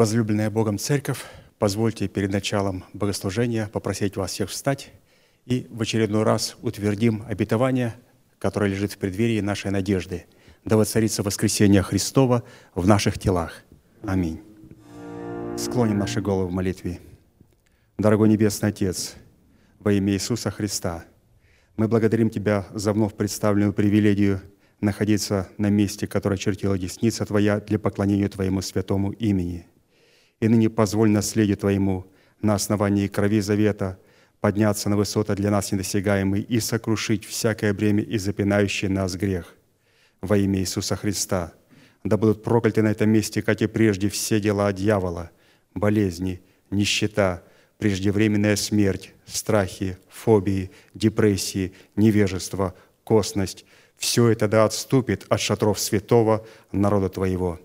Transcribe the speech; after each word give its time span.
Возлюбленная 0.00 0.48
Богом 0.48 0.78
Церковь, 0.78 1.26
позвольте 1.58 2.08
перед 2.08 2.32
началом 2.32 2.84
богослужения 2.94 3.66
попросить 3.66 4.16
вас 4.16 4.30
всех 4.30 4.48
встать 4.48 4.92
и 5.44 5.66
в 5.68 5.82
очередной 5.82 6.22
раз 6.22 6.56
утвердим 6.62 7.22
обетование, 7.28 7.94
которое 8.38 8.70
лежит 8.70 8.92
в 8.92 8.96
преддверии 8.96 9.40
нашей 9.40 9.70
надежды. 9.70 10.24
Да 10.64 10.78
воцарится 10.78 11.22
воскресение 11.22 11.82
Христова 11.82 12.44
в 12.74 12.86
наших 12.86 13.18
телах. 13.18 13.62
Аминь. 14.02 14.40
Склоним 15.58 15.98
наши 15.98 16.22
головы 16.22 16.46
в 16.46 16.50
молитве. 16.50 16.98
Дорогой 17.98 18.30
Небесный 18.30 18.70
Отец, 18.70 19.16
во 19.80 19.92
имя 19.92 20.14
Иисуса 20.14 20.50
Христа, 20.50 21.04
мы 21.76 21.88
благодарим 21.88 22.30
Тебя 22.30 22.66
за 22.72 22.94
вновь 22.94 23.14
представленную 23.14 23.74
привилегию 23.74 24.40
находиться 24.80 25.50
на 25.58 25.68
месте, 25.68 26.06
которое 26.06 26.38
чертила 26.38 26.78
десница 26.78 27.26
Твоя 27.26 27.60
для 27.60 27.78
поклонения 27.78 28.30
Твоему 28.30 28.62
святому 28.62 29.10
имени. 29.12 29.66
И 30.40 30.48
ныне 30.48 30.70
позволь 30.70 31.10
наследию 31.10 31.56
Твоему 31.56 32.06
на 32.40 32.54
основании 32.54 33.08
крови 33.08 33.40
завета 33.40 33.98
подняться 34.40 34.88
на 34.88 34.96
высоты 34.96 35.34
для 35.34 35.50
нас 35.50 35.70
недосягаемые 35.70 36.42
и 36.42 36.60
сокрушить 36.60 37.24
всякое 37.24 37.74
бремя 37.74 38.02
и 38.02 38.16
запинающий 38.18 38.88
нас 38.88 39.14
грех. 39.14 39.54
Во 40.22 40.36
имя 40.36 40.60
Иисуса 40.60 40.96
Христа, 40.96 41.52
да 42.04 42.16
будут 42.16 42.42
прокляты 42.42 42.82
на 42.82 42.88
этом 42.88 43.10
месте, 43.10 43.42
как 43.42 43.60
и 43.60 43.66
прежде, 43.66 44.08
все 44.08 44.40
дела 44.40 44.72
дьявола, 44.72 45.30
болезни, 45.74 46.40
нищета, 46.70 47.42
преждевременная 47.78 48.56
смерть, 48.56 49.12
страхи, 49.26 49.98
фобии, 50.08 50.70
депрессии, 50.94 51.74
невежество, 51.96 52.74
косность– 53.04 53.64
все 54.00 54.30
это 54.30 54.48
да 54.48 54.64
отступит 54.64 55.26
от 55.28 55.40
шатров 55.40 55.78
святого 55.78 56.46
народа 56.72 57.10
Твоего. 57.10 57.60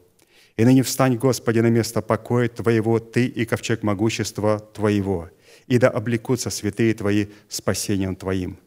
И 0.57 0.63
ныне 0.63 0.83
встань, 0.83 1.17
Господи, 1.17 1.59
на 1.59 1.69
место 1.69 2.01
покоя 2.01 2.47
Твоего, 2.47 2.99
Ты 2.99 3.25
и 3.25 3.45
ковчег 3.45 3.83
могущества 3.83 4.59
Твоего, 4.59 5.29
и 5.67 5.77
да 5.77 5.89
облекутся 5.89 6.49
святые 6.49 6.93
Твои 6.93 7.27
спасением 7.49 8.15
Твоим. 8.15 8.57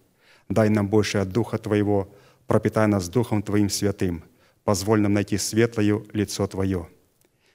Дай 0.48 0.68
нам 0.68 0.88
больше 0.88 1.18
от 1.18 1.30
Духа 1.30 1.58
Твоего, 1.58 2.12
пропитай 2.46 2.86
нас 2.86 3.08
Духом 3.08 3.42
Твоим 3.42 3.70
святым, 3.70 4.22
позволь 4.64 5.00
нам 5.00 5.14
найти 5.14 5.38
светлое 5.38 6.02
лицо 6.12 6.46
Твое. 6.46 6.88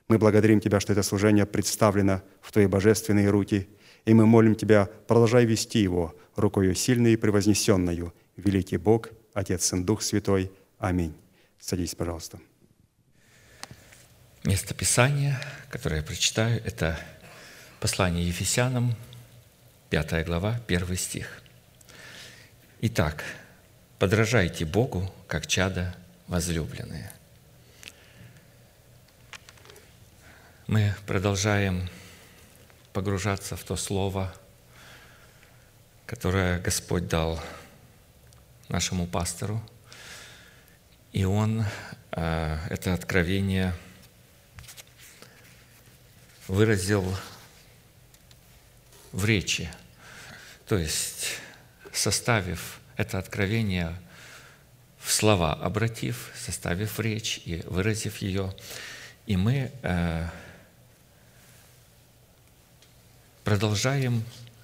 Мы 0.08 0.18
благодарим 0.18 0.60
Тебя, 0.60 0.80
что 0.80 0.94
это 0.94 1.04
служение 1.04 1.46
представлено 1.46 2.22
в 2.42 2.52
Твои 2.52 2.66
божественные 2.66 3.30
руки, 3.30 3.68
и 4.06 4.14
мы 4.14 4.26
молим 4.26 4.56
Тебя, 4.56 4.90
продолжай 5.08 5.46
вести 5.46 5.80
его 5.80 6.16
рукою 6.36 6.74
сильной 6.74 7.14
и 7.14 7.18
превознесенную, 7.18 8.14
великий 8.38 8.78
Бог– 8.78 9.10
Отец, 9.34 9.66
Сын, 9.66 9.84
Дух 9.84 10.02
Святой. 10.02 10.52
Аминь. 10.78 11.14
Садись, 11.60 11.96
пожалуйста. 11.96 12.40
Место 14.44 14.74
Писания, 14.74 15.42
которое 15.70 15.98
я 15.98 16.04
прочитаю, 16.04 16.62
это 16.66 17.00
послание 17.80 18.28
Ефесянам, 18.28 18.94
5 19.90 20.26
глава, 20.26 20.60
1 20.68 20.98
стих. 20.98 21.42
Итак, 22.82 23.24
подражайте 24.00 24.66
Богу, 24.66 25.10
как 25.28 25.48
чада 25.48 25.96
возлюбленные. 26.28 27.10
Мы 30.68 30.94
продолжаем 31.08 31.90
погружаться 32.92 33.56
в 33.56 33.64
то 33.64 33.78
слово, 33.78 34.36
которое 36.06 36.60
Господь 36.60 37.08
дал 37.08 37.42
нашему 38.68 39.08
пастору. 39.08 39.64
И 41.14 41.24
он 41.24 41.64
э, 42.12 42.60
это 42.70 42.94
откровение 42.94 43.74
выразил 46.48 47.06
в 49.12 49.26
речи, 49.26 49.70
то 50.68 50.78
есть 50.78 51.40
составив 51.92 52.80
это 52.98 53.20
откровение 53.20 53.96
в 55.00 55.12
слова, 55.12 55.54
обратив, 55.54 56.32
составив 56.36 57.00
речь 57.00 57.42
и 57.46 57.64
выразив 57.68 58.18
ее. 58.18 58.54
И 59.26 59.38
мы 59.38 59.72
э, 59.82 60.28
продолжаем 63.44 64.24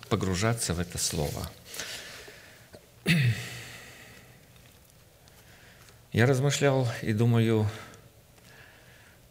погружаться 0.10 0.74
в 0.74 0.80
это 0.80 0.98
слово. 0.98 1.50
Я 6.12 6.26
размышлял 6.26 6.88
и 7.04 7.14
думаю, 7.14 7.70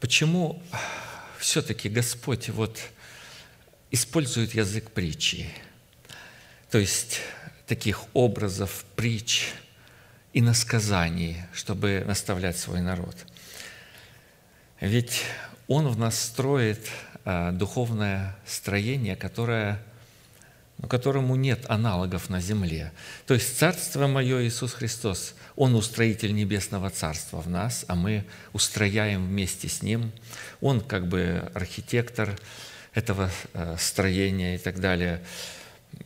почему 0.00 0.62
все-таки 1.38 1.88
Господь 1.88 2.48
вот 2.48 2.78
использует 3.90 4.54
язык 4.54 4.90
притчи, 4.90 5.48
то 6.70 6.78
есть 6.78 7.20
таких 7.66 8.04
образов 8.14 8.84
притч 8.96 9.48
и 10.32 10.40
насказаний, 10.42 11.36
чтобы 11.52 12.04
наставлять 12.06 12.58
свой 12.58 12.80
народ. 12.80 13.16
Ведь 14.80 15.22
Он 15.66 15.88
в 15.88 15.98
нас 15.98 16.20
строит 16.20 16.88
а, 17.24 17.52
духовное 17.52 18.36
строение, 18.46 19.16
которое 19.16 19.82
но 20.78 20.86
которому 20.86 21.34
нет 21.34 21.64
аналогов 21.68 22.30
на 22.30 22.40
земле. 22.40 22.92
То 23.26 23.34
есть 23.34 23.58
Царство 23.58 24.06
Мое 24.06 24.44
Иисус 24.44 24.74
Христос, 24.74 25.34
Он 25.56 25.74
устроитель 25.74 26.34
Небесного 26.34 26.88
Царства 26.90 27.40
в 27.40 27.48
нас, 27.48 27.84
а 27.88 27.96
мы 27.96 28.24
устрояем 28.52 29.26
вместе 29.26 29.68
с 29.68 29.82
Ним. 29.82 30.12
Он 30.60 30.80
как 30.80 31.08
бы 31.08 31.50
архитектор 31.54 32.38
этого 32.94 33.30
э, 33.54 33.76
строения 33.78 34.54
и 34.54 34.58
так 34.58 34.80
далее. 34.80 35.20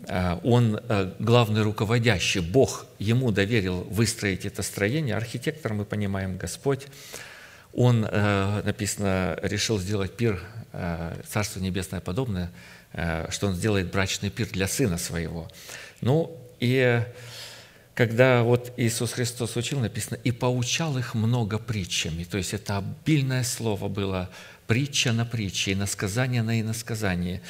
Э, 0.08 0.38
он 0.42 0.76
э, 0.76 1.12
главный 1.18 1.62
руководящий, 1.62 2.40
Бог 2.40 2.86
ему 2.98 3.30
доверил 3.30 3.82
выстроить 3.90 4.46
это 4.46 4.62
строение. 4.62 5.16
Архитектор, 5.16 5.74
мы 5.74 5.84
понимаем, 5.84 6.38
Господь. 6.38 6.86
Он, 7.74 8.02
написано, 8.02 9.38
решил 9.40 9.78
сделать 9.78 10.14
пир 10.14 10.42
Царство 11.26 11.58
Небесное 11.58 12.02
подобное– 12.02 12.50
что 12.92 13.46
он 13.46 13.54
сделает 13.54 13.90
брачный 13.90 14.30
пир 14.30 14.48
для 14.48 14.68
сына 14.68 14.98
своего. 14.98 15.50
Ну, 16.00 16.36
и 16.60 17.02
когда 17.94 18.42
вот 18.42 18.72
Иисус 18.76 19.12
Христос 19.12 19.56
учил, 19.56 19.80
написано, 19.80 20.18
«и 20.24 20.30
поучал 20.30 20.96
их 20.96 21.14
много 21.14 21.58
притчами». 21.58 22.24
То 22.24 22.38
есть 22.38 22.54
это 22.54 22.78
обильное 22.78 23.44
слово 23.44 23.88
было, 23.88 24.30
притча 24.66 25.12
на 25.12 25.26
притче, 25.26 25.72
и 25.72 25.74
насказание 25.74 26.42
на 26.42 26.60
иносказание. 26.60 27.42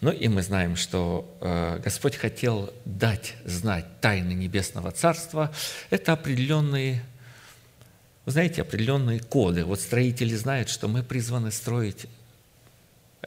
Ну 0.00 0.10
и 0.10 0.28
мы 0.28 0.42
знаем, 0.42 0.76
что 0.76 1.32
э, 1.40 1.80
Господь 1.82 2.16
хотел 2.16 2.72
дать 2.84 3.34
знать 3.44 3.86
тайны 4.00 4.32
Небесного 4.32 4.90
Царства. 4.90 5.52
Это 5.90 6.12
определенные, 6.12 7.02
вы 8.26 8.32
знаете, 8.32 8.62
определенные 8.62 9.20
коды. 9.20 9.64
Вот 9.64 9.80
строители 9.80 10.34
знают, 10.34 10.68
что 10.68 10.88
мы 10.88 11.02
призваны 11.02 11.52
строить 11.52 12.06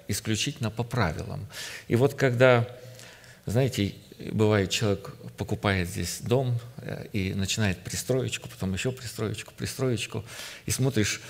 исключительно 0.07 0.72
по 0.72 0.84
правилам. 0.84 1.47
И 1.88 1.95
вот 1.95 2.13
когда, 2.13 2.68
знаете, 3.45 3.95
бывает, 4.31 4.69
человек 4.69 5.13
покупает 5.38 5.90
здесь 5.90 6.19
дом 6.22 6.59
э, 6.78 7.07
и 7.13 7.34
начинает 7.34 7.78
пристроечку, 7.79 8.50
потом 8.50 8.73
еще 8.73 8.91
пристроечку, 8.91 9.53
пристроечку, 9.56 10.25
и 10.66 10.72
смотришь, 10.72 11.22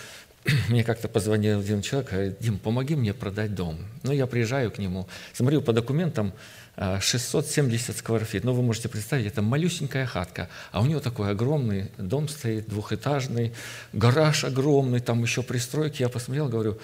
мне 0.69 0.83
как-то 0.83 1.07
позвонил 1.07 1.59
один 1.59 1.81
человек, 1.81 2.11
говорит, 2.11 2.37
Дим, 2.39 2.57
помоги 2.57 2.95
мне 2.95 3.13
продать 3.13 3.53
дом. 3.53 3.77
Ну, 4.03 4.11
я 4.11 4.27
приезжаю 4.27 4.71
к 4.71 4.77
нему, 4.77 5.07
смотрю 5.33 5.61
по 5.61 5.73
документам, 5.73 6.33
670 6.77 7.89
э, 7.89 7.93
скварфит. 7.93 8.43
Ну, 8.43 8.53
вы 8.53 8.61
можете 8.61 8.87
представить, 8.87 9.25
это 9.25 9.41
малюсенькая 9.41 10.05
хатка, 10.05 10.47
а 10.71 10.81
у 10.81 10.85
него 10.85 10.99
такой 10.99 11.31
огромный 11.31 11.91
дом 11.97 12.27
стоит, 12.27 12.69
двухэтажный, 12.69 13.53
гараж 13.93 14.43
огромный, 14.43 14.99
там 14.99 15.23
еще 15.23 15.41
пристройки. 15.41 16.03
Я 16.03 16.09
посмотрел, 16.09 16.49
говорю, 16.49 16.79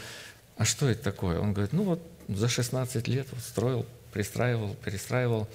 а 0.64 0.66
что 0.66 0.88
это 0.88 1.04
такое? 1.04 1.42
Он 1.42 1.52
говорит, 1.52 1.74
ну 1.74 1.84
вот 1.84 2.02
за 2.30 2.48
16 2.48 3.06
лет 3.10 3.28
вот 3.34 3.42
строил, 3.42 3.86
пристраивал, 4.14 4.76
перестраивал. 4.76 5.50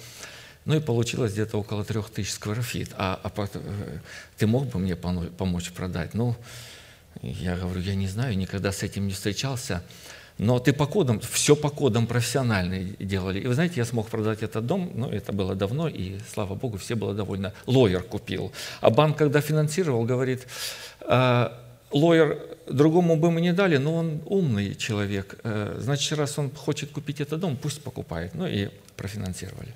Ну 0.67 0.77
и 0.77 0.81
получилось 0.81 1.33
где-то 1.33 1.57
около 1.57 1.83
трех 1.83 2.11
тысяч 2.11 2.33
скверофит. 2.33 2.91
А, 2.93 3.19
а 3.25 3.33
э, 3.55 3.99
ты 4.37 4.47
мог 4.47 4.67
бы 4.67 4.79
мне 4.79 4.97
помочь 4.97 5.71
продать? 5.73 6.13
Ну, 6.13 6.37
я 7.23 7.57
говорю, 7.57 7.81
я 7.81 7.95
не 7.95 8.07
знаю, 8.07 8.37
никогда 8.37 8.71
с 8.71 8.83
этим 8.83 9.07
не 9.07 9.15
встречался. 9.15 9.83
Но 10.37 10.59
ты 10.59 10.75
по 10.75 10.85
кодам, 10.85 11.21
все 11.21 11.57
по 11.57 11.71
кодам 11.71 12.07
профессионально 12.07 12.79
делали. 12.99 13.41
И 13.41 13.47
вы 13.47 13.55
знаете, 13.55 13.77
я 13.77 13.87
смог 13.87 14.09
продать 14.09 14.43
этот 14.43 14.67
дом, 14.67 14.93
но 14.95 15.11
это 15.11 15.33
было 15.33 15.55
давно, 15.55 15.89
и 15.89 16.19
слава 16.35 16.55
богу, 16.55 16.77
все 16.77 16.97
было 16.97 17.15
довольно. 17.15 17.55
Лоер 17.65 18.03
купил. 18.03 18.53
А 18.83 18.91
банк, 18.91 19.17
когда 19.17 19.41
финансировал, 19.41 20.05
говорит, 20.05 20.47
«А, 21.01 21.65
лоер 21.91 22.39
другому 22.67 23.17
бы 23.17 23.31
мы 23.31 23.41
не 23.41 23.53
дали, 23.53 23.77
но 23.77 23.95
он 23.95 24.23
умный 24.27 24.75
человек. 24.75 25.39
Э, 25.43 25.77
значит, 25.81 26.19
раз 26.19 26.39
он 26.39 26.51
хочет 26.51 26.91
купить 26.91 27.21
этот 27.21 27.41
дом, 27.41 27.57
пусть 27.57 27.83
покупает. 27.83 28.35
Ну 28.35 28.47
и 28.47 28.69
профинансировали. 28.97 29.75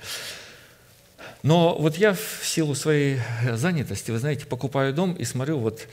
Но 1.43 1.77
вот 1.79 1.97
я 1.97 2.15
в 2.15 2.41
силу 2.45 2.75
своей 2.75 3.19
занятости, 3.53 4.11
вы 4.11 4.19
знаете, 4.19 4.47
покупаю 4.47 4.93
дом 4.95 5.15
и 5.15 5.25
смотрю, 5.25 5.59
вот 5.59 5.89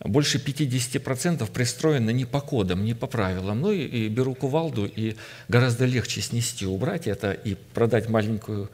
больше 0.00 0.38
50% 0.38 1.50
пристроено 1.50 2.10
не 2.10 2.24
по 2.24 2.40
кодам, 2.40 2.84
не 2.84 2.94
по 2.94 3.06
правилам. 3.06 3.60
Ну 3.60 3.72
и, 3.72 3.84
и 3.84 4.08
беру 4.08 4.34
кувалду, 4.34 4.86
и 4.86 5.16
гораздо 5.48 5.84
легче 5.84 6.20
снести, 6.20 6.66
убрать 6.66 7.06
это 7.06 7.32
и 7.32 7.54
продать 7.54 8.08
маленькую, 8.08 8.70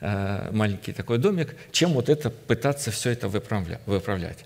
э, 0.00 0.50
маленький 0.52 0.92
такой 0.92 1.18
домик, 1.18 1.54
чем 1.72 1.92
вот 1.92 2.08
это 2.08 2.30
пытаться 2.30 2.90
все 2.90 3.10
это 3.10 3.28
выправлять. 3.28 4.44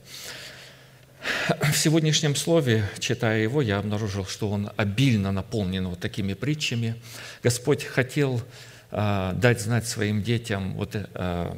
В 1.72 1.76
сегодняшнем 1.76 2.34
слове, 2.34 2.88
читая 2.98 3.42
его, 3.42 3.62
я 3.62 3.78
обнаружил, 3.78 4.26
что 4.26 4.50
он 4.50 4.70
обильно 4.76 5.30
наполнен 5.30 5.88
вот 5.88 6.00
такими 6.00 6.34
притчами. 6.34 6.96
Господь 7.42 7.84
хотел 7.84 8.42
э, 8.90 9.32
дать 9.34 9.60
знать 9.60 9.86
своим 9.86 10.22
детям 10.22 10.74
вот, 10.74 10.94
э, 10.94 11.54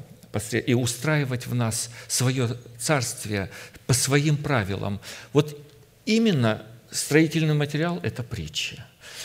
и 0.66 0.74
устраивать 0.74 1.46
в 1.46 1.54
нас 1.54 1.90
свое 2.08 2.56
царствие 2.78 3.50
по 3.86 3.94
своим 3.94 4.36
правилам. 4.36 5.00
Вот 5.32 5.58
именно 6.04 6.62
строительный 6.90 7.54
материал– 7.54 8.00
это 8.02 8.22
притча. 8.22 8.84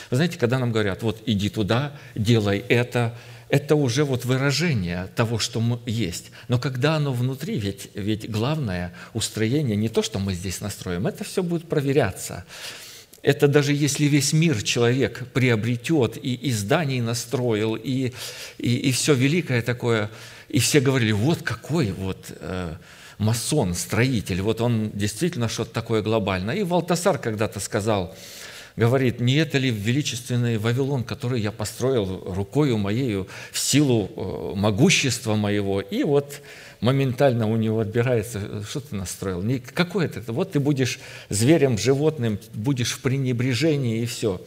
Вы 0.09 0.17
знаете, 0.17 0.37
когда 0.37 0.57
нам 0.57 0.71
говорят, 0.71 1.03
вот 1.03 1.21
иди 1.25 1.49
туда, 1.49 1.93
делай 2.15 2.63
это, 2.69 3.15
это 3.49 3.75
уже 3.75 4.03
вот 4.03 4.25
выражение 4.25 5.09
того, 5.15 5.39
что 5.39 5.59
мы 5.59 5.79
есть. 5.85 6.31
Но 6.47 6.59
когда 6.59 6.95
оно 6.95 7.11
внутри, 7.11 7.57
ведь, 7.57 7.89
ведь 7.95 8.29
главное 8.29 8.93
устроение 9.13 9.75
не 9.75 9.89
то, 9.89 10.03
что 10.03 10.19
мы 10.19 10.33
здесь 10.33 10.61
настроим, 10.61 11.07
это 11.07 11.23
все 11.23 11.41
будет 11.41 11.67
проверяться. 11.67 12.45
Это 13.21 13.47
даже 13.47 13.73
если 13.73 14.05
весь 14.05 14.33
мир 14.33 14.61
человек 14.63 15.27
приобретет 15.33 16.15
и, 16.15 16.35
и 16.35 16.51
зданий 16.51 17.01
настроил, 17.01 17.75
и, 17.75 18.13
и, 18.57 18.75
и 18.75 18.91
все 18.91 19.13
великое 19.13 19.61
такое, 19.61 20.09
и 20.47 20.59
все 20.59 20.79
говорили, 20.79 21.11
вот 21.11 21.41
какой 21.41 21.91
вот 21.91 22.27
э, 22.29 22.75
масон, 23.17 23.73
строитель, 23.73 24.41
вот 24.41 24.61
он 24.61 24.91
действительно 24.93 25.49
что-то 25.49 25.73
такое 25.73 26.01
глобальное. 26.01 26.55
И 26.55 26.63
Валтасар 26.63 27.17
когда-то 27.17 27.59
сказал, 27.59 28.15
говорит, 28.79 29.19
не 29.19 29.35
это 29.35 29.57
ли 29.57 29.71
величественный 29.71 30.57
Вавилон, 30.57 31.03
который 31.03 31.41
я 31.41 31.51
построил 31.51 32.33
рукою 32.33 32.77
моею 32.77 33.27
в 33.51 33.59
силу 33.59 34.09
э, 34.15 34.55
могущества 34.55 35.35
моего. 35.35 35.81
И 35.81 36.03
вот 36.03 36.41
моментально 36.79 37.45
у 37.47 37.57
него 37.57 37.81
отбирается, 37.81 38.63
что 38.63 38.79
ты 38.79 38.95
настроил? 38.95 39.41
Не, 39.41 39.59
какое 39.59 40.05
это? 40.05 40.31
Вот 40.31 40.53
ты 40.53 40.61
будешь 40.61 40.99
зверем, 41.27 41.77
животным, 41.77 42.39
будешь 42.53 42.93
в 42.93 43.01
пренебрежении 43.01 44.01
и 44.01 44.05
все. 44.05 44.41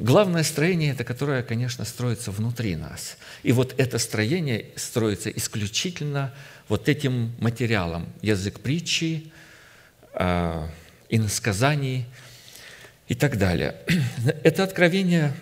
Главное 0.00 0.42
строение– 0.42 0.90
это 0.92 1.04
которое, 1.04 1.44
конечно, 1.44 1.84
строится 1.84 2.32
внутри 2.32 2.74
нас. 2.74 3.18
И 3.44 3.52
вот 3.52 3.74
это 3.78 3.98
строение 3.98 4.66
строится 4.74 5.30
исключительно 5.30 6.34
вот 6.68 6.88
этим 6.88 7.30
материалом. 7.38 8.08
Язык 8.20 8.58
притчи, 8.58 9.30
э, 10.14 10.66
иносказаний– 11.08 12.06
и 13.10 13.14
так 13.14 13.36
далее. 13.36 13.74
Это 14.44 14.62
откровение, 14.62 15.32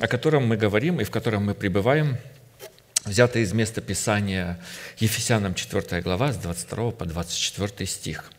о 0.00 0.08
котором 0.08 0.48
мы 0.48 0.56
говорим 0.56 1.00
и 1.00 1.04
в 1.04 1.10
котором 1.12 1.46
мы 1.46 1.54
пребываем, 1.54 2.18
взято 3.04 3.38
из 3.38 3.52
места 3.52 3.80
Писания 3.80 4.58
Ефесянам 4.98 5.54
4 5.54 6.02
глава 6.02 6.32
с 6.32 6.36
22 6.38 6.90
по 6.90 7.04
24 7.04 7.86
стих 7.86 8.32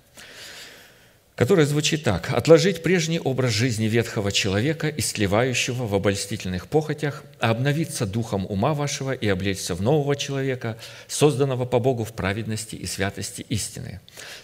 которое 1.35 1.65
звучит 1.65 2.03
так. 2.03 2.31
«Отложить 2.31 2.81
прежний 2.81 3.19
образ 3.19 3.51
жизни 3.51 3.85
ветхого 3.85 4.31
человека, 4.31 4.87
истлевающего 4.89 5.85
в 5.85 5.93
обольстительных 5.93 6.67
похотях, 6.67 7.23
а 7.39 7.51
обновиться 7.51 8.05
духом 8.05 8.45
ума 8.47 8.73
вашего 8.73 9.11
и 9.11 9.27
облечься 9.27 9.75
в 9.75 9.81
нового 9.81 10.15
человека, 10.15 10.77
созданного 11.07 11.65
по 11.65 11.79
Богу 11.79 12.05
в 12.05 12.13
праведности 12.13 12.75
и 12.75 12.85
святости 12.85 13.45
истины». 13.49 13.99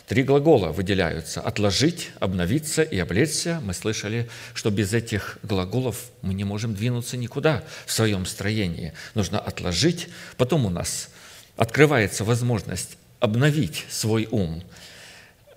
Три 0.07 0.23
глагола 0.23 0.71
выделяются– 0.73 1.39
«отложить», 1.41 2.09
«обновиться» 2.19 2.81
и 2.81 2.99
«облечься». 2.99 3.61
Мы 3.63 3.73
слышали, 3.73 4.29
что 4.53 4.69
без 4.69 4.93
этих 4.93 5.37
глаголов 5.43 6.09
мы 6.21 6.33
не 6.33 6.43
можем 6.43 6.75
двинуться 6.75 7.15
никуда 7.15 7.63
в 7.85 7.93
своем 7.93 8.25
строении. 8.25 8.93
Нужно 9.15 9.39
отложить, 9.39 10.09
потом 10.35 10.65
у 10.65 10.69
нас 10.69 11.09
открывается 11.55 12.25
возможность 12.25 12.97
обновить 13.21 13.85
свой 13.89 14.27
ум– 14.29 14.61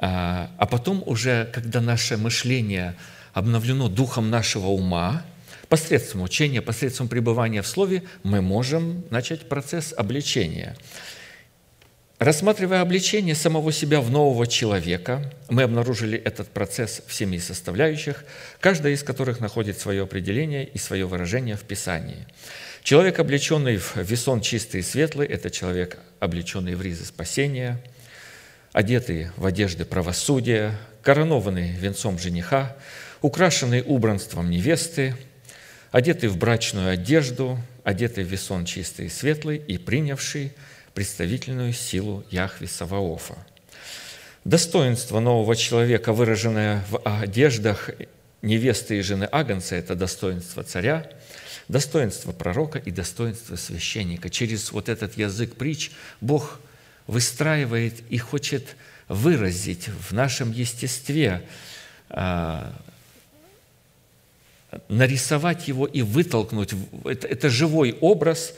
а, 0.07 0.51
а 0.59 0.67
потом 0.67 1.03
уже, 1.07 1.49
когда 1.51 1.81
наше 1.81 2.19
мышление 2.19 2.95
обновлено 3.33 3.89
духом 3.89 4.29
нашего 4.29 4.67
ума, 4.67 5.25
посредством 5.71 6.21
учения, 6.21 6.61
посредством 6.61 7.09
пребывания 7.09 7.63
в 7.63 7.67
Слове, 7.67 8.03
мы 8.23 8.43
можем 8.43 9.07
начать 9.09 9.49
процесс 9.49 9.95
обличения. 9.97 10.77
Рассматривая 12.19 12.83
обличение 12.83 13.35
самого 13.35 13.73
себя 13.73 14.03
в 14.03 14.11
нового 14.11 14.47
человека, 14.47 15.33
мы 15.49 15.63
обнаружили 15.63 16.19
этот 16.19 16.49
процесс 16.49 17.01
в 17.07 17.15
семи 17.15 17.39
составляющих, 17.39 18.27
каждая 18.61 18.93
из 18.93 19.03
которых 19.03 19.41
находит 19.41 19.79
свое 19.79 20.03
определение 20.03 20.67
и 20.67 20.77
свое 20.77 21.07
выражение 21.07 21.57
в 21.57 21.63
Писании. 21.63 22.27
Человек, 22.83 23.21
облеченный 23.21 23.79
в 23.79 23.97
весон 23.97 24.43
чистый 24.43 24.81
и 24.81 24.83
светлый, 24.83 25.27
это 25.27 25.51
человек, 25.51 25.99
облеченный 26.21 26.75
в 26.75 26.83
ризы 26.83 27.07
спасения– 27.07 27.83
одетые 28.75 29.33
в 29.37 29.47
одежды 29.47 29.85
правосудия, 29.87 30.77
коронованные 31.01 31.73
венцом 31.75 32.19
жениха, 32.19 32.77
украшенные 33.23 33.85
убранством 33.85 34.51
невесты, 34.51 35.15
одетый 35.93 36.29
в 36.29 36.37
брачную 36.37 36.91
одежду, 36.91 37.59
одетый 37.85 38.25
в 38.25 38.27
весон 38.27 38.65
чистый 38.65 39.07
и 39.07 39.09
светлый 39.09 39.59
и 39.59 39.79
принявший 39.79 40.53
представительную 40.93 41.73
силу 41.73 42.25
Яхве 42.31 42.67
Саваофа. 42.67 43.37
Достоинство 44.45 45.21
нового 45.21 45.55
человека, 45.55 46.13
выраженное 46.13 46.85
в 46.91 46.99
одеждах 47.05 47.91
невесты 48.43 48.99
и 48.99 49.03
жены 49.03 49.29
Агнца, 49.31 49.77
это 49.77 49.95
достоинство 49.95 50.65
царя, 50.65 51.09
достоинство 51.69 52.33
пророка 52.33 52.81
и 52.81 52.91
достоинство 52.91 53.55
священника. 53.55 54.31
Через 54.31 54.73
вот 54.73 54.89
этот 54.89 55.17
язык 55.17 55.55
притч 55.55 55.93
Бог– 56.21 56.59
выстраивает 57.07 58.03
и 58.11 58.19
хочет 58.19 58.77
выразить 59.09 59.89
в 59.89 60.13
нашем 60.13 60.53
естестве, 60.53 61.47
а, 62.09 62.75
нарисовать 64.89 65.69
его 65.69 65.87
и 65.87 66.03
вытолкнуть. 66.03 66.73
Это, 67.05 67.27
это 67.29 67.51
живой 67.51 67.97
образ, 68.01 68.55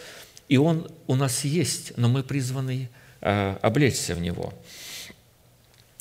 и 0.48 0.56
он 0.56 0.90
у 1.06 1.14
нас 1.14 1.44
есть, 1.44 1.92
но 1.96 2.08
мы 2.08 2.22
призваны 2.22 2.88
а, 3.20 3.58
облечься 3.62 4.14
в 4.14 4.20
него. 4.20 4.54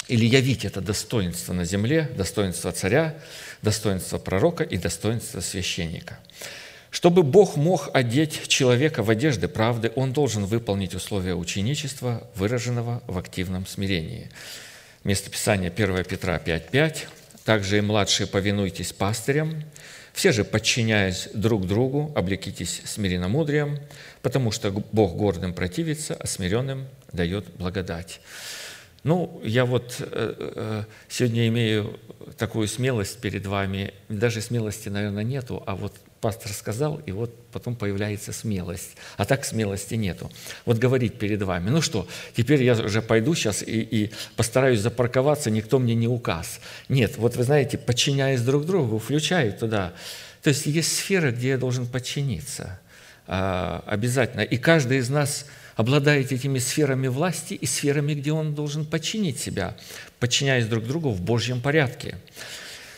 Или 0.08 0.26
явить 0.26 0.66
это 0.66 0.82
достоинство 0.82 1.54
на 1.54 1.66
земле, 1.66 2.12
достоинство 2.16 2.72
царя, 2.72 3.18
достоинство 3.64 4.20
пророка 4.20 4.64
и 4.64 4.78
достоинство 4.78 5.40
священника– 5.40 6.20
чтобы 6.96 7.24
Бог 7.24 7.58
мог 7.58 7.90
одеть 7.92 8.48
человека 8.48 9.04
в 9.04 9.10
одежды 9.10 9.50
правды, 9.50 9.92
он 9.98 10.14
должен 10.14 10.46
выполнить 10.46 10.96
условия 10.96 11.36
ученичества, 11.36 12.26
выраженного 12.36 13.04
в 13.06 13.18
активном 13.18 13.66
смирении. 13.66 14.30
Место 15.04 15.30
Писания 15.30 15.70
1 15.70 16.06
Петра 16.06 16.38
5.5. 16.38 17.00
«Также 17.44 17.80
и 17.80 17.82
младшие 17.82 18.28
повинуйтесь 18.28 18.94
пастырям, 18.94 19.66
все 20.14 20.32
же, 20.32 20.46
подчиняясь 20.46 21.28
друг 21.34 21.68
другу, 21.68 22.14
облекитесь 22.16 22.82
смиренномудрием, 22.86 23.78
потому 24.22 24.52
что 24.52 24.72
Бог 24.72 25.18
гордым 25.18 25.54
противится, 25.54 26.16
а 26.18 26.26
смиренным 26.28 26.88
дает 27.12 27.46
благодать». 27.58 28.22
Ну, 29.04 29.42
я 29.44 29.66
вот 29.66 29.98
э, 30.00 30.06
э, 30.56 30.84
сегодня 31.10 31.50
имею 31.50 32.00
такую 32.38 32.70
смелость 32.70 33.20
перед 33.20 33.46
вами, 33.46 33.94
даже 34.08 34.40
смелости, 34.42 34.88
наверное, 34.88 35.24
нету, 35.24 35.62
а 35.68 35.76
вот 35.76 35.94
пастор 36.26 36.52
сказал, 36.54 37.00
и 37.06 37.12
вот 37.12 37.30
потом 37.52 37.76
появляется 37.76 38.34
смелость. 38.34 38.96
А 39.16 39.26
так 39.26 39.46
смелости 39.46 39.94
нету. 39.94 40.32
Вот 40.66 40.80
говорить 40.80 41.20
перед 41.20 41.44
вами, 41.44 41.70
ну 41.70 41.84
что, 41.84 42.08
теперь 42.36 42.64
я 42.64 42.74
уже 42.74 43.04
пойду 43.04 43.36
сейчас 43.36 43.62
и, 43.62 43.82
и 43.82 44.12
постараюсь 44.36 44.80
запарковаться, 44.80 45.52
никто 45.52 45.78
мне 45.78 45.94
не 45.94 46.08
указ. 46.08 46.62
Нет, 46.90 47.18
вот 47.18 47.36
вы 47.36 47.44
знаете, 47.44 47.78
подчиняясь 47.78 48.42
друг 48.42 48.66
другу, 48.66 48.98
включаю 48.98 49.54
туда. 49.54 49.94
То 50.42 50.50
есть 50.50 50.66
есть 50.66 50.98
сфера, 50.98 51.30
где 51.30 51.50
я 51.50 51.58
должен 51.60 51.86
подчиниться 51.86 52.80
а, 53.28 53.84
обязательно. 53.86 54.42
И 54.42 54.58
каждый 54.58 54.98
из 54.98 55.10
нас 55.12 55.46
обладает 55.76 56.32
этими 56.32 56.58
сферами 56.58 57.06
власти 57.06 57.54
и 57.54 57.68
сферами, 57.68 58.16
где 58.16 58.32
он 58.32 58.56
должен 58.56 58.84
подчинить 58.84 59.40
себя, 59.40 59.78
подчиняясь 60.20 60.66
друг 60.66 60.86
другу 60.86 61.12
в 61.12 61.22
Божьем 61.22 61.62
порядке 61.62 62.16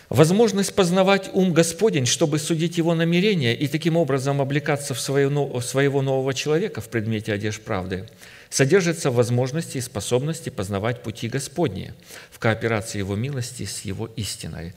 возможность 0.10 0.74
познавать 0.74 1.30
ум 1.34 1.54
Господень, 1.54 2.06
чтобы 2.06 2.40
судить 2.40 2.78
его 2.78 2.96
намерения 2.96 3.56
и 3.56 3.68
таким 3.68 3.98
образом 3.98 4.42
облекаться 4.42 4.94
в 4.94 5.00
своего 5.00 6.02
нового 6.02 6.34
человека 6.34 6.82
в 6.82 6.90
предмете 6.90 7.34
одежд 7.34 7.62
правды, 7.64 8.08
содержится 8.50 9.12
в 9.12 9.16
возможности 9.16 9.78
и 9.78 9.82
способности 9.82 10.50
познавать 10.50 11.04
пути 11.04 11.28
Господни 11.28 11.94
в 12.32 12.40
кооперации 12.40 13.00
Его 13.00 13.16
милости 13.16 13.66
с 13.66 13.82
Его 13.82 14.08
истиной. 14.16 14.74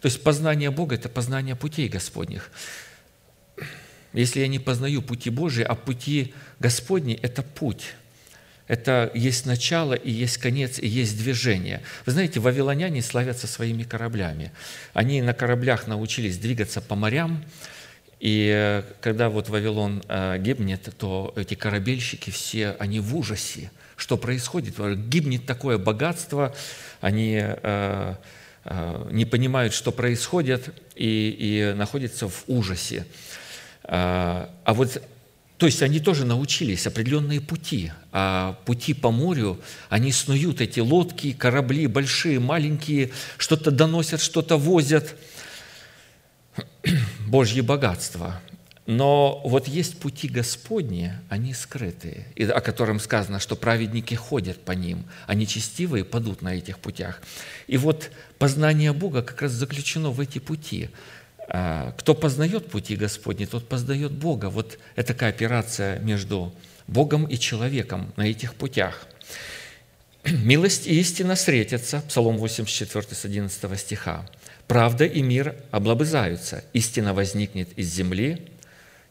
То 0.00 0.06
есть 0.06 0.22
познание 0.22 0.70
Бога– 0.70 0.94
это 0.96 1.08
познание 1.08 1.56
путей 1.56 1.88
Господних. 1.88 2.50
Если 4.12 4.40
я 4.40 4.48
не 4.48 4.58
познаю 4.58 5.00
пути 5.02 5.30
Божии, 5.30 5.64
а 5.64 5.74
пути 5.74 6.34
Господни– 6.60 7.18
это 7.22 7.42
путь. 7.42 7.94
Это 8.66 9.10
есть 9.14 9.44
начало, 9.44 9.92
и 9.92 10.10
есть 10.10 10.38
конец, 10.38 10.78
и 10.78 10.86
есть 10.86 11.18
движение. 11.18 11.82
Вы 12.06 12.12
знаете, 12.12 12.40
вавилоняне 12.40 13.02
славятся 13.02 13.46
своими 13.46 13.82
кораблями. 13.82 14.52
Они 14.94 15.20
на 15.20 15.34
кораблях 15.34 15.86
научились 15.86 16.38
двигаться 16.38 16.80
по 16.80 16.94
морям, 16.94 17.44
и 18.20 18.50
э, 18.50 18.82
когда 19.02 19.28
вот 19.28 19.50
Вавилон 19.50 20.02
э, 20.08 20.38
гибнет, 20.38 20.88
то 20.96 21.34
эти 21.36 21.54
корабельщики 21.54 22.30
все, 22.30 22.74
они 22.78 22.98
в 22.98 23.14
ужасе. 23.14 23.70
Что 23.96 24.16
происходит? 24.16 24.76
Гибнет 25.08 25.44
такое 25.44 25.76
богатство, 25.76 26.54
они 27.02 27.38
э, 27.38 28.14
не 29.10 29.26
понимают, 29.26 29.74
что 29.74 29.92
происходит, 29.92 30.70
и, 30.94 31.36
и 31.38 31.74
находятся 31.76 32.30
в 32.30 32.44
ужасе. 32.46 33.04
А 33.82 34.48
вот 34.66 35.02
то 35.58 35.66
есть 35.66 35.82
они 35.82 36.00
тоже 36.00 36.24
научились 36.24 36.86
определенные 36.86 37.40
пути. 37.40 37.92
А 38.10 38.58
пути 38.64 38.92
по 38.92 39.10
морю, 39.10 39.60
они 39.88 40.10
снуют 40.10 40.60
эти 40.60 40.80
лодки, 40.80 41.32
корабли 41.32 41.86
большие, 41.86 42.40
маленькие, 42.40 43.12
что-то 43.38 43.70
доносят, 43.70 44.20
что-то 44.20 44.56
возят. 44.56 45.14
Божье 47.26 47.62
богатство. 47.62 48.40
Но 48.86 49.40
вот 49.44 49.66
есть 49.66 49.98
пути 49.98 50.28
Господни, 50.28 51.14
они 51.30 51.54
скрытые, 51.54 52.26
о 52.36 52.60
котором 52.60 53.00
сказано, 53.00 53.40
что 53.40 53.56
праведники 53.56 54.14
ходят 54.14 54.62
по 54.62 54.72
ним, 54.72 55.06
а 55.26 55.34
нечестивые 55.34 56.04
падут 56.04 56.42
на 56.42 56.54
этих 56.54 56.78
путях. 56.78 57.22
И 57.66 57.78
вот 57.78 58.10
познание 58.38 58.92
Бога 58.92 59.22
как 59.22 59.40
раз 59.40 59.52
заключено 59.52 60.10
в 60.10 60.20
эти 60.20 60.40
пути– 60.40 60.90
кто 61.46 62.14
познает 62.14 62.68
пути 62.68 62.96
Господни, 62.96 63.44
тот 63.44 63.68
познает 63.68 64.12
Бога. 64.12 64.46
Вот 64.46 64.78
это 64.96 65.14
кооперация 65.14 65.98
между 65.98 66.52
Богом 66.86 67.26
и 67.26 67.38
человеком 67.38 68.12
на 68.16 68.22
этих 68.22 68.54
путях. 68.54 69.06
«Милость 70.24 70.86
и 70.86 70.98
истина 70.98 71.34
встретятся» 71.34 72.02
Псалом 72.08 72.38
84 72.38 73.06
с 73.10 73.24
11 73.24 73.78
стиха. 73.80 74.26
«Правда 74.66 75.04
и 75.04 75.22
мир 75.22 75.56
облобызаются, 75.70 76.64
истина 76.72 77.12
возникнет 77.12 77.68
из 77.76 77.92
земли, 77.92 78.48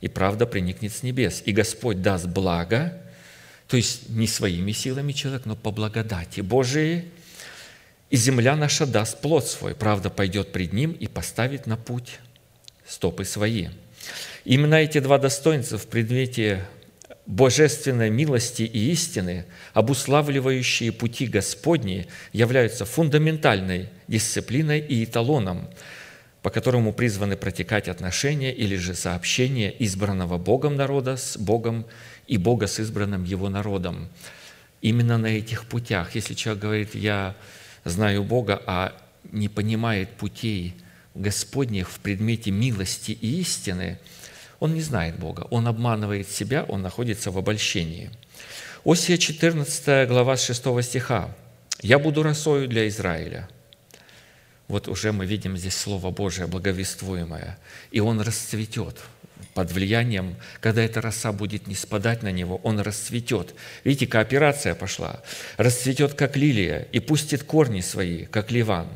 и 0.01 0.07
правда 0.07 0.45
приникнет 0.45 0.91
с 0.93 1.03
небес. 1.03 1.43
И 1.45 1.53
Господь 1.53 2.01
даст 2.01 2.25
благо, 2.25 2.99
то 3.67 3.77
есть 3.77 4.09
не 4.09 4.27
своими 4.27 4.71
силами 4.71 5.13
человек, 5.13 5.45
но 5.45 5.55
по 5.55 5.71
благодати 5.71 6.41
Божией, 6.41 7.05
и 8.13 8.15
земля 8.15 8.55
наша 8.55 8.85
даст 8.85 9.21
плод 9.21 9.47
свой, 9.47 9.73
правда 9.73 10.11
пойдет 10.11 10.51
пред 10.51 10.71
ним 10.71 10.91
и 10.91 11.07
поставит 11.07 11.65
на 11.65 11.77
путь 11.77 12.19
стопы 12.85 13.25
свои. 13.25 13.69
Именно 14.45 14.75
эти 14.75 14.99
два 14.99 15.17
достоинства 15.17 15.79
в 15.79 15.87
предмете 15.87 16.63
божественной 17.25 18.11
милости 18.11 18.61
и 18.61 18.91
истины, 18.91 19.45
обуславливающие 19.73 20.91
пути 20.91 21.25
Господни, 21.25 22.05
являются 22.33 22.85
фундаментальной 22.85 23.89
дисциплиной 24.07 24.79
и 24.79 25.05
эталоном, 25.05 25.67
по 26.43 26.51
которому 26.51 26.93
призваны 26.93 27.35
протекать 27.35 27.87
отношения 27.87 28.53
или 28.53 28.75
же 28.75 28.93
сообщения 28.93 29.73
избранного 29.79 30.37
Богом 30.37 30.75
народа 30.75 31.17
с 31.17 31.35
Богом 31.35 31.87
и 32.27 32.37
Бога 32.37 32.67
с 32.67 32.79
избранным 32.79 33.23
Его 33.23 33.49
народом. 33.49 34.07
Именно 34.83 35.17
на 35.17 35.35
этих 35.35 35.65
путях, 35.65 36.13
если 36.13 36.35
человек 36.35 36.61
говорит, 36.61 36.93
я 36.93 37.35
знаю 37.83 38.23
Бога, 38.23 38.61
а 38.65 38.93
не 39.31 39.49
понимает 39.49 40.09
путей 40.11 40.75
Господних 41.15 41.89
в 41.89 41.99
предмете 41.99 42.51
милости 42.51 43.11
и 43.11 43.41
истины, 43.41 43.99
он 44.59 44.73
не 44.73 44.81
знает 44.81 45.17
Бога, 45.17 45.47
он 45.49 45.67
обманывает 45.67 46.29
себя, 46.29 46.63
он 46.63 46.81
находится 46.81 47.31
в 47.31 47.37
обольщении. 47.37 48.09
Осия 48.85 49.17
14 49.17 50.07
глава 50.07 50.37
6 50.37 50.83
стиха. 50.83 51.35
«Я 51.81 51.99
буду 51.99 52.23
росою 52.23 52.67
для 52.67 52.87
Израиля». 52.87 53.49
Вот 54.69 54.87
уже 54.87 55.11
мы 55.11 55.25
видим 55.25 55.57
здесь 55.57 55.75
Слово 55.75 56.09
Божие, 56.11 56.47
благовествуемое. 56.47 57.57
И 57.91 57.99
он 57.99 58.21
расцветет– 58.21 58.97
под 59.53 59.71
влиянием, 59.71 60.35
когда 60.59 60.83
эта 60.83 61.01
роса 61.01 61.31
будет 61.31 61.67
не 61.67 61.75
спадать 61.75 62.23
на 62.23 62.31
него, 62.31 62.59
он 62.63 62.79
расцветет. 62.79 63.53
Видите, 63.83 64.07
кооперация 64.07 64.75
пошла. 64.75 65.21
Расцветет, 65.57 66.13
как 66.13 66.35
лилия, 66.35 66.87
и 66.91 66.99
пустит 66.99 67.43
корни 67.43 67.81
свои, 67.81 68.25
как 68.25 68.51
ливан. 68.51 68.87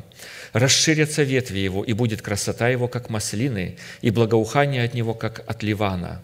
Расширятся 0.52 1.22
ветви 1.22 1.58
его, 1.58 1.84
и 1.84 1.92
будет 1.92 2.22
красота 2.22 2.68
его, 2.68 2.88
как 2.88 3.10
маслины, 3.10 3.76
и 4.00 4.10
благоухание 4.10 4.82
от 4.82 4.94
него, 4.94 5.14
как 5.14 5.44
от 5.46 5.62
ливана. 5.62 6.22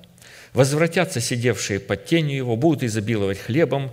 Возвратятся 0.53 1.21
сидевшие 1.21 1.81
под 1.81 2.07
тенью 2.07 2.37
его, 2.37 2.57
будут 2.57 2.85
изобиловать 2.85 3.39
хлебом, 3.39 3.93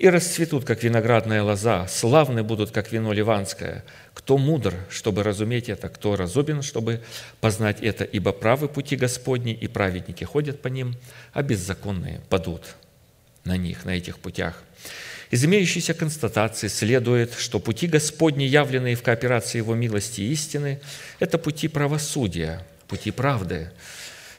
и 0.00 0.08
расцветут, 0.08 0.64
как 0.64 0.82
виноградная 0.82 1.42
лоза, 1.42 1.86
славны 1.86 2.42
будут, 2.42 2.70
как 2.70 2.90
вино 2.90 3.12
ливанское. 3.12 3.84
Кто 4.30 4.38
мудр, 4.38 4.76
чтобы 4.90 5.24
разуметь 5.24 5.68
это, 5.68 5.88
кто 5.88 6.14
разумен, 6.14 6.62
чтобы 6.62 7.02
познать 7.40 7.82
это, 7.82 8.04
ибо 8.04 8.30
правы 8.30 8.68
пути 8.68 8.94
Господни, 8.94 9.52
и 9.52 9.66
праведники 9.66 10.22
ходят 10.22 10.62
по 10.62 10.68
ним, 10.68 10.94
а 11.32 11.42
беззаконные 11.42 12.20
падут 12.28 12.76
на 13.42 13.56
них, 13.56 13.84
на 13.84 13.90
этих 13.90 14.20
путях. 14.20 14.62
Из 15.32 15.44
имеющейся 15.44 15.94
констатации 15.94 16.68
следует, 16.68 17.34
что 17.34 17.58
пути 17.58 17.88
Господни, 17.88 18.44
явленные 18.44 18.94
в 18.94 19.02
кооперации 19.02 19.58
Его 19.58 19.74
милости 19.74 20.20
и 20.20 20.30
истины, 20.30 20.78
это 21.18 21.36
пути 21.36 21.66
правосудия, 21.66 22.64
пути 22.86 23.10
правды, 23.10 23.72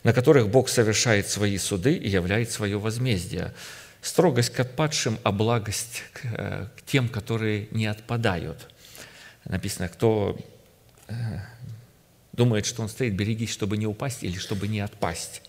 на 0.04 0.14
которых 0.14 0.48
Бог 0.48 0.70
совершает 0.70 1.28
свои 1.28 1.58
суды 1.58 1.96
и 1.96 2.08
являет 2.08 2.50
свое 2.50 2.80
возмездие– 2.80 3.54
Строгость 4.02 4.52
к 4.52 4.60
отпадшим, 4.60 5.20
а 5.22 5.32
благость 5.32 6.04
к, 6.14 6.22
э, 6.24 6.68
тем, 6.88 7.08
которые 7.08 7.68
не 7.70 7.86
отпадают. 7.86 8.68
Написано, 9.46 9.90
кто 9.90 10.38
э, 11.08 11.14
думает, 12.34 12.66
что 12.66 12.82
он 12.82 12.90
стоит, 12.90 13.14
берегись, 13.14 13.52
чтобы 13.52 13.78
не 13.78 13.88
упасть 13.88 14.24
или 14.24 14.38
чтобы 14.38 14.68
не 14.68 14.82
отпасть. 14.82 15.42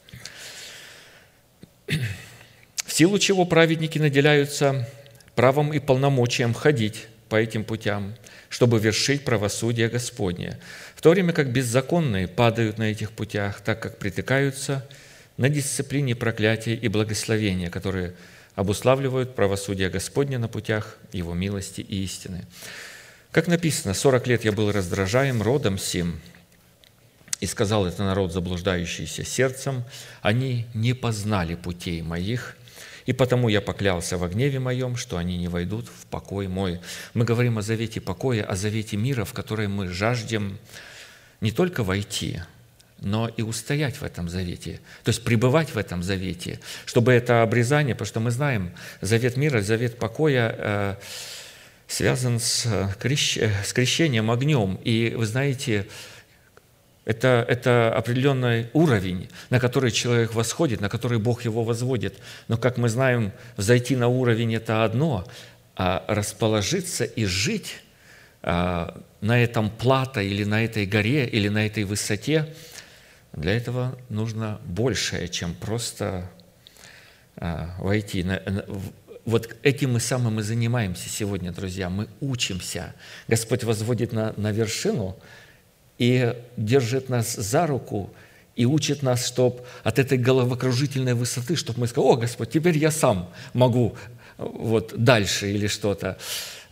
В 1.87 2.92
силу 2.92 3.18
чего 3.18 3.44
праведники 3.44 3.99
наделяются 3.99 4.88
правом 5.34 5.72
и 5.72 5.78
полномочием 5.78 6.54
ходить 6.54 7.06
по 7.28 7.37
этим 7.37 7.64
путям, 7.64 8.14
чтобы 8.49 8.78
вершить 8.78 9.25
правосудие 9.25 9.88
Господне, 9.88 10.58
в 10.94 11.00
то 11.00 11.11
время 11.11 11.32
как 11.32 11.50
беззаконные 11.50 12.28
падают 12.28 12.76
на 12.76 12.84
этих 12.84 13.12
путях, 13.12 13.62
так 13.62 13.80
как 13.80 13.99
притыкаются 13.99 14.87
на 15.38 15.49
дисциплине 15.49 16.14
проклятия 16.14 16.75
и 16.75 16.88
благословения, 16.88 17.70
которые 17.70 18.14
обуславливают 18.54 19.34
правосудие 19.34 19.88
Господне 19.88 20.37
на 20.37 20.49
путях 20.49 20.99
Его 21.12 21.32
милости 21.32 21.80
и 21.80 22.04
истины. 22.04 22.44
Как 23.33 23.49
написано, 23.49 23.95
«Сорок 23.95 24.27
лет 24.27 24.45
я 24.45 24.53
был 24.53 24.71
раздражаем 24.71 25.41
родом 25.41 25.79
сим, 25.79 26.21
и 27.41 27.47
сказал 27.47 27.87
это 27.87 28.05
народ, 28.05 28.31
заблуждающийся 28.31 29.25
сердцем, 29.25 29.85
они 30.21 30.67
не 30.75 30.93
познали 30.93 31.55
путей 31.55 32.03
моих, 32.03 32.59
и 33.07 33.15
потому 33.15 33.49
я 33.49 33.62
поклялся 33.62 34.19
во 34.19 34.29
гневе 34.29 34.59
моем, 34.59 34.97
что 34.97 35.17
они 35.17 35.39
не 35.39 35.49
войдут 35.49 35.87
в 35.89 36.05
покой 36.07 36.47
мой». 36.47 36.81
Мы 37.15 37.25
говорим 37.25 37.57
о 37.57 37.62
завете 37.62 38.03
покоя, 38.03 38.45
о 38.45 38.55
завете 38.55 38.99
мира, 38.99 39.25
в 39.25 39.33
который 39.33 39.67
мы 39.67 39.89
жаждем 39.89 40.59
не 41.41 41.53
только 41.53 41.83
войти, 41.83 42.43
но 42.99 43.29
и 43.29 43.41
устоять 43.41 43.97
в 43.97 44.03
этом 44.03 44.29
завете, 44.29 44.79
то 45.05 45.09
есть 45.09 45.25
пребывать 45.25 45.71
в 45.75 45.79
этом 45.79 46.03
завете, 46.03 46.61
чтобы 46.85 47.12
это 47.12 47.43
обрезание, 47.43 47.95
потому 47.95 48.07
что 48.09 48.21
мы 48.21 48.31
знаем, 48.31 48.75
завет 49.01 49.39
мира, 49.39 49.62
завет 49.62 49.99
покоя 49.99 50.55
э, 50.55 50.97
связан 51.87 52.41
с, 52.41 52.95
крещ, 53.01 53.39
с 53.39 53.73
крещением 53.73 54.31
огнем. 54.31 54.79
И 54.85 55.15
вы 55.17 55.27
знаете, 55.27 55.87
это, 57.05 57.45
это 57.49 57.93
определенный 57.95 58.69
уровень, 58.73 59.29
на 59.51 59.61
который 59.61 59.91
человек 59.91 60.35
восходит, 60.35 60.81
на 60.81 60.89
который 60.89 61.19
Бог 61.19 61.45
его 61.45 61.65
возводит. 61.65 62.19
Но, 62.49 62.57
как 62.57 62.79
мы 62.79 62.89
знаем, 62.89 63.33
взойти 63.57 63.97
на 63.97 64.09
уровень– 64.09 64.55
это 64.57 64.85
одно, 64.85 65.27
а 65.77 66.05
расположиться 66.09 67.05
и 67.05 67.25
жить 67.25 67.83
а, 68.43 69.03
на 69.21 69.43
этом 69.43 69.71
плато 69.71 70.21
или 70.21 70.45
на 70.45 70.65
этой 70.65 70.87
горе 70.87 71.27
или 71.27 71.49
на 71.49 71.67
этой 71.67 71.85
высоте– 71.85 72.55
для 73.33 73.57
этого 73.57 73.99
нужно 74.11 74.61
большее, 74.67 75.29
чем 75.29 75.55
просто 75.55 76.31
а, 77.37 77.75
войти. 77.79 78.25
Вот 79.25 79.55
этим 79.62 79.93
мы 79.93 80.00
самым 80.00 80.41
и 80.41 80.43
занимаемся 80.43 81.09
сегодня, 81.09 81.52
друзья. 81.52 81.88
Мы 81.88 82.09
учимся. 82.21 82.95
Господь 83.29 83.62
возводит 83.62 84.12
на, 84.12 84.35
на 84.37 84.50
вершину 84.50 85.17
и 85.99 86.35
держит 86.57 87.09
нас 87.09 87.35
за 87.35 87.67
руку 87.67 88.12
и 88.57 88.64
учит 88.67 89.02
нас, 89.02 89.26
чтобы 89.26 89.62
от 89.85 89.99
этой 89.99 90.19
головокружительной 90.19 91.14
высоты, 91.14 91.57
чтобы 91.57 91.81
мы 91.81 91.87
сказали, 91.87 92.12
о, 92.12 92.17
Господь, 92.17 92.50
теперь 92.50 92.76
я 92.76 92.91
сам 92.91 93.31
могу 93.55 93.97
вот 94.38 94.93
дальше 94.97 95.52
или 95.52 95.69
что-то. 95.69 96.19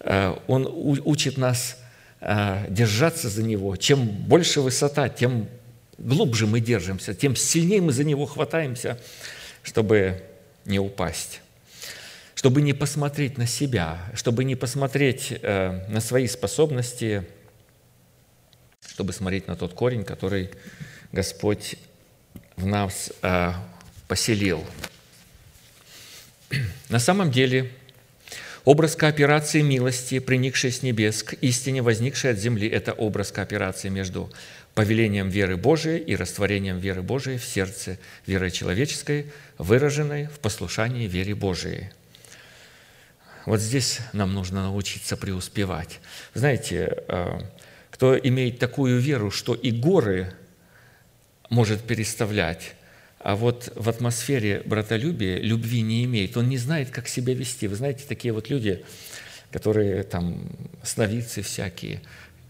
А, 0.00 0.42
он 0.49 0.66
учит 0.66 1.38
нас 1.38 1.78
а, 2.21 2.66
держаться 2.69 3.28
за 3.28 3.45
Него. 3.45 3.76
Чем 3.76 4.07
больше 4.07 4.61
высота, 4.61 5.09
тем 5.09 5.49
глубже 5.99 6.47
мы 6.47 6.61
держимся, 6.61 7.14
тем 7.14 7.37
сильнее 7.37 7.80
мы 7.80 7.92
за 7.92 8.04
него 8.04 8.26
хватаемся, 8.26 8.99
чтобы 9.62 10.23
не 10.64 10.78
упасть. 10.78 11.40
Чтобы 12.40 12.62
не 12.62 12.73
посмотреть 12.73 13.37
на 13.37 13.47
себя, 13.47 14.00
чтобы 14.14 14.44
не 14.44 14.56
посмотреть 14.56 15.30
э, 15.42 15.87
на 15.90 16.00
свои 16.00 16.26
способности, 16.26 17.26
чтобы 18.88 19.12
смотреть 19.12 19.47
на 19.47 19.56
тот 19.56 19.75
корень, 19.75 20.04
который 20.04 20.49
Господь 21.12 21.76
в 22.56 22.64
нас 22.64 23.12
э, 23.20 23.52
поселил. 24.09 24.64
На 26.88 26.99
самом 26.99 27.30
деле, 27.30 27.70
образ 28.64 28.97
кооперации 28.97 29.61
милости, 29.61 30.18
приникшей 30.18 30.73
с 30.73 30.82
небес 30.82 31.23
к 31.23 31.35
истине, 31.35 31.82
возникшей 31.82 32.30
от 32.30 32.38
земли, 32.38 32.66
это 32.66 32.94
образ 32.94 33.32
кооперации 33.32 33.90
между 33.90 34.32
повелением 34.75 35.28
веры 35.28 35.59
Божией 35.59 35.99
и 35.99 36.16
растворением 36.16 36.78
веры 36.78 37.02
Божией 37.02 37.37
в 37.37 37.44
сердце 37.44 37.99
веры 38.26 38.50
человеческой, 38.50 39.26
выраженной 39.59 40.28
в 40.28 40.38
послушании 40.38 41.06
вере 41.06 41.35
Божией. 41.35 41.90
Вот 43.47 43.61
здесь 43.61 44.00
нам 44.12 44.35
нужно 44.35 44.62
научиться 44.62 45.16
преуспевать. 45.16 46.00
Знаете, 46.35 47.04
э, 47.09 47.40
кто 47.90 48.18
имеет 48.18 48.59
такую 48.59 49.00
веру, 49.00 49.30
что 49.30 49.54
и 49.54 49.70
горы 49.70 50.32
может 51.49 51.82
переставлять, 51.82 52.75
а 53.18 53.37
вот 53.37 53.73
в 53.75 53.88
атмосфере 53.88 54.62
братолюбия 54.64 55.38
любви 55.38 55.82
не 55.82 56.04
имеет, 56.04 56.37
он 56.37 56.49
не 56.49 56.59
знает, 56.59 56.90
как 56.90 57.09
себя 57.09 57.35
вести. 57.35 57.66
Вы 57.68 57.76
знаете, 57.76 58.04
такие 58.09 58.32
вот 58.32 58.49
люди, 58.49 58.85
которые 59.50 60.02
там 60.04 60.50
сновидцы 60.82 61.42
всякие, 61.42 62.02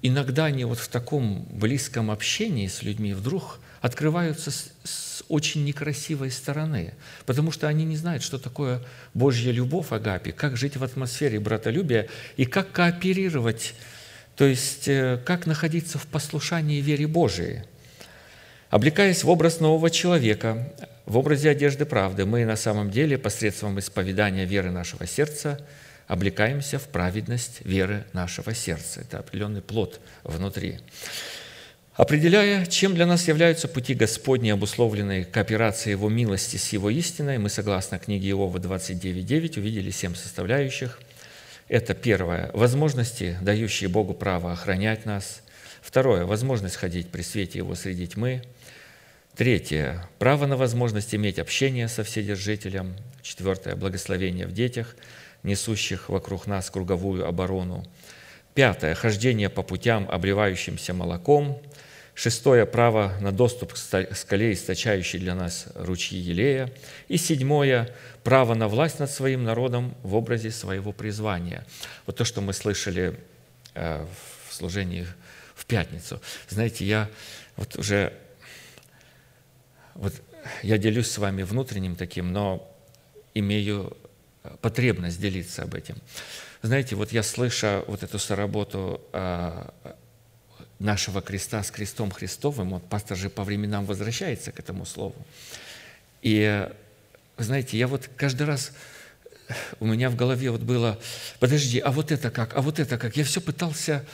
иногда 0.02 0.46
они 0.46 0.64
вот 0.64 0.78
в 0.78 0.88
таком 0.88 1.46
близком 1.50 2.10
общении 2.10 2.68
с 2.68 2.82
людьми 2.82 3.14
вдруг 3.14 3.60
открываются 3.80 4.50
с, 4.50 4.72
с 4.84 5.24
очень 5.28 5.64
некрасивой 5.64 6.30
стороны, 6.30 6.94
потому 7.24 7.52
что 7.52 7.68
они 7.68 7.84
не 7.84 7.96
знают, 7.96 8.22
что 8.22 8.38
такое 8.38 8.82
Божья 9.14 9.52
любовь, 9.52 9.92
Агапи, 9.92 10.32
как 10.32 10.56
жить 10.56 10.76
в 10.76 10.84
атмосфере 10.84 11.40
братолюбия 11.40 12.08
и 12.36 12.44
как 12.44 12.72
кооперировать, 12.72 13.74
то 14.36 14.44
есть 14.44 14.88
э, 14.88 15.20
как 15.24 15.46
находиться 15.46 15.98
в 15.98 16.06
послушании 16.06 16.80
вере 16.80 17.06
Божией. 17.06 17.62
Облекаясь 18.70 19.24
в 19.24 19.30
образ 19.30 19.60
нового 19.60 19.90
человека, 19.90 20.72
в 21.06 21.18
образе 21.18 21.50
одежды 21.50 21.86
правды, 21.86 22.24
мы 22.24 22.44
на 22.44 22.56
самом 22.56 22.90
деле 22.90 23.18
посредством 23.18 23.78
исповедания 23.80 24.44
веры 24.44 24.70
нашего 24.70 25.06
сердца 25.06 25.58
облекаемся 26.06 26.78
в 26.78 26.88
праведность 26.88 27.64
веры 27.64 28.04
нашего 28.12 28.54
сердца. 28.54 29.00
Это 29.00 29.18
определенный 29.18 29.62
плод 29.62 30.00
внутри. 30.24 30.78
Определяя, 31.94 32.66
чем 32.66 32.94
для 32.94 33.06
нас 33.06 33.28
являются 33.28 33.68
пути 33.68 33.94
Господни, 33.94 34.50
обусловленные 34.50 35.24
кооперацией 35.24 35.92
Его 35.92 36.08
милости 36.08 36.56
с 36.56 36.72
Его 36.72 36.88
истиной, 36.90 37.38
мы, 37.38 37.48
согласно 37.48 37.98
книге 37.98 38.30
Иова 38.30 38.58
29.9, 38.58 39.58
увидели 39.58 39.90
семь 39.90 40.14
составляющих. 40.14 41.00
Это 41.68 41.94
первое– 41.94 42.50
возможности, 42.54 43.36
дающие 43.42 43.88
Богу 43.88 44.14
право 44.14 44.52
охранять 44.52 45.04
нас. 45.04 45.42
Второе– 45.82 46.24
возможность 46.26 46.76
ходить 46.76 47.10
при 47.10 47.22
свете 47.22 47.58
Его 47.58 47.74
среди 47.74 48.06
тьмы– 48.06 48.42
Третье– 49.36 50.06
право 50.18 50.44
на 50.46 50.56
возможность 50.56 51.14
иметь 51.14 51.38
общение 51.38 51.88
со 51.88 52.04
Вседержителем. 52.04 52.94
Четвертое– 53.22 53.74
благословение 53.76 54.46
в 54.46 54.52
детях, 54.52 54.96
несущих 55.42 56.10
вокруг 56.10 56.46
нас 56.46 56.68
круговую 56.68 57.26
оборону. 57.26 57.84
Пятое– 58.54 58.94
хождение 58.96 59.48
по 59.48 59.62
путям, 59.62 60.08
обливающимся 60.10 60.92
молоком. 60.92 61.62
Шестое– 62.20 62.66
право 62.66 63.16
на 63.22 63.32
доступ 63.32 63.72
к 63.72 63.76
скале, 63.78 64.52
источающей 64.52 65.18
для 65.18 65.34
нас 65.34 65.68
ручьи 65.74 66.18
Елея. 66.18 66.70
И 67.08 67.16
седьмое– 67.16 67.96
право 68.24 68.52
на 68.52 68.68
власть 68.68 68.98
над 68.98 69.10
своим 69.10 69.42
народом 69.42 69.94
в 70.02 70.14
образе 70.14 70.50
своего 70.50 70.92
призвания. 70.92 71.64
Вот 72.04 72.16
то, 72.16 72.26
что 72.26 72.42
мы 72.42 72.52
слышали 72.52 73.18
э, 73.72 74.06
в 74.46 74.52
служении 74.52 75.06
в 75.54 75.64
пятницу. 75.64 76.20
Знаете, 76.50 76.84
я 76.84 77.08
вот 77.56 77.76
уже 77.76 78.12
вот 79.94 80.12
я 80.62 80.76
делюсь 80.76 81.10
с 81.10 81.16
вами 81.16 81.42
внутренним 81.42 81.96
таким, 81.96 82.34
но 82.34 82.70
имею 83.32 83.96
потребность 84.60 85.22
делиться 85.22 85.62
об 85.62 85.74
этом. 85.74 85.96
Знаете, 86.60 86.96
вот 86.96 87.12
я 87.12 87.22
слыша 87.22 87.82
вот 87.86 88.02
эту 88.02 88.18
соработу 88.18 89.00
а, 89.14 89.72
нашего 90.80 91.20
креста 91.20 91.62
с 91.62 91.70
крестом 91.70 92.10
Христовым, 92.10 92.70
вот 92.70 92.88
пастор 92.88 93.16
же 93.16 93.30
по 93.30 93.44
временам 93.44 93.84
возвращается 93.84 94.50
к 94.50 94.58
этому 94.58 94.86
слову. 94.86 95.14
И, 96.22 96.68
знаете, 97.38 97.78
я 97.78 97.86
вот 97.86 98.08
каждый 98.16 98.46
раз, 98.46 98.72
у 99.78 99.86
меня 99.86 100.10
в 100.10 100.16
голове 100.16 100.50
вот 100.50 100.62
было, 100.62 100.98
подожди, 101.38 101.78
а 101.78 101.92
вот 101.92 102.10
это 102.10 102.30
как, 102.30 102.56
а 102.56 102.62
вот 102.62 102.80
это 102.80 102.98
как? 102.98 103.16
Я 103.16 103.24
все 103.24 103.40
пытался 103.40 104.04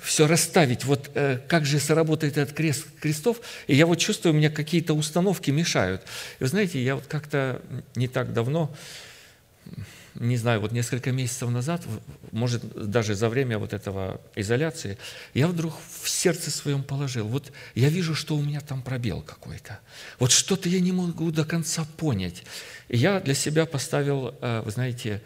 все 0.00 0.26
расставить, 0.26 0.84
вот 0.84 1.10
э, 1.14 1.38
как 1.48 1.64
же 1.64 1.80
сработает 1.80 2.36
этот 2.36 2.54
крест 2.54 2.86
крестов, 3.00 3.40
и 3.66 3.74
я 3.74 3.86
вот 3.86 3.96
чувствую, 3.96 4.34
у 4.34 4.36
меня 4.36 4.50
какие-то 4.50 4.94
установки 4.94 5.50
мешают. 5.50 6.02
И 6.38 6.44
вы 6.44 6.48
знаете, 6.48 6.82
я 6.82 6.94
вот 6.94 7.06
как-то 7.06 7.60
не 7.96 8.06
так 8.06 8.32
давно, 8.32 8.72
не 10.14 10.36
знаю, 10.36 10.60
вот 10.60 10.72
несколько 10.72 11.12
месяцев 11.12 11.50
назад, 11.50 11.82
может, 12.32 12.62
даже 12.90 13.14
за 13.14 13.28
время 13.28 13.58
вот 13.58 13.72
этого 13.72 14.20
изоляции, 14.34 14.98
я 15.34 15.48
вдруг 15.48 15.74
в 16.02 16.08
сердце 16.08 16.50
своем 16.50 16.82
положил, 16.82 17.26
вот 17.28 17.52
я 17.74 17.88
вижу, 17.88 18.14
что 18.14 18.36
у 18.36 18.42
меня 18.42 18.60
там 18.60 18.82
пробел 18.82 19.22
какой-то. 19.22 19.78
Вот 20.18 20.32
что-то 20.32 20.68
я 20.68 20.80
не 20.80 20.92
могу 20.92 21.30
до 21.30 21.44
конца 21.44 21.86
понять. 21.96 22.44
И 22.88 22.96
я 22.96 23.20
для 23.20 23.34
себя 23.34 23.66
поставил, 23.66 24.34
э, 24.40 24.62
вы 24.64 24.70
знаете, 24.70 25.22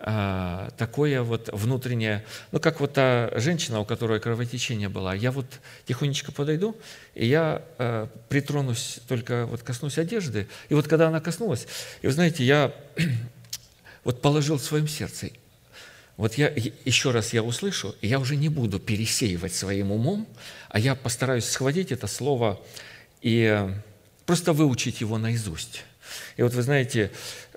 а, 0.00 0.70
такое 0.76 1.22
вот 1.22 1.50
внутреннее, 1.52 2.24
ну, 2.52 2.60
как 2.60 2.78
вот 2.78 2.92
та 2.92 3.32
женщина, 3.34 3.80
у 3.80 3.84
которой 3.84 4.20
кровотечение 4.20 4.88
было, 4.88 5.12
я 5.14 5.32
вот 5.32 5.46
тихонечко 5.86 6.30
подойду, 6.30 6.76
и 7.16 7.26
я 7.26 7.62
э, 7.78 8.06
притронусь, 8.28 9.00
только 9.08 9.46
вот 9.46 9.64
коснусь 9.64 9.98
одежды, 9.98 10.46
и 10.68 10.74
вот 10.74 10.86
когда 10.86 11.08
она 11.08 11.18
коснулась, 11.20 11.66
и 12.00 12.06
вы 12.06 12.12
знаете, 12.12 12.44
я 12.44 12.72
вот 14.04 14.22
положил 14.22 14.58
в 14.58 14.62
своем 14.62 14.88
сердце, 14.88 15.30
вот 16.16 16.34
я 16.34 16.48
еще 16.84 17.12
раз 17.12 17.32
я 17.32 17.44
услышу, 17.44 17.94
я 18.02 18.18
уже 18.18 18.34
не 18.34 18.48
буду 18.48 18.80
пересеивать 18.80 19.54
своим 19.54 19.92
умом, 19.92 20.26
а 20.68 20.80
я 20.80 20.96
постараюсь 20.96 21.44
схватить 21.44 21.92
это 21.92 22.08
слово 22.08 22.60
и 23.22 23.68
просто 24.26 24.52
выучить 24.52 25.00
его 25.00 25.16
наизусть. 25.16 25.84
И 26.36 26.42
вот 26.42 26.54
вы 26.54 26.62
знаете, 26.62 27.12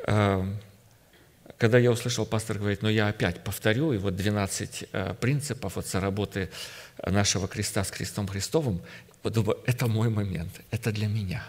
э, 0.05 0.53
когда 1.57 1.79
я 1.79 1.91
услышал, 1.91 2.25
пастор 2.25 2.59
говорит, 2.59 2.83
но 2.83 2.89
я 2.89 3.07
опять 3.07 3.43
повторю, 3.43 3.93
и 3.93 3.97
вот 3.97 4.15
12 4.15 4.89
э, 4.91 5.15
принципов 5.19 5.75
вот 5.75 5.87
работы 5.95 6.49
нашего 7.03 7.47
креста 7.47 7.83
с 7.83 7.89
крестом 7.89 8.27
Христовым, 8.27 8.81
вот 9.23 9.33
думаю, 9.33 9.57
это 9.65 9.87
мой 9.87 10.09
момент, 10.09 10.61
это 10.69 10.91
для 10.91 11.07
меня. 11.07 11.43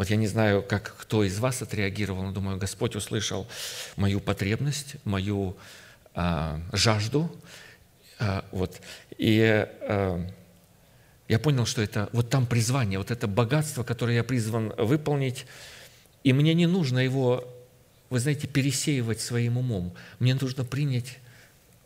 Вот 0.00 0.08
я 0.08 0.16
не 0.16 0.28
знаю, 0.28 0.62
как 0.62 0.96
кто 0.96 1.24
из 1.24 1.38
вас 1.40 1.60
отреагировал, 1.60 2.22
но 2.22 2.32
думаю, 2.32 2.56
Господь 2.56 2.96
услышал 2.96 3.46
мою 3.96 4.18
потребность, 4.18 4.96
мою 5.04 5.58
э, 6.14 6.58
жажду, 6.72 7.30
э, 8.18 8.40
вот, 8.50 8.80
и 9.18 9.66
э, 9.68 10.26
я 11.28 11.38
понял, 11.38 11.66
что 11.66 11.82
это 11.82 12.08
вот 12.14 12.30
там 12.30 12.46
призвание, 12.46 12.98
вот 12.98 13.10
это 13.10 13.26
богатство, 13.26 13.84
которое 13.84 14.14
я 14.14 14.24
призван 14.24 14.72
выполнить, 14.78 15.44
и 16.24 16.32
мне 16.32 16.54
не 16.54 16.66
нужно 16.66 17.00
его 17.00 17.46
вы 18.08 18.20
знаете, 18.20 18.46
пересеивать 18.46 19.20
своим 19.20 19.58
умом. 19.58 19.92
Мне 20.18 20.34
нужно 20.34 20.64
принять, 20.64 21.18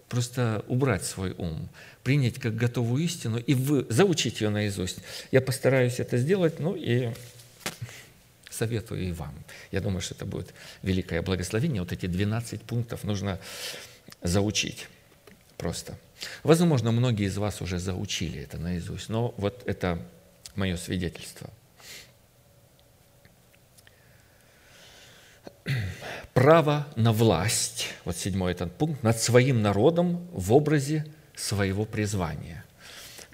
просто 0.08 0.64
убрать 0.68 1.04
свой 1.04 1.32
ум, 1.32 1.68
принять 2.04 2.38
как 2.38 2.54
готовую 2.54 3.02
истину 3.02 3.38
и 3.38 3.54
вы, 3.54 3.84
заучить 3.88 4.40
ее 4.40 4.50
наизусть. 4.50 4.98
Я 5.32 5.40
постараюсь 5.40 5.98
это 5.98 6.16
сделать, 6.16 6.60
ну 6.60 6.76
и 6.76 7.12
советую 8.54 9.02
и 9.02 9.12
вам. 9.12 9.34
Я 9.70 9.80
думаю, 9.80 10.00
что 10.00 10.14
это 10.14 10.26
будет 10.26 10.54
великое 10.82 11.22
благословение. 11.22 11.82
Вот 11.82 11.92
эти 11.92 12.06
12 12.06 12.62
пунктов 12.62 13.04
нужно 13.04 13.38
заучить 14.22 14.88
просто. 15.56 15.98
Возможно, 16.42 16.92
многие 16.92 17.26
из 17.26 17.36
вас 17.36 17.60
уже 17.60 17.78
заучили 17.78 18.40
это 18.40 18.58
наизусть, 18.58 19.08
но 19.08 19.34
вот 19.36 19.62
это 19.66 20.00
мое 20.54 20.76
свидетельство– 20.76 21.50
право 26.34 26.86
на 26.96 27.12
власть, 27.12 27.88
вот 28.04 28.16
седьмой 28.16 28.52
этот 28.52 28.72
пункт, 28.76 29.02
над 29.02 29.18
своим 29.20 29.62
народом 29.62 30.28
в 30.32 30.52
образе 30.52 31.06
своего 31.34 31.84
призвания. 31.84 32.63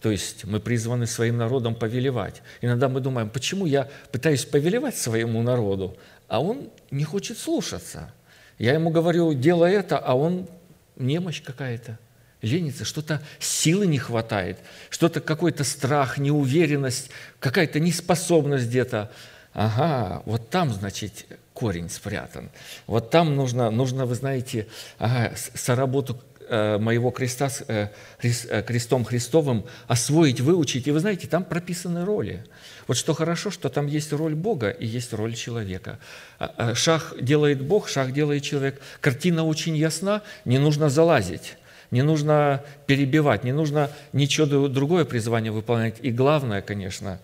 То 0.00 0.10
есть 0.10 0.44
мы 0.44 0.60
призваны 0.60 1.06
своим 1.06 1.36
народом 1.36 1.74
повелевать. 1.74 2.42
Иногда 2.60 2.88
мы 2.88 3.00
думаем, 3.00 3.28
почему 3.28 3.66
я 3.66 3.88
пытаюсь 4.12 4.44
повелевать 4.44 4.96
своему 4.96 5.42
народу, 5.42 5.96
а 6.28 6.40
он 6.40 6.70
не 6.90 7.04
хочет 7.04 7.38
слушаться. 7.38 8.12
Я 8.58 8.74
ему 8.74 8.90
говорю, 8.90 9.34
делай 9.34 9.72
это, 9.72 9.98
а 9.98 10.14
он 10.14 10.48
немощь 10.96 11.42
какая-то, 11.42 11.98
ленится, 12.40 12.84
что-то 12.84 13.22
силы 13.38 13.86
не 13.86 13.98
хватает, 13.98 14.58
что-то 14.88 15.20
какой-то 15.20 15.64
страх, 15.64 16.18
неуверенность, 16.18 17.10
какая-то 17.38 17.80
неспособность 17.80 18.66
где-то. 18.66 19.10
Ага, 19.52 20.22
вот 20.24 20.48
там, 20.48 20.72
значит, 20.72 21.26
корень 21.52 21.90
спрятан. 21.90 22.50
Вот 22.86 23.10
там 23.10 23.34
нужно, 23.34 23.70
нужно 23.70 24.06
вы 24.06 24.14
знаете, 24.14 24.68
ага, 24.98 25.34
соработу 25.54 26.20
моего 26.50 27.10
креста 27.10 27.48
с 27.48 27.64
э, 27.68 27.88
э, 28.22 28.62
крестом 28.62 29.04
Христовым 29.04 29.64
освоить, 29.86 30.40
выучить. 30.40 30.88
И 30.88 30.90
вы 30.90 30.98
знаете, 30.98 31.28
там 31.28 31.44
прописаны 31.44 32.04
роли. 32.04 32.44
Вот 32.88 32.96
что 32.96 33.14
хорошо, 33.14 33.50
что 33.50 33.68
там 33.68 33.86
есть 33.86 34.12
роль 34.12 34.34
Бога 34.34 34.70
и 34.70 34.84
есть 34.84 35.12
роль 35.12 35.34
человека. 35.34 36.00
А, 36.40 36.52
а, 36.56 36.74
шаг 36.74 37.14
делает 37.20 37.62
Бог, 37.62 37.88
шаг 37.88 38.12
делает 38.12 38.42
человек. 38.42 38.80
Картина 39.00 39.44
очень 39.44 39.76
ясна, 39.76 40.22
не 40.44 40.58
нужно 40.58 40.90
залазить 40.90 41.56
не 41.90 42.02
нужно 42.02 42.62
перебивать, 42.86 43.42
не 43.42 43.50
нужно 43.50 43.90
ничего 44.12 44.68
другое 44.68 45.04
призвание 45.04 45.50
выполнять. 45.50 45.96
И 46.02 46.12
главное, 46.12 46.62
конечно, 46.62 47.18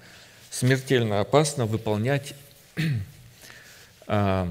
смертельно 0.51 1.21
опасно 1.21 1.67
выполнять 1.67 2.35
то, 4.07 4.49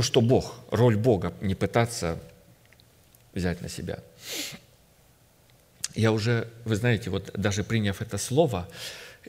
что 0.00 0.22
Бог, 0.22 0.54
роль 0.70 0.96
Бога, 0.96 1.34
не 1.42 1.54
пытаться 1.54 2.18
взять 3.34 3.60
на 3.62 3.68
себя. 3.68 3.98
Я 5.94 6.12
уже, 6.12 6.48
вы 6.64 6.76
знаете, 6.76 7.10
вот 7.10 7.30
даже 7.34 7.64
приняв 7.64 8.00
это 8.00 8.18
слово, 8.18 8.68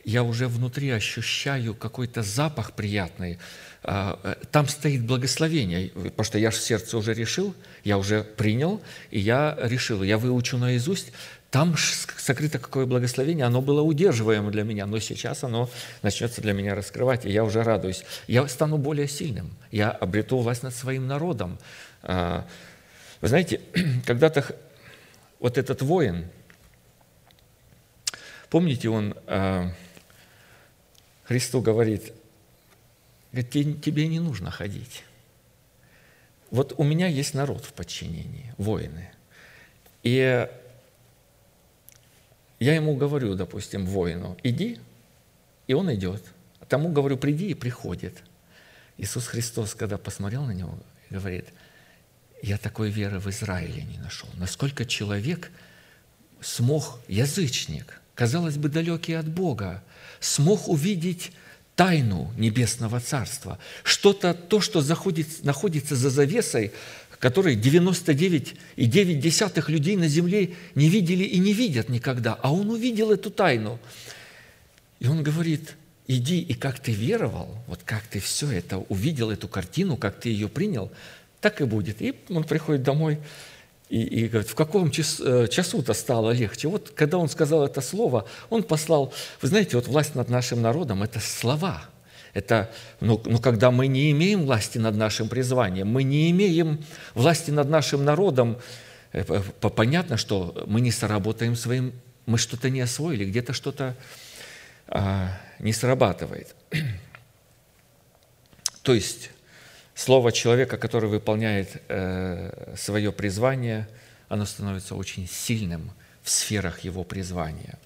я 0.06 0.24
уже 0.24 0.48
внутри 0.48 0.89
ощущаю 0.89 1.76
какой-то 1.76 2.24
запах 2.24 2.74
приятный, 2.74 3.38
а, 3.84 4.20
э, 4.24 4.36
там 4.52 4.68
стоит 4.68 5.06
благословение, 5.06 5.89
потому 5.89 6.24
что 6.24 6.39
я 6.39 6.52
же 6.52 6.58
в 6.58 6.62
сердце 6.62 6.98
уже 6.98 7.13
решил, 7.13 7.54
я 7.84 7.98
уже 7.98 8.24
принял, 8.24 8.82
и 9.12 9.20
я 9.20 9.58
решил, 9.62 10.04
я 10.04 10.18
выучу 10.18 10.58
наизусть, 10.58 11.12
там 11.52 11.76
сокрыто 11.78 12.58
какое 12.58 12.86
благословение, 12.86 13.46
оно 13.46 13.62
было 13.62 13.82
удерживаемо 13.82 14.50
для 14.50 14.63
меня, 14.63 14.88
но 14.88 15.00
сейчас 15.00 15.44
оно 15.44 15.70
начнется 16.02 16.42
для 16.42 16.54
меня 16.54 16.74
раскрывать, 16.74 17.26
и 17.26 17.30
я 17.30 17.44
уже 17.44 17.62
радуюсь. 17.62 18.04
Я 18.28 18.48
стану 18.48 18.78
более 18.78 19.08
сильным, 19.08 19.52
я 19.72 19.92
обрету 19.92 20.39
власть 20.39 20.63
над 20.63 20.76
своим 20.76 21.06
народом. 21.06 21.60
Вы 23.24 23.30
знаете, 23.30 23.62
когда-то 24.06 24.54
вот 25.40 25.58
этот 25.58 25.82
воин, 25.82 26.28
помните, 28.50 28.90
он 28.90 29.16
а, 29.28 29.72
Христу 31.24 31.62
говорит, 31.62 32.12
Говорит, 33.32 33.82
тебе 33.82 34.10
не 34.10 34.20
нужно 34.20 34.52
ходить. 34.52 35.06
Вот 36.52 36.74
у 36.78 36.84
меня 36.84 37.08
есть 37.08 37.34
народ 37.34 37.64
в 37.64 37.72
подчинении, 37.72 38.54
воины. 38.58 39.10
И 40.04 40.46
я 42.60 42.76
ему 42.76 42.94
говорю, 42.98 43.36
допустим, 43.36 43.86
воину, 43.86 44.38
иди, 44.44 44.80
и 45.68 45.74
он 45.74 45.94
идет. 45.96 46.22
Тому 46.68 46.92
говорю, 46.92 47.16
приди, 47.16 47.52
и 47.52 47.54
приходит. 47.54 48.22
Иисус 48.98 49.28
Христос, 49.28 49.76
когда 49.76 49.98
посмотрел 49.98 50.44
на 50.44 50.52
него, 50.52 50.78
говорит, 51.10 51.46
я 52.44 52.58
такой 52.58 52.90
веры 52.90 53.20
в 53.20 53.30
Израиле 53.30 53.84
не 53.84 53.98
нашел. 53.98 54.30
Насколько 54.36 54.86
человек 54.86 55.52
смог, 56.42 57.00
язычник, 57.08 58.02
казалось 58.16 58.58
бы, 58.58 58.68
далекий 58.68 59.14
от 59.14 59.30
Бога, 59.30 59.82
смог 60.20 60.68
увидеть 60.68 61.32
тайну 61.76 62.32
Небесного 62.38 63.00
Царства, 63.00 63.60
что-то, 63.84 64.34
то, 64.34 64.60
что 64.60 64.82
заходит, 64.82 65.44
находится 65.44 65.96
за 65.96 66.10
завесой, 66.10 66.74
которой 67.24 67.56
99,9 67.56 69.72
людей 69.72 69.96
на 69.96 70.10
земле 70.10 70.56
не 70.76 70.90
видели 70.90 71.24
и 71.24 71.40
не 71.40 71.54
видят 71.54 71.88
никогда, 71.88 72.34
а 72.34 72.52
он 72.52 72.70
увидел 72.70 73.14
эту 73.14 73.32
тайну. 73.32 73.80
И 75.00 75.08
он 75.08 75.24
говорит, 75.24 75.78
иди, 76.08 76.42
и 76.42 76.54
как 76.54 76.82
ты 76.82 76.92
веровал, 76.92 77.64
вот 77.68 77.80
как 77.86 78.04
ты 78.04 78.20
все 78.20 78.52
это 78.52 78.80
увидел, 78.80 79.32
эту 79.32 79.48
картину, 79.48 79.96
как 79.96 80.20
ты 80.20 80.28
ее 80.28 80.50
принял, 80.50 80.92
так 81.44 81.60
и 81.60 81.66
будет. 81.66 82.02
И 82.02 82.16
он 82.30 82.46
приходит 82.46 82.84
домой, 82.84 83.20
и, 83.90 84.02
и 84.02 84.28
говорит, 84.30 84.50
в 84.50 84.56
каком 84.56 84.92
час, 84.92 85.22
э, 85.24 85.48
часу-то 85.50 85.94
стало 85.94 86.32
легче? 86.32 86.70
Вот 86.70 86.92
когда 86.96 87.18
он 87.18 87.28
сказал 87.28 87.66
это 87.66 87.82
слово, 87.82 88.26
он 88.50 88.64
послал, 88.64 89.14
вы 89.42 89.50
знаете, 89.50 89.76
вот 89.76 89.88
власть 89.88 90.16
над 90.16 90.30
нашим 90.30 90.62
народом– 90.62 91.04
это 91.04 91.20
слова. 91.20 91.84
Это, 92.34 92.72
ну, 93.02 93.22
ну, 93.26 93.40
когда 93.40 93.72
мы 93.72 93.88
не 93.88 94.10
имеем 94.12 94.46
власти 94.46 94.80
над 94.80 94.96
нашим 94.96 95.28
призванием, 95.28 95.90
мы 95.90 96.04
не 96.04 96.32
имеем 96.32 96.84
власти 97.14 97.52
над 97.52 97.70
нашим 97.70 98.06
народом, 98.06 98.58
э, 99.12 99.42
понятно, 99.76 100.16
что 100.16 100.64
мы 100.66 100.80
не 100.80 100.92
сработаем 100.92 101.58
своим, 101.58 101.92
мы 102.26 102.38
что-то 102.38 102.70
не 102.70 102.80
освоили, 102.80 103.26
где-то 103.26 103.52
что-то 103.52 103.98
а, 104.88 105.38
не 105.60 105.74
срабатывает. 105.74 106.56
То 108.82 108.94
есть 108.94 109.30
слово 109.96 110.32
человека, 110.32 110.78
который 110.78 111.10
выполняет 111.10 111.82
э, 111.88 112.74
свое 112.78 113.12
призвание, 113.12 113.88
оно 114.28 114.46
становится 114.46 114.96
очень 114.96 115.28
сильным 115.28 115.92
в 116.24 116.30
сферах 116.30 116.82
его 116.82 117.04
призвания. 117.04 117.78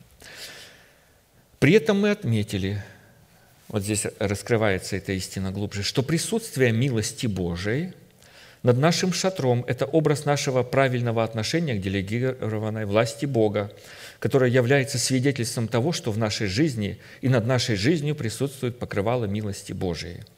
При 1.59 1.73
этом 1.73 1.99
мы 2.01 2.11
отметили, 2.11 2.83
вот 3.67 3.83
здесь 3.83 4.05
раскрывается 4.19 4.95
эта 4.95 5.11
истина 5.13 5.51
глубже, 5.51 5.83
что 5.83 6.03
присутствие 6.03 6.71
милости 6.71 7.25
Божией 7.27 7.93
над 8.63 8.77
нашим 8.77 9.11
шатром– 9.11 9.63
это 9.67 9.85
образ 9.85 10.25
нашего 10.25 10.63
правильного 10.63 11.23
отношения 11.23 11.75
к 11.75 11.81
делегированной 11.81 12.85
власти 12.85 13.25
Бога, 13.25 13.71
которая 14.19 14.49
является 14.49 14.97
свидетельством 14.97 15.67
того, 15.67 15.91
что 15.91 16.11
в 16.11 16.17
нашей 16.17 16.47
жизни 16.47 16.99
и 17.21 17.29
над 17.29 17.45
нашей 17.45 17.75
жизнью 17.75 18.15
присутствует 18.15 18.79
покрывало 18.79 19.25
милости 19.25 19.73
Божией– 19.73 20.21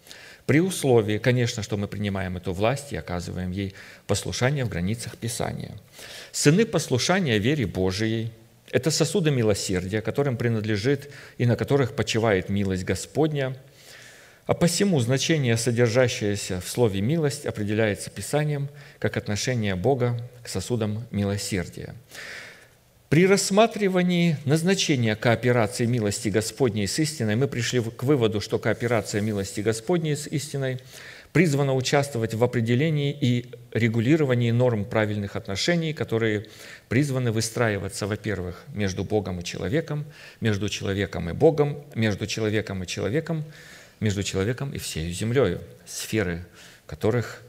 при 0.49 0.61
условии, 0.61 1.19
конечно, 1.19 1.61
что 1.61 1.77
мы 1.77 1.87
принимаем 1.87 2.35
эту 2.35 2.53
власть 2.53 2.91
и 2.91 2.95
оказываем 2.95 3.51
ей 3.51 3.75
послушание 4.07 4.65
в 4.65 4.69
границах 4.69 5.15
Писания. 5.15 5.77
Сыны 6.31 6.65
послушания 6.65 7.37
вере 7.37 7.67
Божией– 7.67 8.31
это 8.71 8.89
сосуды 8.89 9.29
милосердия, 9.29 10.01
которым 10.01 10.37
принадлежит 10.37 11.11
и 11.37 11.45
на 11.45 11.55
которых 11.55 11.95
почивает 11.95 12.49
милость 12.49 12.83
Господня, 12.83 13.55
а 14.47 14.55
посему 14.55 14.99
значение, 14.99 15.55
содержащееся 15.55 16.61
в 16.61 16.67
слове 16.67 16.99
«милость», 17.01 17.45
определяется 17.45 18.09
Писанием 18.09 18.69
как 18.97 19.17
отношение 19.17 19.75
Бога 19.75 20.17
к 20.41 20.47
сосудам 20.47 21.05
милосердия. 21.11 21.93
При 23.09 23.25
рассматривании 23.25 24.37
назначения 24.45 25.15
кооперации 25.15 25.87
милости 25.87 26.29
Господней 26.29 26.85
с 26.85 26.99
истиной 26.99 27.35
мы 27.35 27.47
пришли 27.47 27.81
к 27.81 28.03
выводу, 28.03 28.39
что 28.39 28.59
кооперация 28.59 29.19
милости 29.19 29.61
Господней 29.61 30.15
с 30.15 30.27
истиной 30.27 30.79
призвана 31.33 31.73
участвовать 31.73 32.35
в 32.35 32.43
определении 32.43 33.11
и 33.19 33.49
регулировании 33.71 34.51
норм 34.51 34.85
правильных 34.85 35.35
отношений, 35.35 35.91
которые 35.91 36.45
призваны 36.87 37.31
выстраиваться, 37.31 38.05
во-первых, 38.05 38.63
между 38.75 39.03
Богом 39.03 39.39
и 39.39 39.43
человеком, 39.43 40.05
между 40.39 40.69
человеком 40.69 41.31
и 41.31 41.33
Богом, 41.33 41.83
между 41.95 42.27
человеком 42.27 42.83
и 42.83 42.87
человеком, 42.87 43.43
между 43.99 44.21
человеком 44.21 44.69
и 44.71 44.77
всей 44.77 45.11
землей, 45.11 45.57
сферы 45.87 46.45
которых 46.85 47.41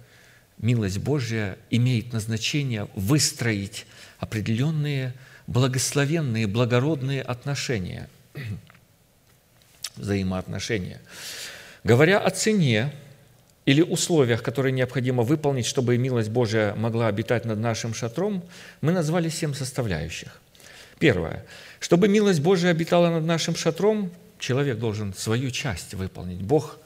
милость 0.57 1.01
Божья 1.01 1.59
имеет 1.69 2.15
назначение 2.15 2.89
выстроить 2.95 3.85
определенные 4.19 5.13
благословенные, 5.51 6.47
благородные 6.47 7.23
отношения, 7.23 8.09
взаимоотношения. 9.97 11.01
Говоря 11.83 12.21
о 12.21 12.31
цене 12.31 12.93
или 13.67 13.83
условиях, 13.83 14.45
которые 14.45 14.73
необходимо 14.73 15.25
выполнить, 15.25 15.67
чтобы 15.67 15.99
милость 15.99 16.31
Божия 16.31 16.75
могла 16.77 17.09
обитать 17.09 17.45
над 17.45 17.59
нашим 17.59 17.95
шатром, 17.95 18.45
мы 18.81 18.93
назвали 18.93 19.29
семь 19.29 19.53
составляющих. 19.53 20.41
Первое. 21.01 21.45
Чтобы 21.81 22.07
милость 22.07 22.41
Божия 22.41 22.71
обитала 22.71 23.11
над 23.11 23.25
нашим 23.25 23.57
шатром, 23.57 24.13
человек 24.39 24.79
должен 24.79 25.15
свою 25.15 25.51
часть 25.51 25.95
выполнить. 25.95 26.41
Бог 26.43 26.79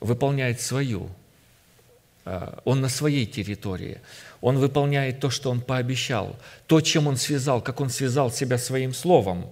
выполняет 0.00 0.60
свою. 0.62 1.10
А, 2.24 2.62
он 2.64 2.80
на 2.80 2.88
своей 2.88 3.26
территории. 3.26 4.00
Он 4.44 4.58
выполняет 4.58 5.20
то, 5.20 5.30
что 5.30 5.50
он 5.50 5.62
пообещал, 5.62 6.36
то, 6.66 6.82
чем 6.82 7.06
он 7.06 7.16
связал, 7.16 7.62
как 7.62 7.80
он 7.80 7.88
связал 7.88 8.30
себя 8.30 8.58
своим 8.58 8.92
словом. 8.92 9.46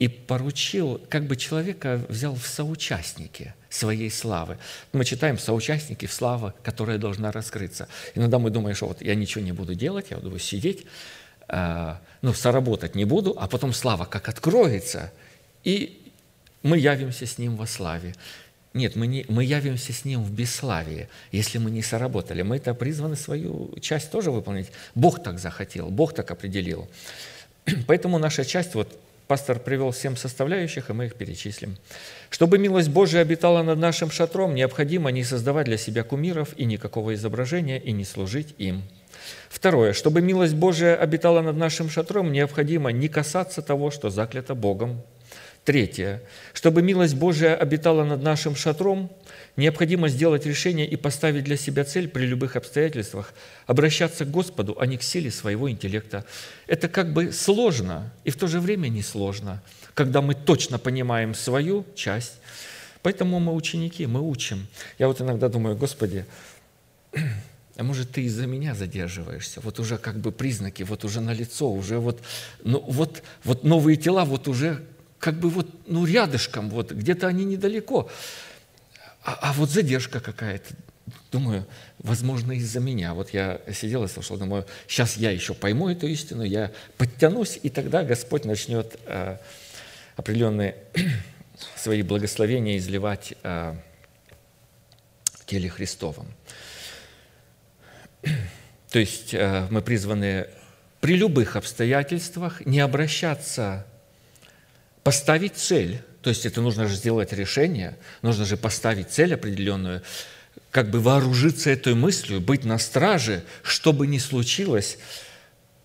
И 0.00 0.08
поручил, 0.08 1.00
как 1.08 1.28
бы 1.28 1.36
человека 1.36 2.04
взял 2.08 2.34
в 2.34 2.44
соучастники 2.44 3.54
своей 3.70 4.10
славы. 4.10 4.58
Мы 4.92 5.04
читаем 5.04 5.38
соучастники 5.38 6.06
в 6.06 6.12
славе, 6.12 6.54
которая 6.64 6.98
должна 6.98 7.30
раскрыться. 7.30 7.86
Иногда 8.16 8.40
мы 8.40 8.50
думаем, 8.50 8.74
что 8.74 8.88
вот 8.88 9.00
я 9.00 9.14
ничего 9.14 9.44
не 9.44 9.52
буду 9.52 9.76
делать, 9.76 10.06
я 10.10 10.16
буду 10.16 10.40
сидеть, 10.40 10.86
э, 11.46 11.94
ну, 12.20 12.34
соработать 12.34 12.96
не 12.96 13.04
буду, 13.04 13.36
а 13.38 13.46
потом 13.46 13.72
слава 13.72 14.06
как 14.06 14.28
откроется, 14.28 15.12
и 15.62 16.02
мы 16.64 16.78
явимся 16.78 17.26
с 17.26 17.38
Ним 17.38 17.54
во 17.54 17.68
славе. 17.68 18.16
Нет, 18.74 18.96
мы, 18.96 19.06
не, 19.06 19.24
мы 19.28 19.44
явимся 19.44 19.92
с 19.92 20.04
Ним 20.04 20.22
в 20.22 20.32
бесславии, 20.32 21.08
если 21.30 21.58
мы 21.58 21.70
не 21.70 21.82
соработали. 21.82 22.42
Мы 22.42 22.56
это 22.56 22.74
призваны 22.74 23.16
свою 23.16 23.72
часть 23.80 24.10
тоже 24.10 24.30
выполнить. 24.30 24.70
Бог 24.96 25.22
так 25.22 25.38
захотел, 25.38 25.90
Бог 25.90 26.12
так 26.12 26.30
определил. 26.30 26.88
Поэтому 27.86 28.18
наша 28.18 28.44
часть, 28.44 28.74
вот 28.74 28.98
Пастор 29.26 29.58
привел 29.58 29.92
семь 29.94 30.16
составляющих, 30.16 30.90
и 30.90 30.92
мы 30.92 31.06
их 31.06 31.14
перечислим. 31.14 31.78
Чтобы 32.28 32.58
милость 32.58 32.90
Божия 32.90 33.22
обитала 33.22 33.62
над 33.62 33.78
нашим 33.78 34.10
шатром, 34.10 34.54
необходимо 34.54 35.10
не 35.10 35.24
создавать 35.24 35.64
для 35.64 35.78
себя 35.78 36.02
кумиров 36.02 36.50
и 36.58 36.66
никакого 36.66 37.14
изображения, 37.14 37.78
и 37.78 37.92
не 37.92 38.04
служить 38.04 38.54
им. 38.58 38.82
Второе. 39.48 39.94
Чтобы 39.94 40.20
милость 40.20 40.54
Божия 40.54 40.94
обитала 40.94 41.40
над 41.40 41.56
нашим 41.56 41.88
шатром, 41.88 42.32
необходимо 42.32 42.92
не 42.92 43.08
касаться 43.08 43.62
того, 43.62 43.90
что 43.90 44.10
заклято 44.10 44.54
Богом. 44.54 45.00
Третье. 45.64 46.22
Чтобы 46.52 46.82
милость 46.82 47.14
Божия 47.14 47.56
обитала 47.56 48.04
над 48.04 48.22
нашим 48.22 48.54
шатром, 48.54 49.10
необходимо 49.56 50.08
сделать 50.08 50.44
решение 50.44 50.86
и 50.86 50.96
поставить 50.96 51.44
для 51.44 51.56
себя 51.56 51.84
цель 51.84 52.06
при 52.06 52.26
любых 52.26 52.56
обстоятельствах 52.56 53.32
обращаться 53.66 54.26
к 54.26 54.30
Господу, 54.30 54.76
а 54.78 54.84
не 54.84 54.98
к 54.98 55.02
силе 55.02 55.30
своего 55.30 55.70
интеллекта. 55.70 56.26
Это 56.66 56.88
как 56.88 57.14
бы 57.14 57.32
сложно 57.32 58.12
и 58.24 58.30
в 58.30 58.36
то 58.36 58.46
же 58.46 58.60
время 58.60 58.88
не 58.88 59.02
сложно, 59.02 59.62
когда 59.94 60.20
мы 60.20 60.34
точно 60.34 60.78
понимаем 60.78 61.34
свою 61.34 61.86
часть. 61.94 62.34
Поэтому 63.00 63.40
мы 63.40 63.54
ученики, 63.54 64.06
мы 64.06 64.20
учим. 64.20 64.66
Я 64.98 65.08
вот 65.08 65.22
иногда 65.22 65.48
думаю, 65.48 65.76
Господи, 65.76 66.26
а 67.76 67.82
может, 67.82 68.10
ты 68.10 68.22
из-за 68.24 68.46
меня 68.46 68.74
задерживаешься? 68.74 69.60
Вот 69.62 69.80
уже 69.80 69.96
как 69.96 70.18
бы 70.18 70.30
признаки, 70.30 70.82
вот 70.82 71.04
уже 71.04 71.22
на 71.22 71.32
лицо, 71.32 71.70
уже 71.70 71.98
вот, 71.98 72.20
ну, 72.62 72.80
вот, 72.86 73.22
вот 73.44 73.64
новые 73.64 73.96
тела 73.96 74.24
вот 74.24 74.46
уже 74.46 74.84
как 75.24 75.36
бы 75.36 75.48
вот, 75.48 75.66
ну, 75.86 76.04
рядышком, 76.04 76.68
вот, 76.68 76.92
где-то 76.92 77.26
они 77.26 77.46
недалеко. 77.46 78.10
А, 79.22 79.38
а 79.40 79.52
вот 79.54 79.70
задержка 79.70 80.20
какая-то. 80.20 80.74
Думаю, 81.32 81.66
возможно, 81.98 82.52
из-за 82.52 82.78
меня. 82.78 83.14
Вот 83.14 83.30
я 83.30 83.58
сидел 83.72 84.04
и 84.04 84.08
слушал, 84.08 84.36
думаю, 84.36 84.66
сейчас 84.86 85.16
я 85.16 85.30
еще 85.30 85.54
пойму 85.54 85.88
эту 85.88 86.06
истину, 86.08 86.42
я 86.42 86.72
подтянусь, 86.98 87.58
и 87.62 87.70
тогда 87.70 88.04
Господь 88.04 88.44
начнет 88.44 89.00
э, 89.06 89.38
определенные 90.16 90.76
свои 91.74 92.02
благословения 92.02 92.76
изливать 92.76 93.32
э, 93.44 93.74
в 95.32 95.46
теле 95.46 95.70
Христовом. 95.70 96.26
То 98.90 98.98
есть 98.98 99.32
э, 99.32 99.68
мы 99.70 99.80
призваны 99.80 100.48
при 101.00 101.16
любых 101.16 101.56
обстоятельствах 101.56 102.66
не 102.66 102.80
обращаться 102.80 103.86
поставить 105.04 105.56
цель, 105.56 106.02
то 106.22 106.30
есть 106.30 106.46
это 106.46 106.60
нужно 106.60 106.88
же 106.88 106.96
сделать 106.96 107.32
решение, 107.32 107.96
нужно 108.22 108.44
же 108.44 108.56
поставить 108.56 109.10
цель 109.10 109.34
определенную, 109.34 110.02
как 110.70 110.90
бы 110.90 110.98
вооружиться 111.00 111.70
этой 111.70 111.94
мыслью, 111.94 112.40
быть 112.40 112.64
на 112.64 112.78
страже, 112.78 113.44
что 113.62 113.92
бы 113.92 114.06
ни 114.06 114.18
случилось, 114.18 114.98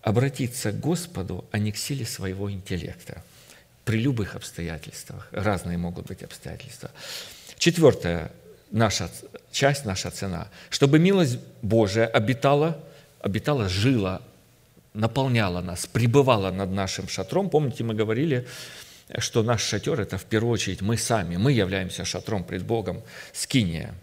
обратиться 0.02 0.72
к 0.72 0.80
Господу, 0.80 1.44
а 1.52 1.58
не 1.58 1.70
к 1.72 1.76
силе 1.76 2.06
своего 2.06 2.50
интеллекта. 2.50 3.22
При 3.84 4.00
любых 4.00 4.34
обстоятельствах. 4.34 5.28
Разные 5.30 5.76
могут 5.76 6.06
быть 6.06 6.22
обстоятельства. 6.22 6.90
Четвертая 7.58 8.32
наша 8.70 9.10
часть, 9.52 9.84
наша 9.84 10.10
цена. 10.10 10.48
Чтобы 10.70 10.98
милость 10.98 11.38
Божия 11.60 12.06
обитала, 12.06 12.82
обитала, 13.20 13.68
жила, 13.68 14.22
наполняла 14.94 15.60
нас, 15.60 15.86
пребывала 15.86 16.50
над 16.50 16.70
нашим 16.70 17.08
шатром. 17.08 17.50
Помните, 17.50 17.84
мы 17.84 17.94
говорили, 17.94 18.46
что 19.18 19.42
наш 19.42 19.62
шатер– 19.62 20.00
это 20.02 20.18
в 20.18 20.24
первую 20.24 20.52
очередь 20.52 20.80
мы 20.80 20.96
сами. 20.96 21.36
Мы 21.36 21.52
являемся 21.52 22.04
шатром 22.04 22.44
пред 22.44 22.64
Богом, 22.64 23.02
скиния. 23.32 23.94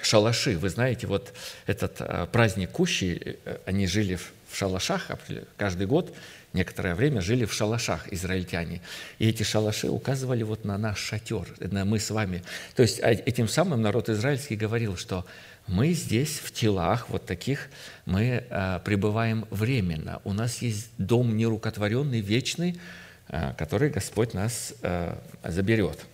Шалаши. 0.00 0.56
Вы 0.56 0.68
знаете, 0.70 1.06
вот 1.06 1.34
этот 1.66 1.96
а, 2.00 2.26
праздник 2.26 2.70
Кущи, 2.70 3.38
э, 3.44 3.58
они 3.66 3.86
жили 3.86 4.14
в 4.14 4.56
шалашах 4.56 5.10
каждый 5.56 5.86
год, 5.86 6.14
некоторое 6.52 6.94
время 6.94 7.20
жили 7.20 7.44
в 7.44 7.52
шалашах 7.52 8.10
израильтяне. 8.12 8.80
И 9.18 9.28
эти 9.28 9.42
шалаши 9.42 9.88
указывали 9.88 10.44
вот 10.44 10.64
на 10.64 10.78
наш 10.78 10.98
шатер, 10.98 11.46
на 11.58 11.84
мы 11.84 11.98
с 11.98 12.10
вами. 12.10 12.42
То 12.74 12.82
есть 12.82 13.00
а, 13.02 13.10
этим 13.10 13.48
самым 13.48 13.82
народ 13.82 14.08
израильский 14.08 14.56
говорил, 14.56 14.96
что 14.96 15.26
мы 15.68 15.92
здесь 15.92 16.38
в 16.38 16.50
телах 16.50 17.10
вот 17.10 17.26
таких, 17.26 17.68
мы 18.06 18.44
э, 18.48 18.80
пребываем 18.84 19.46
временно. 19.50 20.20
У 20.24 20.32
нас 20.32 20.62
есть 20.62 20.90
дом 20.96 21.36
нерукотворенный, 21.36 22.20
вечный, 22.20 22.80
э, 23.28 23.52
который 23.56 23.90
Господь 23.90 24.32
нас 24.32 24.74
э, 24.82 25.14
заберет. 25.44 26.04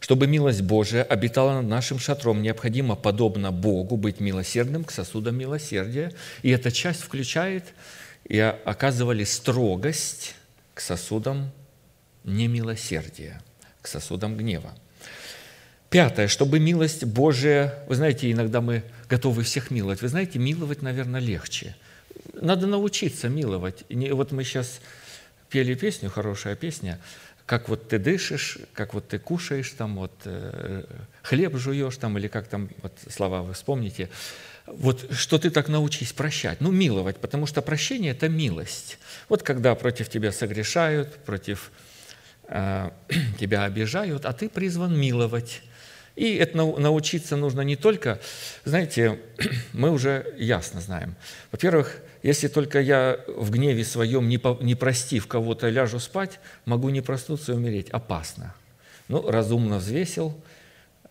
Чтобы 0.00 0.26
милость 0.26 0.62
Божия 0.62 1.02
обитала 1.02 1.60
над 1.60 1.68
нашим 1.68 1.98
шатром, 1.98 2.40
необходимо, 2.40 2.94
подобно 2.94 3.50
Богу, 3.50 3.96
быть 3.96 4.20
милосердным 4.20 4.84
к 4.84 4.90
сосудам 4.90 5.36
милосердия. 5.36 6.12
И 6.42 6.50
эта 6.50 6.70
часть 6.70 7.02
включает 7.02 7.64
и 8.24 8.38
оказывали 8.38 9.24
строгость 9.24 10.34
к 10.72 10.80
сосудам 10.80 11.50
немилосердия, 12.24 13.42
к 13.82 13.88
сосудам 13.88 14.36
гнева. 14.36 14.72
Пятое, 15.90 16.28
чтобы 16.28 16.58
милость 16.60 17.04
Божия, 17.04 17.82
вы 17.86 17.94
знаете, 17.94 18.30
иногда 18.30 18.60
мы 18.60 18.82
готовы 19.08 19.42
всех 19.42 19.70
миловать. 19.70 20.02
Вы 20.02 20.08
знаете, 20.08 20.38
миловать, 20.38 20.82
наверное, 20.82 21.20
легче. 21.20 21.76
Надо 22.34 22.66
научиться 22.66 23.30
миловать. 23.30 23.84
Вот 23.88 24.32
мы 24.32 24.44
сейчас 24.44 24.80
пели 25.48 25.74
песню, 25.74 26.10
хорошая 26.10 26.56
песня, 26.56 27.00
как 27.46 27.70
вот 27.70 27.88
ты 27.88 27.98
дышишь, 27.98 28.58
как 28.74 28.92
вот 28.92 29.08
ты 29.08 29.18
кушаешь, 29.18 29.70
там 29.70 29.96
вот 29.96 30.12
э, 30.26 30.84
хлеб 31.22 31.56
жуешь, 31.56 31.96
там, 31.96 32.18
или 32.18 32.28
как 32.28 32.48
там, 32.48 32.68
вот 32.82 32.92
слова 33.08 33.40
вы 33.40 33.54
вспомните. 33.54 34.10
Вот 34.66 35.10
что 35.12 35.38
ты 35.38 35.48
так 35.48 35.68
научись 35.68 36.12
прощать. 36.12 36.60
Ну, 36.60 36.70
миловать, 36.70 37.16
потому 37.16 37.46
что 37.46 37.62
прощение– 37.62 38.10
это 38.12 38.28
милость. 38.28 38.98
Вот 39.30 39.42
когда 39.42 39.74
против 39.74 40.10
тебя 40.10 40.32
согрешают, 40.32 41.14
против 41.24 41.70
э, 42.48 42.90
тебя 43.40 43.64
обижают, 43.64 44.26
а 44.26 44.34
ты 44.34 44.50
призван 44.50 45.00
миловать. 45.00 45.62
И 46.18 46.34
это 46.34 46.56
научиться 46.56 47.36
нужно 47.36 47.60
не 47.60 47.76
только, 47.76 48.18
знаете, 48.64 49.20
мы 49.72 49.92
уже 49.92 50.34
ясно 50.36 50.80
знаем. 50.80 51.14
Во-первых, 51.52 51.96
если 52.24 52.48
только 52.48 52.80
я 52.80 53.20
в 53.28 53.52
гневе 53.52 53.84
своем, 53.84 54.28
не, 54.28 54.36
по, 54.36 54.58
не 54.60 54.74
простив 54.74 55.28
кого-то, 55.28 55.68
ляжу 55.68 56.00
спать, 56.00 56.40
могу 56.64 56.88
не 56.88 57.02
проснуться 57.02 57.52
и 57.52 57.54
умереть. 57.54 57.90
Опасно. 57.90 58.52
Ну, 59.06 59.30
разумно 59.30 59.78
взвесил, 59.78 60.34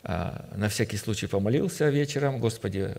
а, 0.04 0.46
на 0.58 0.68
всякий 0.68 0.98
случай 0.98 1.28
помолился 1.28 1.88
вечером, 1.88 2.40
Господи, 2.42 2.94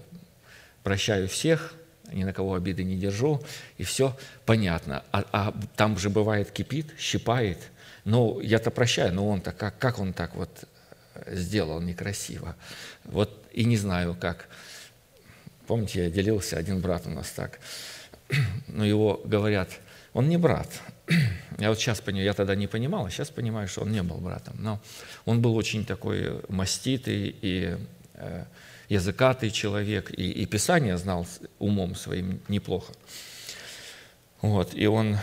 прощаю 0.82 1.28
всех, 1.28 1.74
ни 2.10 2.24
на 2.24 2.32
кого 2.32 2.54
обиды 2.54 2.84
не 2.84 2.96
держу, 2.96 3.42
и 3.76 3.84
все 3.84 4.16
понятно. 4.46 5.04
А, 5.12 5.24
а 5.30 5.54
там 5.76 5.98
же 5.98 6.08
бывает 6.08 6.52
кипит, 6.52 6.86
щипает. 6.98 7.58
Ну, 8.06 8.40
я-то 8.40 8.70
прощаю, 8.70 9.12
но 9.12 9.28
он-то 9.28 9.52
как, 9.52 9.78
как 9.78 9.98
он 9.98 10.14
так 10.14 10.34
вот 10.34 10.66
сделал 11.26 11.80
некрасиво. 11.80 12.56
Вот 13.04 13.44
и 13.52 13.64
не 13.64 13.76
знаю 13.76 14.16
как. 14.18 14.48
Помните, 15.66 16.04
я 16.04 16.10
делился, 16.10 16.56
один 16.56 16.80
брат 16.80 17.06
у 17.06 17.10
нас 17.10 17.30
так. 17.30 17.60
Но 18.68 18.84
его 18.84 19.20
говорят, 19.24 19.70
он 20.12 20.28
не 20.28 20.36
брат. 20.36 20.68
Я 21.58 21.68
вот 21.70 21.78
сейчас 21.78 22.00
понимаю, 22.00 22.26
я 22.26 22.34
тогда 22.34 22.54
не 22.54 22.68
понимал, 22.68 23.06
а 23.06 23.10
сейчас 23.10 23.30
понимаю, 23.30 23.66
что 23.66 23.80
он 23.80 23.90
не 23.90 24.02
был 24.02 24.18
братом. 24.18 24.54
Но 24.60 24.80
он 25.24 25.42
был 25.42 25.56
очень 25.56 25.84
такой 25.84 26.40
маститый 26.48 27.36
и 27.42 27.76
э, 28.14 28.44
языкатый 28.88 29.50
человек, 29.50 30.10
и, 30.10 30.30
и 30.30 30.46
Писание 30.46 30.96
знал 30.96 31.26
умом 31.58 31.94
своим 31.94 32.40
неплохо. 32.48 32.92
Вот, 34.40 34.72
и 34.74 34.86
он 34.86 35.18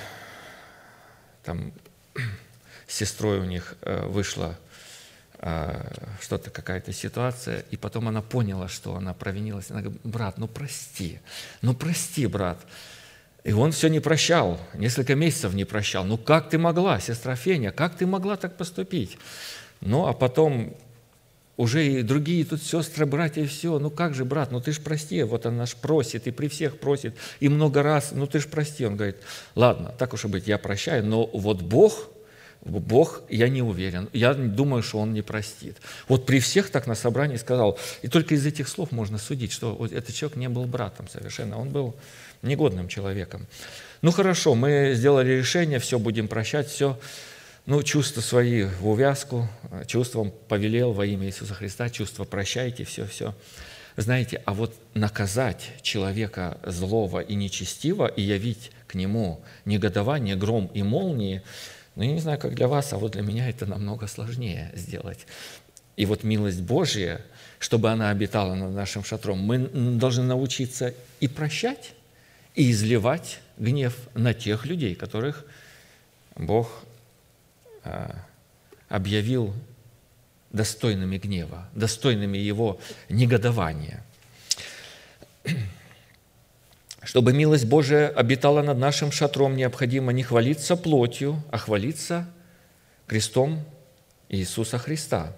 там 1.44 1.72
с 2.88 2.96
сестрой 2.96 3.40
у 3.40 3.46
них 3.46 3.76
э, 3.82 4.06
вышла 4.08 4.58
что-то, 6.22 6.50
какая-то 6.50 6.92
ситуация, 6.92 7.66
и 7.70 7.78
потом 7.78 8.08
она 8.08 8.24
поняла, 8.24 8.68
что 8.68 8.96
она 8.96 9.14
провинилась. 9.14 9.70
Она 9.70 9.82
говорит, 9.82 10.02
брат, 10.04 10.38
ну 10.40 10.48
прости, 10.48 11.20
ну 11.62 11.76
прости, 11.76 12.26
брат. 12.26 12.60
И 13.44 13.54
он 13.54 13.72
все 13.72 13.90
не 13.90 14.00
прощал, 14.00 14.60
несколько 14.74 15.14
месяцев 15.14 15.54
не 15.54 15.66
прощал. 15.66 16.04
Ну 16.04 16.18
как 16.18 16.50
ты 16.50 16.58
могла, 16.58 17.00
сестра 17.00 17.36
Феня, 17.36 17.72
как 17.72 17.96
ты 17.96 18.08
могла 18.08 18.38
так 18.38 18.58
поступить? 18.58 19.20
Ну 19.82 20.08
а 20.08 20.14
потом 20.14 20.76
уже 21.58 21.86
и 21.86 22.02
другие 22.02 22.44
тут 22.44 22.64
сестры, 22.64 23.06
братья, 23.06 23.44
и 23.44 23.46
все. 23.46 23.78
Ну 23.78 23.92
как 23.92 24.16
же, 24.16 24.26
брат, 24.26 24.52
ну 24.52 24.62
ты 24.62 24.72
ж 24.72 24.80
прости. 24.80 25.22
Вот 25.22 25.46
она 25.46 25.68
ж 25.68 25.76
просит, 25.76 26.26
и 26.26 26.32
при 26.32 26.48
всех 26.48 26.80
просит, 26.80 27.16
и 27.40 27.50
много 27.50 27.84
раз, 27.84 28.14
ну 28.14 28.26
ты 28.26 28.40
ж 28.40 28.48
прости. 28.48 28.84
Он 28.84 28.96
говорит, 28.96 29.18
ладно, 29.54 29.94
так 29.96 30.14
уж 30.14 30.26
и 30.26 30.28
быть, 30.28 30.48
я 30.48 30.58
прощаю, 30.58 31.06
но 31.06 31.28
вот 31.28 31.62
Бог– 31.62 32.10
Бог, 32.66 33.22
я 33.30 33.48
не 33.48 33.62
уверен. 33.62 34.10
Я 34.12 34.34
думаю, 34.34 34.82
что 34.82 35.00
Он 35.00 35.14
не 35.14 35.22
простит. 35.22 35.78
Вот 36.08 36.26
при 36.26 36.40
всех 36.40 36.72
так 36.72 36.88
на 36.88 36.96
собрании 36.96 37.38
сказал. 37.38 37.78
И 38.02 38.08
только 38.08 38.34
из 38.34 38.46
этих 38.46 38.68
слов 38.68 38.92
можно 38.92 39.20
судить, 39.20 39.52
что 39.52 39.76
вот 39.76 39.92
этот 39.92 40.16
человек 40.16 40.36
не 40.38 40.50
был 40.50 40.66
братом 40.66 41.08
совершенно. 41.08 41.60
Он 41.60 41.70
был 41.70 41.96
негодным 42.42 42.88
человеком. 42.88 43.46
Ну 44.02 44.12
хорошо, 44.12 44.56
мы 44.56 44.94
сделали 44.96 45.32
решение, 45.34 45.80
все, 45.80 46.00
будем 46.00 46.28
прощать, 46.28 46.68
все. 46.68 47.00
Ну, 47.68 47.82
чувства 47.82 48.22
свои 48.22 48.64
в 48.64 48.88
увязку, 48.88 49.48
чувством 49.88 50.32
повелел 50.48 50.92
во 50.92 51.06
имя 51.06 51.28
Иисуса 51.28 51.56
Христа, 51.56 51.90
чувства 51.90 52.24
прощайте, 52.24 52.84
все, 52.84 53.08
все. 53.08 53.34
Знаете, 53.98 54.42
а 54.46 54.54
вот 54.54 54.76
наказать 54.94 55.72
человека 55.82 56.60
злого 56.64 57.22
и 57.22 57.34
нечестивого 57.34 58.08
и 58.08 58.22
явить 58.22 58.72
к 58.88 58.94
нему 58.94 59.42
негодование, 59.66 60.36
гром 60.36 60.70
и 60.74 60.84
молнии, 60.84 61.42
ну, 61.96 62.04
я 62.04 62.12
не 62.12 62.20
знаю, 62.20 62.40
как 62.40 62.56
для 62.56 62.68
вас, 62.68 62.92
а 62.94 62.98
вот 62.98 63.14
для 63.14 63.22
меня 63.22 63.50
это 63.50 63.66
намного 63.66 64.08
сложнее 64.08 64.72
сделать. 64.76 65.26
И 65.96 66.06
вот 66.06 66.24
милость 66.24 66.62
Божья, 66.62 67.22
чтобы 67.60 67.90
она 67.90 68.10
обитала 68.10 68.54
над 68.54 68.74
нашим 68.74 69.04
шатром, 69.04 69.40
мы 69.40 69.60
должны 69.98 70.24
научиться 70.24 70.94
и 71.22 71.28
прощать, 71.28 71.94
и 72.54 72.70
изливать 72.72 73.40
гнев 73.58 73.96
на 74.14 74.34
тех 74.34 74.66
людей, 74.66 74.96
которых 74.96 75.46
Бог 76.36 76.84
а, 77.84 78.16
объявил 78.90 79.54
достойными 80.52 81.18
гнева, 81.18 81.70
достойными 81.74 82.38
его 82.38 82.80
негодования. 83.10 84.04
Чтобы 87.06 87.34
милость 87.34 87.66
Божия 87.66 88.10
обитала 88.10 88.64
над 88.64 88.80
нашим 88.80 89.12
шатром, 89.12 89.56
необходимо 89.56 90.12
не 90.12 90.24
хвалиться 90.24 90.76
плотью, 90.76 91.42
а 91.52 91.60
хвалиться 91.60 92.28
крестом 93.06 93.64
Иисуса 94.28 94.80
Христа. 94.80 95.38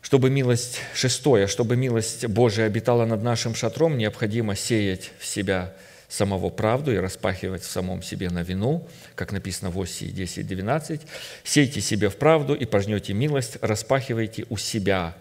Чтобы 0.00 0.30
милость, 0.30 0.78
шестое, 0.94 1.48
чтобы 1.48 1.76
милость 1.76 2.24
Божия 2.26 2.66
обитала 2.66 3.04
над 3.04 3.24
нашим 3.24 3.56
шатром, 3.56 3.98
необходимо 3.98 4.54
сеять 4.54 5.10
в 5.18 5.26
себя 5.26 5.74
самого 6.08 6.50
правду 6.50 6.92
и 6.92 6.98
распахивать 6.98 7.62
в 7.62 7.70
самом 7.70 8.00
себе 8.02 8.30
на 8.30 8.44
вину, 8.44 8.88
как 9.16 9.32
написано 9.32 9.72
в 9.72 9.80
Осии 9.80 10.06
10, 10.06 10.46
12. 10.46 11.00
«Сейте 11.42 11.80
себе 11.80 12.10
в 12.10 12.16
правду 12.16 12.54
и 12.54 12.64
пожнете 12.64 13.12
милость, 13.12 13.58
распахивайте 13.60 14.46
у 14.50 14.56
себя, 14.56 15.16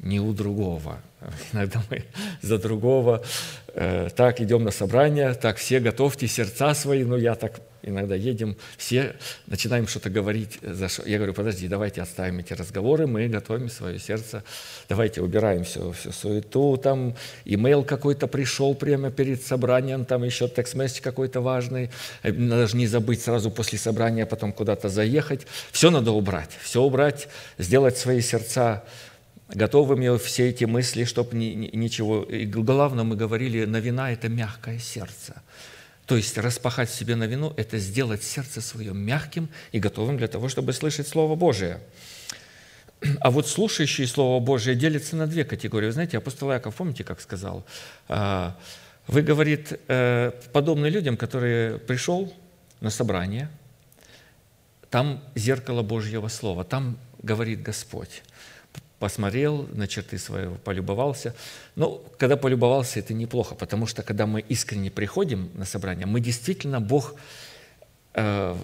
не 0.00 0.20
у 0.20 0.32
другого». 0.32 1.00
Иногда 1.52 1.82
мы 1.90 2.04
за 2.40 2.58
другого 2.58 3.22
э, 3.74 4.08
так 4.16 4.40
идем 4.40 4.64
на 4.64 4.70
собрание, 4.70 5.34
так 5.34 5.58
все 5.58 5.80
готовьте 5.80 6.26
сердца 6.26 6.74
свои, 6.74 7.04
но 7.04 7.16
я 7.16 7.34
так 7.34 7.60
иногда 7.82 8.14
едем, 8.14 8.56
все 8.76 9.16
начинаем 9.46 9.86
что-то 9.86 10.10
говорить. 10.10 10.58
За 10.62 10.88
что. 10.88 11.06
Я 11.08 11.16
говорю, 11.16 11.34
подожди, 11.34 11.68
давайте 11.68 12.02
оставим 12.02 12.38
эти 12.38 12.52
разговоры, 12.52 13.06
мы 13.06 13.28
готовим 13.28 13.68
свое 13.68 13.98
сердце, 13.98 14.44
давайте 14.88 15.22
убираем 15.22 15.64
все, 15.64 15.92
всю 15.92 16.12
суету, 16.12 16.76
там 16.76 17.14
имейл 17.44 17.84
какой-то 17.84 18.26
пришел 18.26 18.74
прямо 18.74 19.10
перед 19.10 19.42
собранием, 19.42 20.04
там 20.04 20.24
еще 20.24 20.48
текст-месседж 20.48 21.00
какой-то 21.02 21.40
важный, 21.40 21.90
надо 22.22 22.66
же 22.66 22.76
не 22.76 22.86
забыть 22.86 23.22
сразу 23.22 23.50
после 23.50 23.78
собрания 23.78 24.26
потом 24.26 24.52
куда-то 24.52 24.88
заехать. 24.88 25.46
Все 25.72 25.90
надо 25.90 26.12
убрать, 26.12 26.50
все 26.62 26.82
убрать, 26.82 27.28
сделать 27.58 27.96
свои 27.96 28.20
сердца 28.20 28.84
готовыми 29.54 30.16
все 30.18 30.48
эти 30.50 30.64
мысли, 30.64 31.04
чтобы 31.04 31.36
ни, 31.36 31.46
ни, 31.46 31.76
ничего. 31.76 32.22
И 32.22 32.46
главное, 32.46 33.04
мы 33.04 33.16
говорили, 33.16 33.64
новина– 33.64 34.12
это 34.12 34.28
мягкое 34.28 34.78
сердце. 34.78 35.42
То 36.06 36.16
есть 36.16 36.36
распахать 36.38 36.90
себе 36.90 37.16
на 37.16 37.24
вину– 37.24 37.52
это 37.56 37.78
сделать 37.78 38.22
сердце 38.22 38.60
свое 38.60 38.92
мягким 38.92 39.48
и 39.72 39.78
готовым 39.78 40.16
для 40.16 40.28
того, 40.28 40.48
чтобы 40.48 40.72
слышать 40.72 41.08
Слово 41.08 41.36
Божие. 41.36 41.80
А 43.20 43.30
вот 43.30 43.48
слушающие 43.48 44.06
Слово 44.06 44.40
Божие 44.44 44.76
делятся 44.76 45.16
на 45.16 45.26
две 45.26 45.44
категории. 45.44 45.86
Вы 45.86 45.92
знаете, 45.92 46.18
апостол 46.18 46.52
Яков, 46.52 46.74
помните, 46.74 47.04
как 47.04 47.20
сказал? 47.20 47.64
А, 48.08 48.58
вы, 49.06 49.22
говорит, 49.22 49.78
э, 49.88 50.32
подобны 50.52 50.88
людям, 50.88 51.16
которые 51.16 51.78
пришел 51.78 52.32
на 52.80 52.90
собрание, 52.90 53.48
там 54.90 55.22
зеркало 55.34 55.82
Божьего 55.82 56.28
Слова, 56.28 56.64
там 56.64 56.98
говорит 57.22 57.62
Господь 57.62 58.22
посмотрел 59.00 59.66
на 59.72 59.88
черты 59.88 60.18
своего, 60.18 60.54
полюбовался. 60.56 61.34
Но 61.74 62.04
когда 62.18 62.36
полюбовался, 62.36 63.00
это 63.00 63.14
неплохо, 63.14 63.54
потому 63.54 63.86
что 63.86 64.02
когда 64.02 64.26
мы 64.26 64.42
искренне 64.42 64.90
приходим 64.90 65.50
на 65.54 65.64
собрание, 65.64 66.06
мы 66.06 66.20
действительно, 66.20 66.80
Бог 66.80 67.14
э, 68.12 68.54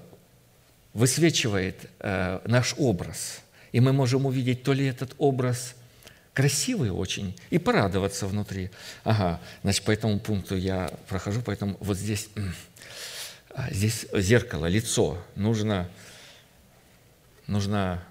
высвечивает 0.92 1.90
э, 2.00 2.40
наш 2.44 2.74
образ. 2.76 3.40
И 3.72 3.80
мы 3.80 3.94
можем 3.94 4.26
увидеть 4.26 4.62
то 4.62 4.74
ли 4.74 4.86
этот 4.86 5.14
образ 5.18 5.74
красивый 6.34 6.90
очень, 6.90 7.34
и 7.48 7.58
порадоваться 7.58 8.26
внутри. 8.26 8.70
Ага, 9.04 9.40
значит, 9.62 9.84
по 9.84 9.90
этому 9.90 10.20
пункту 10.20 10.54
я 10.54 10.90
прохожу, 11.08 11.40
поэтому 11.40 11.78
вот 11.80 11.96
здесь, 11.96 12.28
а, 13.54 13.72
здесь 13.72 14.06
зеркало, 14.12 14.66
лицо. 14.66 15.16
Нужно, 15.34 15.88
нужно 17.46 18.04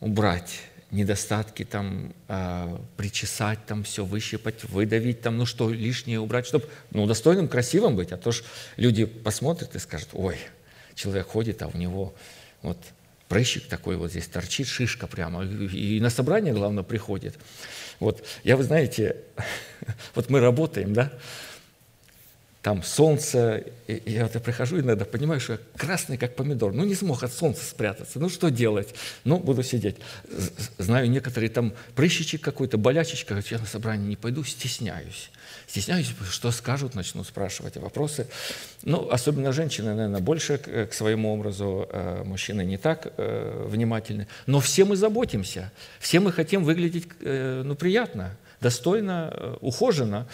убрать 0.00 0.60
недостатки, 0.94 1.64
там, 1.64 2.14
э, 2.28 2.78
причесать, 2.96 3.58
там, 3.66 3.82
все 3.82 4.04
выщипать, 4.04 4.64
выдавить, 4.64 5.20
там, 5.20 5.36
ну 5.36 5.46
что, 5.46 5.68
лишнее 5.68 6.20
убрать, 6.20 6.46
чтобы 6.46 6.68
ну, 6.92 7.06
достойным, 7.06 7.48
красивым 7.48 7.96
быть. 7.96 8.12
А 8.12 8.16
то 8.16 8.32
ж 8.32 8.42
люди 8.76 9.04
посмотрят 9.04 9.74
и 9.74 9.78
скажут, 9.78 10.10
ой, 10.12 10.38
человек 10.94 11.26
ходит, 11.26 11.62
а 11.62 11.68
у 11.68 11.76
него 11.76 12.14
вот 12.62 12.78
прыщик 13.28 13.66
такой 13.66 13.96
вот 13.96 14.10
здесь 14.10 14.28
торчит, 14.28 14.68
шишка 14.68 15.06
прямо, 15.06 15.44
и 15.44 15.98
на 16.00 16.10
собрание, 16.10 16.52
главное, 16.52 16.84
приходит. 16.84 17.36
Вот, 17.98 18.24
я, 18.44 18.56
вы 18.56 18.62
знаете, 18.62 19.16
вот 20.14 20.30
мы 20.30 20.40
работаем, 20.40 20.92
да, 20.92 21.12
там 22.64 22.82
солнце, 22.82 23.62
и 23.86 24.02
я 24.06 24.22
вот 24.22 24.34
я 24.34 24.40
прихожу 24.40 24.80
иногда, 24.80 25.04
понимаю, 25.04 25.38
что 25.38 25.52
я 25.52 25.58
красный, 25.76 26.16
как 26.16 26.34
помидор. 26.34 26.72
Ну, 26.72 26.82
не 26.84 26.94
смог 26.94 27.22
от 27.22 27.30
солнца 27.30 27.62
спрятаться. 27.62 28.18
Ну, 28.18 28.30
что 28.30 28.50
делать? 28.50 28.94
Ну, 29.24 29.38
буду 29.38 29.62
сидеть. 29.62 29.96
Знаю, 30.78 31.10
некоторые 31.10 31.50
там 31.50 31.74
прыщичек 31.94 32.40
какой-то, 32.40 32.78
болячечка, 32.78 33.38
я 33.50 33.58
на 33.58 33.66
собрание 33.66 34.08
не 34.08 34.16
пойду, 34.16 34.42
стесняюсь. 34.44 35.30
Стесняюсь, 35.66 36.10
что 36.30 36.50
скажут, 36.52 36.94
начну 36.94 37.22
спрашивать 37.22 37.76
вопросы. 37.76 38.28
Ну, 38.82 39.10
особенно 39.10 39.52
женщины, 39.52 39.92
наверное, 39.94 40.20
больше 40.20 40.56
к, 40.56 40.86
к 40.86 40.94
своему 40.94 41.34
образу, 41.34 41.86
э, 41.92 42.22
мужчины 42.24 42.64
не 42.64 42.78
так 42.78 43.12
э, 43.18 43.66
внимательны. 43.68 44.26
Но 44.46 44.60
все 44.60 44.86
мы 44.86 44.96
заботимся, 44.96 45.70
все 46.00 46.18
мы 46.18 46.32
хотим 46.32 46.64
выглядеть, 46.64 47.08
э, 47.20 47.60
ну, 47.62 47.74
приятно, 47.74 48.34
достойно, 48.64 49.30
э, 49.30 49.56
ухоженно. 49.60 50.26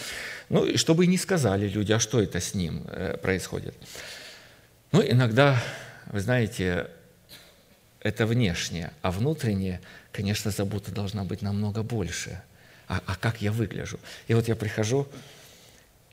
Ну, 0.51 0.65
и 0.65 0.77
чтобы 0.77 1.09
не 1.09 1.19
сказали 1.19 1.67
люди, 1.69 1.93
а 1.93 1.99
что 1.99 2.23
это 2.23 2.39
с 2.39 2.55
ним 2.55 2.85
э, 2.87 3.17
происходит. 3.17 3.75
Ну, 4.93 5.03
иногда, 5.03 5.61
вы 6.07 6.21
знаете, 6.21 6.87
это 8.01 8.27
внешнее, 8.27 8.93
а 9.03 9.11
внутреннее, 9.11 9.81
конечно, 10.13 10.53
забота 10.53 10.93
должна 10.93 11.25
быть 11.25 11.43
намного 11.43 11.83
больше. 11.83 12.41
А, 12.87 13.01
а 13.05 13.17
как 13.17 13.43
я 13.43 13.51
выгляжу? 13.51 13.99
И 14.29 14.35
вот 14.35 14.47
я 14.47 14.55
прихожу, 14.55 15.09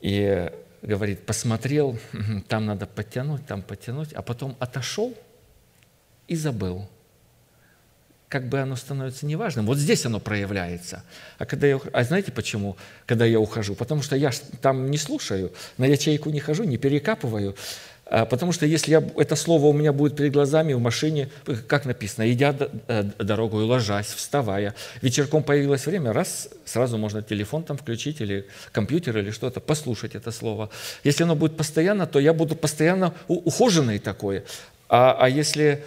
и 0.00 0.50
говорит, 0.82 1.24
посмотрел, 1.24 1.98
там 2.48 2.66
надо 2.66 2.86
подтянуть, 2.86 3.46
там 3.46 3.62
подтянуть, 3.62 4.12
а 4.12 4.22
потом 4.22 4.56
отошел 4.58 5.16
и 6.26 6.34
забыл– 6.34 6.88
как 8.28 8.48
бы 8.48 8.60
оно 8.60 8.76
становится 8.76 9.26
неважным. 9.26 9.66
Вот 9.66 9.78
здесь 9.78 10.04
оно 10.06 10.20
проявляется. 10.20 11.02
А, 11.38 11.46
когда 11.46 11.66
я, 11.66 11.80
а 11.92 12.04
знаете 12.04 12.30
почему, 12.30 12.76
когда 13.06 13.24
я 13.24 13.40
ухожу? 13.40 13.74
Потому 13.74 14.02
что 14.02 14.16
я 14.16 14.30
там 14.60 14.90
не 14.90 14.98
слушаю, 14.98 15.52
на 15.78 15.86
ячейку 15.86 16.30
не 16.30 16.40
хожу, 16.40 16.64
не 16.64 16.76
перекапываю. 16.76 17.56
А, 18.10 18.26
потому 18.26 18.52
что 18.52 18.66
если 18.66 18.92
я, 18.92 19.04
это 19.16 19.34
слово 19.34 19.66
у 19.66 19.72
меня 19.72 19.92
будет 19.92 20.16
перед 20.16 20.32
глазами 20.32 20.74
в 20.74 20.80
машине, 20.80 21.30
как 21.66 21.86
написано, 21.86 22.30
идя 22.30 22.54
э, 22.88 23.02
дорогу, 23.18 23.58
ложась, 23.58 24.06
вставая, 24.06 24.74
вечерком 25.02 25.42
появилось 25.42 25.86
время, 25.86 26.12
раз, 26.12 26.48
сразу 26.64 26.98
можно 26.98 27.22
телефон 27.22 27.64
там 27.64 27.76
включить 27.76 28.20
или 28.20 28.46
компьютер 28.72 29.18
или 29.18 29.30
что-то, 29.30 29.60
послушать 29.60 30.14
это 30.14 30.32
слово. 30.32 30.70
Если 31.04 31.22
оно 31.22 31.34
будет 31.34 31.56
постоянно, 31.56 32.06
то 32.06 32.18
я 32.18 32.32
буду 32.32 32.56
постоянно 32.56 33.14
ухоженный 33.26 33.98
такой. 33.98 34.44
А, 34.88 35.16
а 35.18 35.28
если 35.28 35.84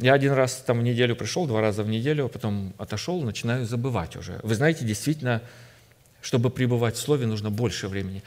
я 0.00 0.14
один 0.14 0.32
раз 0.32 0.62
там 0.66 0.80
в 0.80 0.82
неделю 0.82 1.14
пришел, 1.14 1.46
два 1.46 1.60
раза 1.60 1.82
в 1.82 1.88
неделю, 1.88 2.26
а 2.26 2.28
потом 2.28 2.72
отошел, 2.78 3.20
начинаю 3.22 3.66
забывать 3.66 4.16
уже. 4.16 4.40
Вы 4.42 4.54
знаете, 4.54 4.84
действительно, 4.84 5.42
чтобы 6.20 6.50
пребывать 6.50 6.96
в 6.96 6.98
Слове, 6.98 7.26
нужно 7.26 7.50
больше 7.50 7.88
времени. 7.88 8.22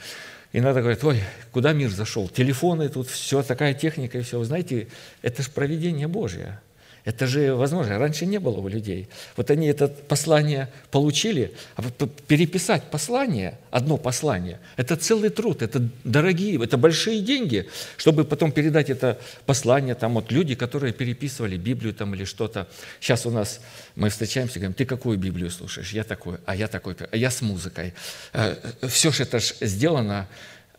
И 0.51 0.61
надо 0.61 0.81
говорить, 0.81 1.03
ой, 1.03 1.19
куда 1.51 1.73
мир 1.73 1.89
зашел? 1.89 2.29
Телефоны, 2.29 2.89
тут 2.89 3.07
все, 3.07 3.41
такая 3.41 3.73
техника 3.73 4.19
и 4.19 4.21
все. 4.21 4.37
Вы 4.37 4.45
знаете, 4.45 4.87
это 5.23 5.41
же 5.41 5.49
проведение 5.49 6.07
Божье. 6.07 6.59
Это 7.05 7.27
же 7.27 7.53
возможно. 7.53 7.99
Раньше 7.99 8.25
не 8.25 8.39
было 8.39 8.59
у 8.59 8.67
людей. 8.69 9.09
Вот 9.35 9.51
они 9.51 9.67
это 9.67 9.89
послание 9.89 10.69
получили, 10.89 11.53
а 11.75 11.81
переписать 12.27 12.83
послание, 12.83 13.59
одно 13.71 13.97
послание, 13.97 14.59
это 14.77 14.95
целый 14.95 15.29
труд, 15.29 15.61
это 15.61 15.81
дорогие, 16.05 16.63
это 16.63 16.77
большие 16.77 17.21
деньги, 17.21 17.67
чтобы 17.97 18.23
потом 18.23 18.53
передать 18.53 18.89
это 18.89 19.19
послание. 19.45 19.95
Там 19.95 20.13
вот 20.13 20.31
люди, 20.31 20.55
которые 20.55 20.93
переписывали 20.93 21.57
Библию 21.57 21.93
там 21.93 22.15
или 22.15 22.23
что-то. 22.23 22.69
Сейчас 23.01 23.25
у 23.25 23.31
нас 23.31 23.59
мы 23.95 24.09
встречаемся 24.09 24.59
и 24.59 24.59
говорим, 24.59 24.73
ты 24.73 24.85
какую 24.85 25.17
Библию 25.17 25.49
слушаешь? 25.51 25.91
Я 25.91 26.05
такой, 26.05 26.37
а 26.45 26.55
я 26.55 26.67
такой, 26.69 26.95
а 27.11 27.17
я 27.17 27.29
с 27.29 27.41
музыкой. 27.41 27.93
Э, 28.31 28.55
Все 28.87 29.11
же 29.11 29.23
это 29.23 29.39
же 29.39 29.53
сделано 29.59 30.27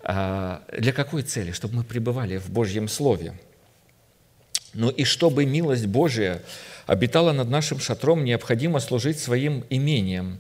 а, 0.02 0.62
для 0.78 0.92
какой 0.92 1.22
цели? 1.22 1.52
Чтобы 1.52 1.76
мы 1.76 1.84
пребывали 1.84 2.38
в 2.38 2.48
Божьем 2.48 2.88
Слове. 2.88 3.34
Ну 4.74 4.90
и 4.90 5.04
чтобы 5.04 5.46
милость 5.46 5.86
Божия 5.86 6.42
обитала 6.86 7.32
над 7.32 7.48
нашим 7.48 7.80
шатром, 7.80 8.24
необходимо 8.24 8.80
служить 8.80 9.18
своим 9.18 9.64
имением 9.70 10.38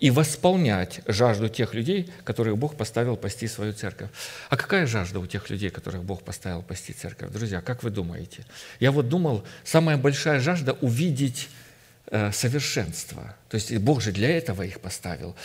и 0.00 0.10
восполнять 0.10 1.00
жажду 1.06 1.48
тех 1.48 1.72
людей, 1.72 2.10
которых 2.24 2.58
Бог 2.58 2.76
поставил 2.76 3.16
пасти 3.16 3.46
свою 3.46 3.72
церковь. 3.72 4.10
А 4.50 4.56
какая 4.56 4.86
жажда 4.86 5.20
у 5.20 5.26
тех 5.26 5.48
людей, 5.50 5.70
которых 5.70 6.02
Бог 6.02 6.22
поставил 6.22 6.62
пасти 6.62 6.92
церковь? 6.92 7.30
Друзья, 7.30 7.60
как 7.60 7.82
вы 7.82 7.90
думаете? 7.90 8.44
Я 8.80 8.90
вот 8.90 9.08
думал, 9.08 9.44
самая 9.64 9.96
большая 9.96 10.40
жажда– 10.40 10.72
увидеть 10.80 11.48
э, 12.08 12.32
совершенство. 12.32 13.36
То 13.48 13.54
есть 13.54 13.76
Бог 13.78 14.02
же 14.02 14.12
для 14.12 14.36
этого 14.36 14.62
их 14.62 14.80
поставил 14.80 15.36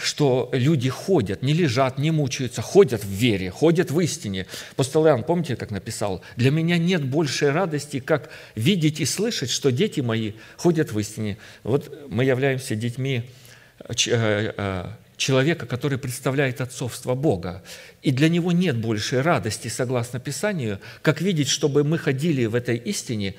что 0.00 0.48
люди 0.52 0.88
ходят, 0.88 1.42
не 1.42 1.52
лежат, 1.52 1.98
не 1.98 2.10
мучаются, 2.10 2.62
ходят 2.62 3.02
в 3.02 3.08
вере, 3.08 3.50
ходят 3.50 3.90
в 3.90 3.98
истине. 4.00 4.46
Апостол 4.72 5.06
Иоанн, 5.06 5.24
помните, 5.24 5.56
как 5.56 5.70
написал? 5.70 6.22
«Для 6.36 6.50
меня 6.50 6.78
нет 6.78 7.04
большей 7.04 7.50
радости, 7.50 7.98
как 7.98 8.30
видеть 8.54 9.00
и 9.00 9.04
слышать, 9.04 9.50
что 9.50 9.72
дети 9.72 10.00
мои 10.00 10.32
ходят 10.56 10.92
в 10.92 10.98
истине». 10.98 11.38
Вот 11.64 12.08
мы 12.08 12.24
являемся 12.24 12.76
детьми 12.76 13.24
э, 13.88 13.94
э, 14.06 14.86
человека, 15.16 15.66
который 15.66 15.98
представляет 15.98 16.60
отцовство 16.60 17.14
Бога. 17.14 17.62
И 18.02 18.12
для 18.12 18.28
него 18.28 18.52
нет 18.52 18.76
большей 18.76 19.20
радости, 19.20 19.66
согласно 19.68 20.20
Писанию, 20.20 20.78
как 21.02 21.20
видеть, 21.20 21.48
чтобы 21.48 21.82
мы 21.82 21.98
ходили 21.98 22.44
в 22.44 22.54
этой 22.54 22.76
истине. 22.76 23.34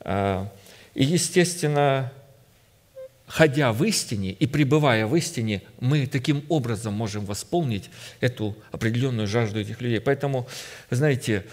Э, 0.00 0.46
и, 0.94 1.04
естественно, 1.04 2.12
ходя 3.32 3.72
в 3.72 3.82
истине 3.84 4.32
и 4.32 4.46
пребывая 4.46 5.06
в 5.06 5.16
истине, 5.16 5.62
мы 5.80 6.06
таким 6.06 6.44
образом 6.50 6.92
можем 6.92 7.24
восполнить 7.24 7.88
эту 8.20 8.54
определенную 8.72 9.26
жажду 9.26 9.58
этих 9.58 9.80
людей. 9.80 10.00
Поэтому, 10.00 10.46
знаете, 10.90 11.46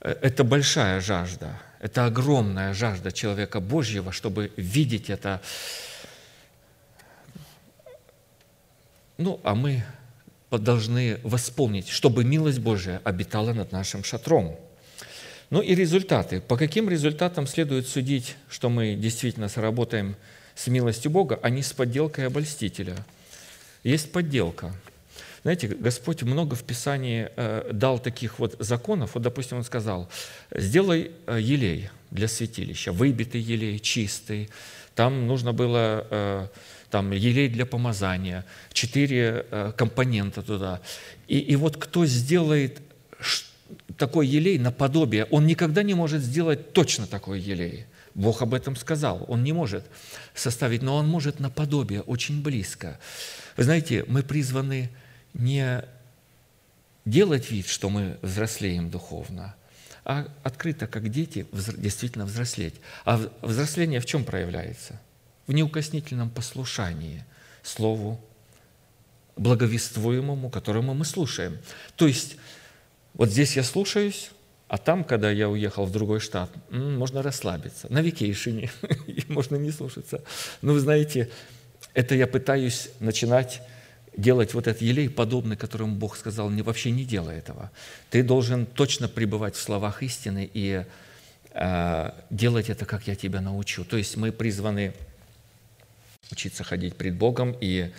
э, 0.00 0.16
это 0.22 0.44
большая 0.44 1.02
жажда, 1.02 1.60
это 1.78 2.06
огромная 2.06 2.72
жажда 2.72 3.12
человека 3.12 3.60
Божьего, 3.60 4.12
чтобы 4.12 4.50
видеть 4.56 5.10
это. 5.10 5.42
Ну, 9.18 9.40
а 9.44 9.54
мы 9.54 9.84
должны 10.50 11.20
восполнить, 11.22 11.88
чтобы 11.88 12.24
милость 12.24 12.60
Божия 12.60 13.02
обитала 13.04 13.52
над 13.52 13.72
нашим 13.72 14.04
шатром. 14.04 14.58
Ну 15.50 15.60
и 15.60 15.74
результаты. 15.74 16.40
По 16.40 16.56
каким 16.56 16.88
результатам 16.88 17.46
следует 17.46 17.86
судить, 17.86 18.36
что 18.48 18.70
мы 18.70 18.94
действительно 18.94 19.48
сработаем 19.48 20.16
с 20.60 20.66
милостью 20.66 21.10
Бога, 21.10 21.38
а 21.42 21.48
не 21.48 21.62
с 21.62 21.72
подделкой 21.72 22.26
обольстителя. 22.26 22.94
Есть 23.82 24.12
подделка. 24.12 24.74
Знаете, 25.42 25.68
Господь 25.68 26.22
много 26.22 26.54
в 26.54 26.62
Писании 26.64 27.30
э, 27.34 27.70
дал 27.72 27.98
таких 27.98 28.38
вот 28.38 28.56
законов. 28.58 29.14
Вот, 29.14 29.22
допустим, 29.22 29.56
Он 29.56 29.64
сказал, 29.64 30.10
сделай 30.54 31.12
э, 31.26 31.38
елей 31.40 31.88
для 32.10 32.28
святилища, 32.28 32.92
выбитый 32.92 33.40
елей, 33.40 33.78
чистый. 33.78 34.50
Там 34.94 35.26
нужно 35.26 35.54
было 35.54 36.06
э, 36.10 36.48
там, 36.90 37.10
елей 37.12 37.48
для 37.48 37.64
помазания, 37.64 38.44
четыре 38.74 39.46
компонента 39.78 40.42
туда. 40.42 40.82
И, 41.26 41.38
и 41.38 41.56
вот 41.56 41.78
кто 41.78 42.04
сделает 42.04 42.82
такой 43.96 44.26
елей 44.26 44.58
наподобие, 44.58 45.24
он 45.30 45.46
никогда 45.46 45.82
не 45.82 45.94
может 45.94 46.20
сделать 46.20 46.74
точно 46.74 47.06
такой 47.06 47.40
елей. 47.40 47.86
Бог 48.14 48.42
об 48.42 48.52
этом 48.52 48.76
сказал. 48.76 49.24
Он 49.28 49.42
не 49.42 49.52
может 49.52 49.84
составить, 50.34 50.82
но 50.82 50.96
он 50.96 51.08
может 51.08 51.40
наподобие, 51.40 52.02
очень 52.02 52.42
близко. 52.42 52.98
Вы 53.56 53.64
знаете, 53.64 54.04
мы 54.06 54.22
призваны 54.22 54.90
не 55.34 55.84
делать 57.04 57.50
вид, 57.50 57.66
что 57.66 57.90
мы 57.90 58.18
взрослеем 58.22 58.90
духовно, 58.90 59.54
а 60.04 60.28
открыто, 60.42 60.86
как 60.86 61.08
дети, 61.10 61.46
действительно 61.76 62.26
взрослеть. 62.26 62.74
А 63.04 63.20
взросление 63.42 64.00
в 64.00 64.06
чем 64.06 64.24
проявляется? 64.24 65.00
В 65.46 65.52
неукоснительном 65.52 66.30
послушании 66.30 67.24
Слову, 67.62 68.18
благовествуемому, 69.36 70.50
которому 70.50 70.94
мы 70.94 71.04
слушаем. 71.04 71.58
То 71.96 72.06
есть, 72.06 72.36
вот 73.14 73.30
здесь 73.30 73.56
я 73.56 73.62
слушаюсь, 73.62 74.30
а 74.68 74.78
там, 74.78 75.02
когда 75.02 75.30
я 75.30 75.48
уехал 75.48 75.84
в 75.84 75.90
другой 75.90 76.20
штат, 76.20 76.50
можно 76.70 77.22
расслабиться. 77.22 77.92
На 77.92 78.02
викейшине, 78.02 78.70
можно 79.28 79.56
не 79.56 79.70
слушаться. 79.70 80.22
Но 80.62 80.72
вы 80.72 80.80
знаете, 80.80 81.30
это 81.94 82.14
я 82.14 82.26
пытаюсь 82.26 82.90
начинать 83.00 83.62
делать 84.16 84.54
вот 84.54 84.66
этот 84.66 84.82
елей 84.82 85.08
подобный, 85.08 85.56
которому 85.56 85.94
Бог 85.94 86.16
сказал, 86.16 86.50
не, 86.50 86.62
вообще 86.62 86.90
не 86.90 87.04
делай 87.04 87.36
этого. 87.36 87.70
Ты 88.10 88.22
должен 88.22 88.66
точно 88.66 89.08
пребывать 89.08 89.54
в 89.54 89.60
словах 89.60 90.02
истины 90.02 90.50
и 90.52 90.84
э, 91.52 92.10
делать 92.30 92.70
это, 92.70 92.86
как 92.86 93.06
я 93.06 93.14
тебя 93.14 93.40
научу. 93.40 93.84
То 93.84 93.96
есть 93.96 94.16
мы 94.16 94.32
призваны 94.32 94.94
учиться 96.30 96.64
ходить 96.64 96.96
пред 96.96 97.14
Богом 97.14 97.56
и 97.60 97.92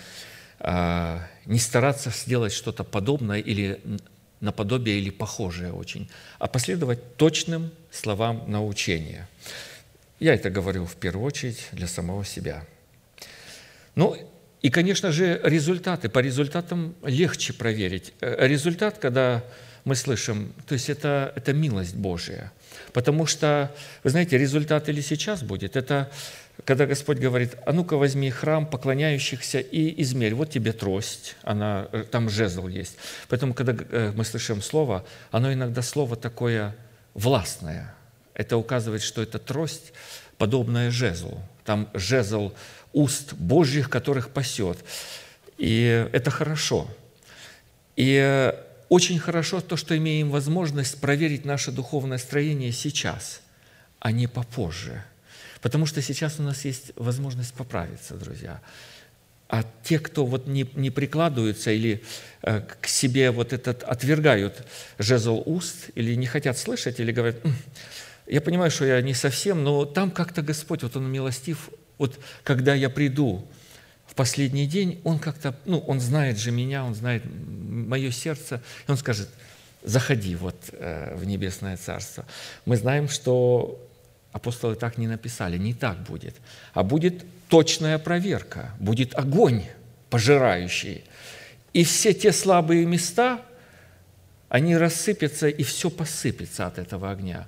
э, 0.59 1.19
не 1.45 1.59
стараться 1.59 2.11
сделать 2.11 2.53
что-то 2.53 2.83
подобное 2.83 3.39
или 3.39 3.81
наподобие 4.41 4.99
или 4.99 5.11
похожее 5.11 5.71
очень, 5.71 6.09
а 6.39 6.47
последовать 6.47 7.15
точным 7.15 7.71
словам 7.91 8.43
научения. 8.47 9.27
Я 10.21 10.35
это 10.35 10.51
говорю 10.51 10.85
в 10.85 10.97
первую 10.97 11.25
очередь 11.25 11.67
для 11.71 11.87
самого 11.87 12.23
себя. 12.23 12.63
Ну, 13.95 14.15
и, 14.61 14.69
конечно 14.69 15.11
же, 15.11 15.41
результаты. 15.43 16.09
По 16.09 16.19
результатам 16.19 16.93
легче 17.03 17.53
проверить. 17.53 18.13
Э, 18.21 18.47
результат, 18.47 18.99
когда 18.99 19.43
мы 19.83 19.95
слышим, 19.95 20.53
то 20.67 20.75
есть 20.75 20.91
это, 20.91 21.33
это 21.35 21.53
милость 21.53 21.95
Божия. 21.95 22.51
Потому 22.93 23.25
что, 23.25 23.75
вы 24.03 24.11
знаете, 24.11 24.37
результат 24.37 24.89
или 24.89 25.01
сейчас 25.01 25.41
будет, 25.41 25.75
это 25.75 26.11
когда 26.65 26.85
Господь 26.85 27.17
говорит, 27.17 27.55
а 27.65 27.73
ну-ка 27.73 27.97
возьми 27.97 28.29
храм 28.29 28.67
поклоняющихся 28.67 29.59
и 29.59 30.03
измерь, 30.03 30.35
вот 30.35 30.51
тебе 30.51 30.71
трость, 30.71 31.35
она, 31.41 31.87
э, 31.91 32.03
там 32.03 32.29
жезл 32.29 32.67
есть. 32.67 32.95
Поэтому, 33.27 33.55
когда 33.55 33.75
э, 33.89 34.11
мы 34.15 34.23
слышим 34.23 34.61
слово, 34.61 35.03
оно 35.31 35.51
иногда 35.51 35.81
слово 35.81 36.15
такое 36.15 36.75
властное. 37.15 37.95
Это 38.33 38.57
указывает, 38.57 39.01
что 39.01 39.21
это 39.21 39.39
трость, 39.39 39.93
подобная 40.37 40.91
жезлу. 40.91 41.41
Там 41.65 41.89
жезл 41.93 42.53
уст 42.93 43.33
Божьих, 43.33 43.89
которых 43.89 44.29
пасет. 44.29 44.77
И 45.57 46.07
это 46.11 46.31
хорошо. 46.31 46.87
И 47.95 48.53
очень 48.89 49.19
хорошо 49.19 49.61
то, 49.61 49.77
что 49.77 49.95
имеем 49.97 50.31
возможность 50.31 50.99
проверить 50.99 51.45
наше 51.45 51.71
духовное 51.71 52.17
строение 52.17 52.71
сейчас, 52.71 53.41
а 53.99 54.11
не 54.11 54.27
попозже– 54.27 55.03
Потому 55.61 55.85
что 55.85 56.01
сейчас 56.01 56.39
у 56.39 56.43
нас 56.43 56.65
есть 56.65 56.91
возможность 56.95 57.53
поправиться, 57.53 58.15
друзья. 58.15 58.61
А 59.47 59.63
те, 59.83 59.99
кто 59.99 60.25
вот 60.25 60.47
не, 60.47 60.67
не 60.75 60.89
прикладываются 60.89 61.71
или 61.71 62.03
э, 62.41 62.61
к 62.61 62.87
себе 62.87 63.31
вот 63.31 63.53
этот 63.53 63.83
отвергают 63.83 64.65
жезл 64.97 65.43
уст, 65.45 65.89
или 65.93 66.15
не 66.15 66.25
хотят 66.25 66.57
слышать, 66.57 66.99
или 66.99 67.11
говорят, 67.11 67.37
я 68.27 68.41
понимаю, 68.41 68.71
что 68.71 68.85
я 68.85 69.01
не 69.01 69.13
совсем, 69.13 69.63
но 69.63 69.85
там 69.85 70.11
как-то 70.11 70.41
Господь, 70.41 70.83
вот 70.83 70.95
Он 70.95 71.11
милостив, 71.11 71.69
вот 71.97 72.19
когда 72.43 72.73
я 72.73 72.89
приду 72.89 73.47
в 74.07 74.15
последний 74.15 74.67
день, 74.67 75.01
Он 75.03 75.19
как-то, 75.19 75.55
ну, 75.65 75.79
Он 75.79 75.99
знает 75.99 76.37
же 76.37 76.51
меня, 76.51 76.85
Он 76.85 76.95
знает 76.95 77.23
мое 77.25 78.11
сердце, 78.11 78.61
и 78.87 78.91
Он 78.91 78.97
скажет, 78.97 79.29
заходи 79.83 80.35
вот 80.35 80.55
э, 80.71 81.15
в 81.15 81.25
небесное 81.25 81.77
царство. 81.77 82.25
Мы 82.65 82.77
знаем, 82.77 83.09
что 83.09 83.79
Апостолы 84.31 84.75
так 84.75 84.97
не 84.97 85.07
написали, 85.07 85.57
не 85.57 85.73
так 85.73 86.03
будет. 86.03 86.35
А 86.73 86.83
будет 86.83 87.25
точная 87.49 87.99
проверка, 87.99 88.71
будет 88.79 89.13
огонь 89.15 89.65
пожирающий. 90.09 91.03
И 91.73 91.83
все 91.83 92.13
те 92.13 92.31
слабые 92.31 92.85
места, 92.85 93.41
они 94.47 94.77
рассыпятся, 94.77 95.47
и 95.47 95.63
все 95.63 95.89
посыпется 95.89 96.65
от 96.65 96.77
этого 96.77 97.11
огня. 97.11 97.45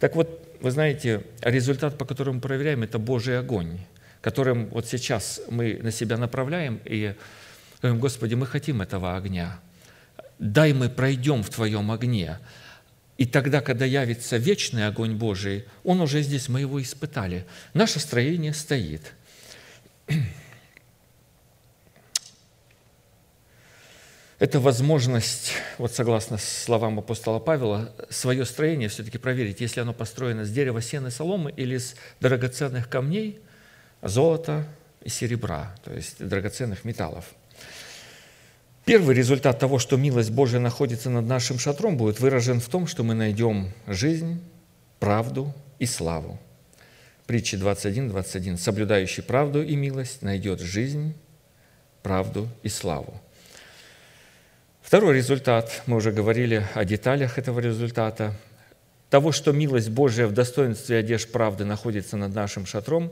Так 0.00 0.16
вот, 0.16 0.56
вы 0.60 0.70
знаете, 0.70 1.22
результат, 1.42 1.98
по 1.98 2.04
которому 2.04 2.36
мы 2.36 2.40
проверяем, 2.40 2.82
это 2.82 2.98
Божий 2.98 3.38
огонь, 3.38 3.78
которым 4.20 4.66
вот 4.70 4.86
сейчас 4.86 5.40
мы 5.50 5.78
на 5.82 5.90
себя 5.90 6.16
направляем 6.16 6.80
и 6.84 7.14
говорим, 7.80 8.00
Господи, 8.00 8.34
мы 8.34 8.46
хотим 8.46 8.82
этого 8.82 9.16
огня. 9.16 9.60
Дай 10.38 10.72
мы 10.72 10.88
пройдем 10.88 11.42
в 11.42 11.50
Твоем 11.50 11.90
огне. 11.90 12.38
И 13.16 13.26
тогда, 13.26 13.60
когда 13.60 13.84
явится 13.84 14.36
вечный 14.36 14.86
огонь 14.86 15.14
Божий, 15.14 15.64
он 15.84 16.00
уже 16.00 16.22
здесь, 16.22 16.48
мы 16.48 16.60
его 16.60 16.82
испытали. 16.82 17.46
Наше 17.72 18.00
строение 18.00 18.52
стоит. 18.52 19.12
Это 24.44 24.60
возможность, 24.60 25.52
вот 25.78 25.94
согласно 25.94 26.36
словам 26.36 26.98
апостола 26.98 27.38
Павела, 27.38 27.94
свое 28.10 28.44
строение 28.44 28.90
все-таки 28.90 29.16
проверить, 29.16 29.62
если 29.62 29.80
оно 29.80 29.94
построено 29.94 30.44
с 30.44 30.50
дерева, 30.50 30.82
сены, 30.82 31.10
соломы 31.10 31.50
или 31.50 31.78
с 31.78 31.94
драгоценных 32.20 32.90
камней, 32.90 33.38
золота 34.02 34.68
и 35.02 35.08
серебра, 35.08 35.74
то 35.82 35.94
есть 35.94 36.22
драгоценных 36.22 36.84
металлов– 36.84 37.24
Первый 38.84 39.14
результат 39.16 39.58
того, 39.58 39.78
что 39.78 39.96
милость 39.96 40.30
Божия 40.30 40.60
находится 40.60 41.08
над 41.08 41.24
нашим 41.24 41.58
шатром, 41.58 41.96
будет 41.96 42.20
выражен 42.20 42.60
в 42.60 42.68
том, 42.68 42.86
что 42.86 43.02
мы 43.02 43.14
найдем 43.14 43.72
жизнь, 43.86 44.42
правду 45.00 45.54
и 45.78 45.86
славу. 45.86 46.38
Притча 47.24 47.56
21, 47.56 48.10
21. 48.10 48.58
«Соблюдающий 48.58 49.22
правду 49.22 49.62
и 49.62 49.74
милость 49.74 50.20
найдет 50.20 50.60
жизнь, 50.60 51.14
правду 52.02 52.46
и 52.62 52.68
славу». 52.68 53.18
Второй 54.84 55.16
результат, 55.16 55.82
мы 55.86 55.96
уже 55.96 56.12
говорили 56.12 56.66
о 56.74 56.84
деталях 56.84 57.38
этого 57.38 57.58
результата, 57.58 58.36
того, 59.08 59.32
что 59.32 59.50
милость 59.52 59.88
Божия 59.88 60.26
в 60.26 60.32
достоинстве 60.32 60.98
одежд 60.98 61.32
правды 61.32 61.64
находится 61.64 62.18
над 62.18 62.34
нашим 62.34 62.66
шатром, 62.66 63.10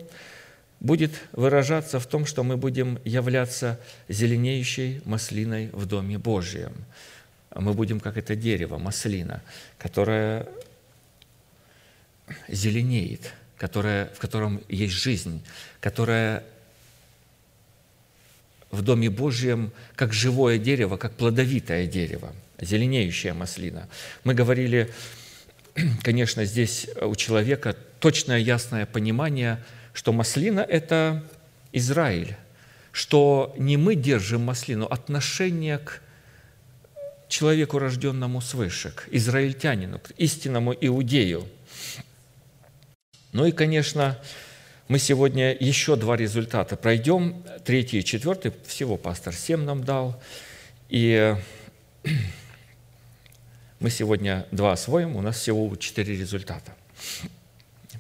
будет 0.81 1.13
выражаться 1.33 1.99
в 1.99 2.07
том, 2.07 2.27
что 2.27 2.45
мы 2.45 2.59
будем 2.59 2.99
являться 3.05 3.81
зеленеющей 4.11 5.01
маслиной 5.07 5.71
в 5.73 5.87
Доме 5.87 6.19
Божьем. 6.19 6.75
Мы 7.55 7.73
будем 7.73 8.01
как 8.01 8.19
это 8.19 8.37
дерево, 8.37 8.77
маслина, 8.77 9.43
которое 9.79 10.47
зеленеет, 12.49 13.33
которое, 13.57 14.11
в 14.15 14.19
котором 14.19 14.61
есть 14.69 14.95
жизнь, 14.95 15.43
которое 15.81 16.45
в 18.73 18.83
Доме 18.83 19.11
Божьем 19.11 19.71
как 19.95 20.13
живое 20.13 20.59
дерево, 20.59 20.97
как 20.97 21.13
плодовитое 21.13 21.87
дерево, 21.87 22.33
зеленеющая 22.59 23.35
маслина. 23.35 23.89
Мы 24.25 24.35
говорили, 24.35 24.93
конечно, 26.03 26.45
здесь 26.45 26.89
у 27.01 27.15
человека 27.15 27.77
точное 28.01 28.39
ясное 28.39 28.87
понимание, 28.87 29.63
что 29.93 30.13
маслина– 30.13 30.61
это 30.69 31.23
Израиль, 31.73 32.35
что 32.93 33.55
не 33.59 33.77
мы 33.77 33.95
держим 33.95 34.43
маслину, 34.43 34.87
отношение 34.87 35.79
к 35.79 36.01
человеку, 37.29 37.79
рожденному 37.79 38.41
свыше, 38.41 38.91
к 38.91 39.09
израильтянину, 39.11 39.99
к 39.99 40.13
истинному 40.13 40.73
иудею. 40.73 41.47
Ну 43.33 43.47
и, 43.47 43.53
конечно, 43.53 44.19
мы 44.89 44.99
сегодня 44.99 45.57
еще 45.59 45.97
два 45.97 46.17
результата 46.17 46.77
пройдем. 46.77 47.45
Третий 47.65 48.01
и 48.01 48.05
четвертый, 48.05 48.53
всего 48.67 48.97
пастор 48.97 49.35
семь 49.35 49.63
нам 49.63 49.85
дал. 49.85 50.21
И 50.89 51.37
мы 53.81 53.91
сегодня 53.91 54.47
два 54.51 54.73
освоим, 54.73 55.17
у 55.17 55.23
нас 55.23 55.39
всего 55.39 55.75
четыре 55.77 56.17
результата. 56.17 56.75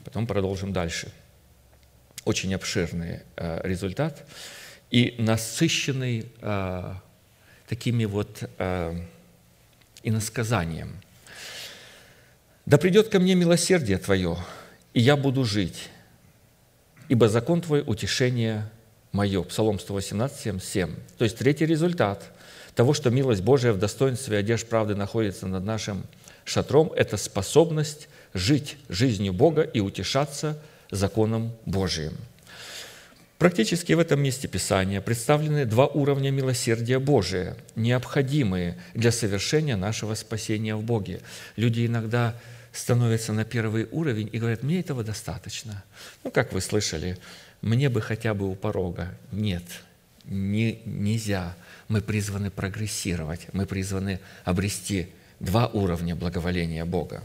Потом 0.04 0.26
продолжим 0.26 0.72
дальше. 0.72 1.12
Очень 2.24 2.54
обширный 2.54 3.20
э, 3.36 3.60
результат 3.64 4.26
и 4.90 5.14
насыщенный 5.18 6.26
э, 6.40 6.94
такими 7.68 8.04
вот 8.04 8.42
э, 8.58 9.00
иносказанием. 10.02 11.00
«Да 12.66 12.78
придет 12.78 13.08
ко 13.08 13.18
мне 13.18 13.34
милосердие 13.34 13.98
Твое, 13.98 14.36
и 14.94 15.00
я 15.00 15.16
буду 15.16 15.44
жить, 15.44 15.88
ибо 17.12 17.28
закон 17.28 17.60
Твой– 17.60 17.84
утешение 17.86 18.70
мое». 19.12 19.42
Псалом 19.42 19.78
118, 19.78 20.38
7, 20.38 20.60
7. 20.60 20.94
То 21.18 21.24
есть 21.24 21.36
третий 21.36 21.66
результат 21.66 22.22
того, 22.74 22.94
что 22.94 23.10
милость 23.10 23.42
Божия 23.42 23.74
в 23.74 23.78
достоинстве 23.78 24.38
одежд 24.38 24.66
правды 24.66 24.94
находится 24.94 25.46
над 25.46 25.62
нашим 25.62 26.04
шатром– 26.46 26.90
это 26.96 27.18
способность 27.18 28.08
жить 28.32 28.78
жизнью 28.88 29.34
Бога 29.34 29.60
и 29.60 29.80
утешаться 29.80 30.58
законом 30.90 31.52
Божиим. 31.66 32.16
Практически 33.36 33.92
в 33.92 33.98
этом 33.98 34.22
месте 34.22 34.48
Писания 34.48 35.02
представлены 35.02 35.66
два 35.66 35.88
уровня 35.88 36.30
милосердия 36.30 36.98
Божия, 36.98 37.58
необходимые 37.76 38.78
для 38.94 39.12
совершения 39.12 39.76
нашего 39.76 40.14
спасения 40.14 40.76
в 40.76 40.82
Боге. 40.82 41.20
Люди 41.56 41.84
иногда 41.84 42.34
становятся 42.72 43.32
на 43.32 43.44
первый 43.44 43.86
уровень 43.90 44.28
и 44.32 44.38
говорят, 44.38 44.62
мне 44.62 44.80
этого 44.80 45.04
достаточно. 45.04 45.84
Ну, 46.24 46.30
как 46.30 46.52
вы 46.52 46.60
слышали, 46.60 47.18
мне 47.60 47.88
бы 47.88 48.00
хотя 48.00 48.34
бы 48.34 48.50
у 48.50 48.54
порога. 48.54 49.14
Нет, 49.30 49.64
не, 50.24 50.80
нельзя. 50.84 51.54
Мы 51.88 52.00
призваны 52.00 52.50
прогрессировать, 52.50 53.46
мы 53.52 53.66
призваны 53.66 54.20
обрести 54.44 55.08
два 55.40 55.66
уровня 55.66 56.16
благоволения 56.16 56.84
Бога. 56.84 57.22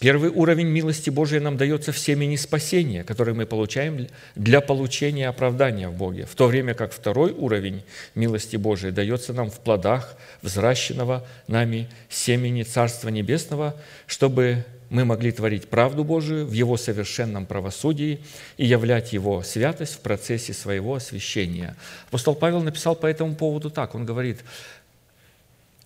Первый 0.00 0.30
уровень 0.30 0.68
милости 0.68 1.10
Божией 1.10 1.40
нам 1.40 1.58
дается 1.58 1.92
в 1.92 1.98
семени 1.98 2.36
спасения, 2.36 3.04
который 3.04 3.34
мы 3.34 3.44
получаем 3.44 4.06
для 4.34 4.62
получения 4.62 5.28
оправдания 5.28 5.90
в 5.90 5.94
Боге, 5.94 6.24
в 6.24 6.34
то 6.34 6.46
время 6.46 6.72
как 6.72 6.94
второй 6.94 7.32
уровень 7.32 7.82
милости 8.14 8.56
Божией 8.56 8.92
дается 8.92 9.34
нам 9.34 9.50
в 9.50 9.60
плодах 9.60 10.16
взращенного 10.40 11.26
нами 11.48 11.86
семени 12.08 12.62
Царства 12.62 13.10
Небесного, 13.10 13.76
чтобы 14.06 14.64
мы 14.88 15.04
могли 15.04 15.32
творить 15.32 15.68
правду 15.68 16.02
Божию 16.02 16.46
в 16.46 16.52
Его 16.52 16.78
совершенном 16.78 17.44
правосудии 17.44 18.20
и 18.56 18.64
являть 18.64 19.12
Его 19.12 19.42
святость 19.42 19.96
в 19.96 20.00
процессе 20.00 20.54
своего 20.54 20.94
освящения. 20.94 21.76
Апостол 22.08 22.34
Павел 22.34 22.62
написал 22.62 22.96
по 22.96 23.04
этому 23.04 23.34
поводу 23.34 23.68
так, 23.68 23.94
он 23.94 24.06
говорит, 24.06 24.38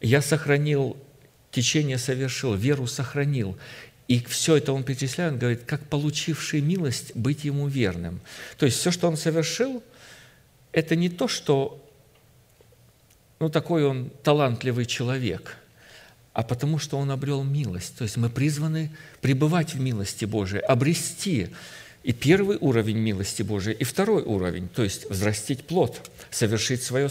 «Я 0.00 0.22
сохранил 0.22 0.96
течение 1.54 1.98
совершил, 1.98 2.54
веру 2.54 2.86
сохранил, 2.86 3.56
и 4.06 4.22
все 4.24 4.56
это 4.56 4.72
он 4.72 4.84
перечисляет, 4.84 5.34
он 5.34 5.38
говорит, 5.38 5.62
как 5.64 5.88
получивший 5.88 6.60
милость 6.60 7.14
быть 7.14 7.44
ему 7.44 7.68
верным. 7.68 8.20
То 8.58 8.66
есть 8.66 8.78
все, 8.78 8.90
что 8.90 9.08
он 9.08 9.16
совершил, 9.16 9.82
это 10.72 10.94
не 10.94 11.08
то, 11.08 11.26
что 11.26 11.80
ну, 13.40 13.48
такой 13.48 13.84
он 13.84 14.10
талантливый 14.22 14.84
человек, 14.84 15.56
а 16.32 16.42
потому 16.42 16.78
что 16.78 16.98
он 16.98 17.10
обрел 17.10 17.42
милость. 17.44 17.96
То 17.96 18.04
есть 18.04 18.16
мы 18.16 18.28
призваны 18.28 18.90
пребывать 19.20 19.74
в 19.74 19.80
милости 19.80 20.24
Божией, 20.24 20.62
обрести 20.62 21.48
и 22.02 22.12
первый 22.12 22.58
уровень 22.60 22.98
милости 22.98 23.42
Божией, 23.42 23.76
и 23.76 23.84
второй 23.84 24.22
уровень, 24.22 24.68
то 24.68 24.82
есть 24.82 25.08
взрастить 25.08 25.66
плод, 25.66 26.10
совершить 26.30 26.82
свое 26.82 27.08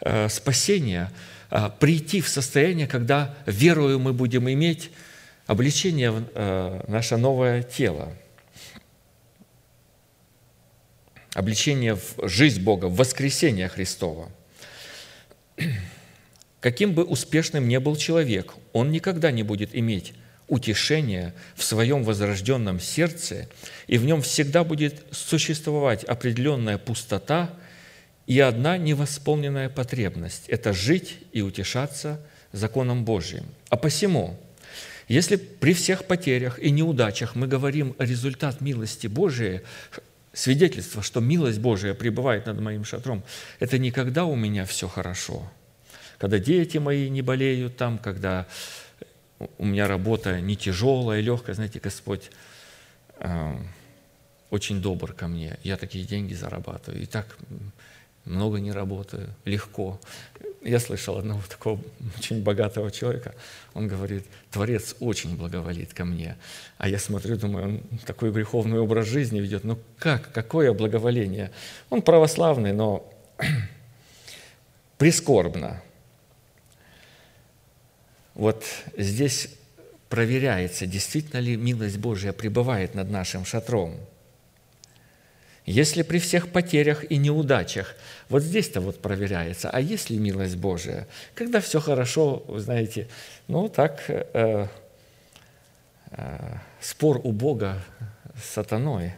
э, 0.00 0.28
спасение, 0.28 1.10
э, 1.50 1.70
прийти 1.78 2.20
в 2.20 2.28
состояние, 2.28 2.86
когда 2.86 3.34
верою 3.46 3.98
мы 3.98 4.12
будем 4.12 4.50
иметь 4.50 4.90
обличение 5.50 6.12
в 6.12 6.24
э, 6.32 6.84
наше 6.86 7.16
новое 7.16 7.64
тело, 7.64 8.12
обличение 11.34 11.96
в 11.96 12.28
жизнь 12.28 12.62
Бога, 12.62 12.86
в 12.86 12.94
воскресение 12.94 13.66
Христова. 13.66 14.30
Каким 16.60 16.94
бы 16.94 17.02
успешным 17.02 17.66
ни 17.66 17.78
был 17.78 17.96
человек, 17.96 18.54
он 18.72 18.92
никогда 18.92 19.32
не 19.32 19.42
будет 19.42 19.74
иметь 19.74 20.14
утешения 20.46 21.34
в 21.56 21.64
своем 21.64 22.04
возрожденном 22.04 22.78
сердце, 22.78 23.48
и 23.88 23.98
в 23.98 24.04
нем 24.04 24.22
всегда 24.22 24.62
будет 24.62 25.02
существовать 25.10 26.04
определенная 26.04 26.78
пустота 26.78 27.50
и 28.28 28.38
одна 28.38 28.78
невосполненная 28.78 29.68
потребность– 29.68 30.44
это 30.46 30.72
жить 30.72 31.18
и 31.32 31.42
утешаться 31.42 32.24
законом 32.52 33.04
Божьим. 33.04 33.46
А 33.68 33.76
посему– 33.76 34.38
если 35.10 35.34
при 35.34 35.74
всех 35.74 36.04
потерях 36.04 36.60
и 36.60 36.70
неудачах 36.70 37.34
мы 37.34 37.48
говорим 37.48 37.96
о 37.98 38.04
результат 38.04 38.60
милости 38.60 39.08
Божией, 39.08 39.62
свидетельство, 40.32 41.02
что 41.02 41.18
милость 41.18 41.58
Божия 41.58 41.94
пребывает 41.94 42.46
над 42.46 42.60
моим 42.60 42.84
шатром, 42.84 43.24
это 43.58 43.76
никогда 43.76 44.24
у 44.24 44.36
меня 44.36 44.64
все 44.64 44.86
хорошо. 44.86 45.50
Когда 46.18 46.38
дети 46.38 46.78
мои 46.78 47.08
не 47.08 47.22
болеют 47.22 47.76
там, 47.76 47.98
когда 47.98 48.46
у 49.58 49.64
меня 49.64 49.88
работа 49.88 50.40
не 50.40 50.54
тяжелая, 50.54 51.20
легкая, 51.20 51.56
знаете, 51.56 51.80
Господь 51.80 52.30
э, 53.16 53.56
очень 54.50 54.80
добр 54.80 55.12
ко 55.12 55.26
мне. 55.26 55.58
Я 55.64 55.76
такие 55.76 56.04
деньги 56.04 56.34
зарабатываю. 56.34 57.02
И 57.02 57.06
так 57.06 57.36
много 58.24 58.60
не 58.60 58.70
работаю, 58.70 59.28
легко. 59.44 60.00
Я 60.62 60.78
слышал 60.78 61.18
одного 61.18 61.42
такого 61.48 61.80
очень 62.18 62.42
богатого 62.42 62.90
человека, 62.90 63.34
он 63.74 63.88
говорит, 63.88 64.24
Творец 64.50 64.96
очень 65.00 65.36
благоволит 65.36 65.94
ко 65.94 66.04
мне. 66.04 66.36
А 66.78 66.88
я 66.88 66.98
смотрю, 66.98 67.36
думаю, 67.36 67.64
он 67.64 67.98
такой 68.06 68.32
греховный 68.32 68.80
образ 68.80 69.06
жизни 69.06 69.40
ведет. 69.40 69.64
Ну 69.64 69.78
как, 69.98 70.32
какое 70.32 70.72
благоволение? 70.72 71.50
Он 71.88 72.02
православный, 72.02 72.72
но 72.72 73.08
прискорбно. 74.98 75.82
Вот 78.34 78.64
здесь 78.96 79.48
проверяется, 80.08 80.86
действительно 80.86 81.40
ли 81.40 81.56
милость 81.56 81.98
Божья 81.98 82.32
пребывает 82.32 82.94
над 82.94 83.10
нашим 83.10 83.44
шатром– 83.44 83.96
если 85.70 86.02
при 86.02 86.18
всех 86.18 86.48
потерях 86.48 87.10
и 87.10 87.16
неудачах, 87.16 87.94
вот 88.28 88.42
здесь-то 88.42 88.80
вот 88.80 89.00
проверяется, 89.00 89.70
а 89.70 89.80
есть 89.80 90.10
ли 90.10 90.18
милость 90.18 90.56
Божия? 90.56 91.06
Когда 91.34 91.60
все 91.60 91.80
хорошо, 91.80 92.42
вы 92.48 92.60
знаете, 92.60 93.08
ну 93.46 93.68
так, 93.68 94.04
э, 94.08 94.66
э, 96.10 96.56
спор 96.80 97.20
у 97.22 97.30
Бога 97.32 97.80
с 98.36 98.50
сатаной, 98.50 99.14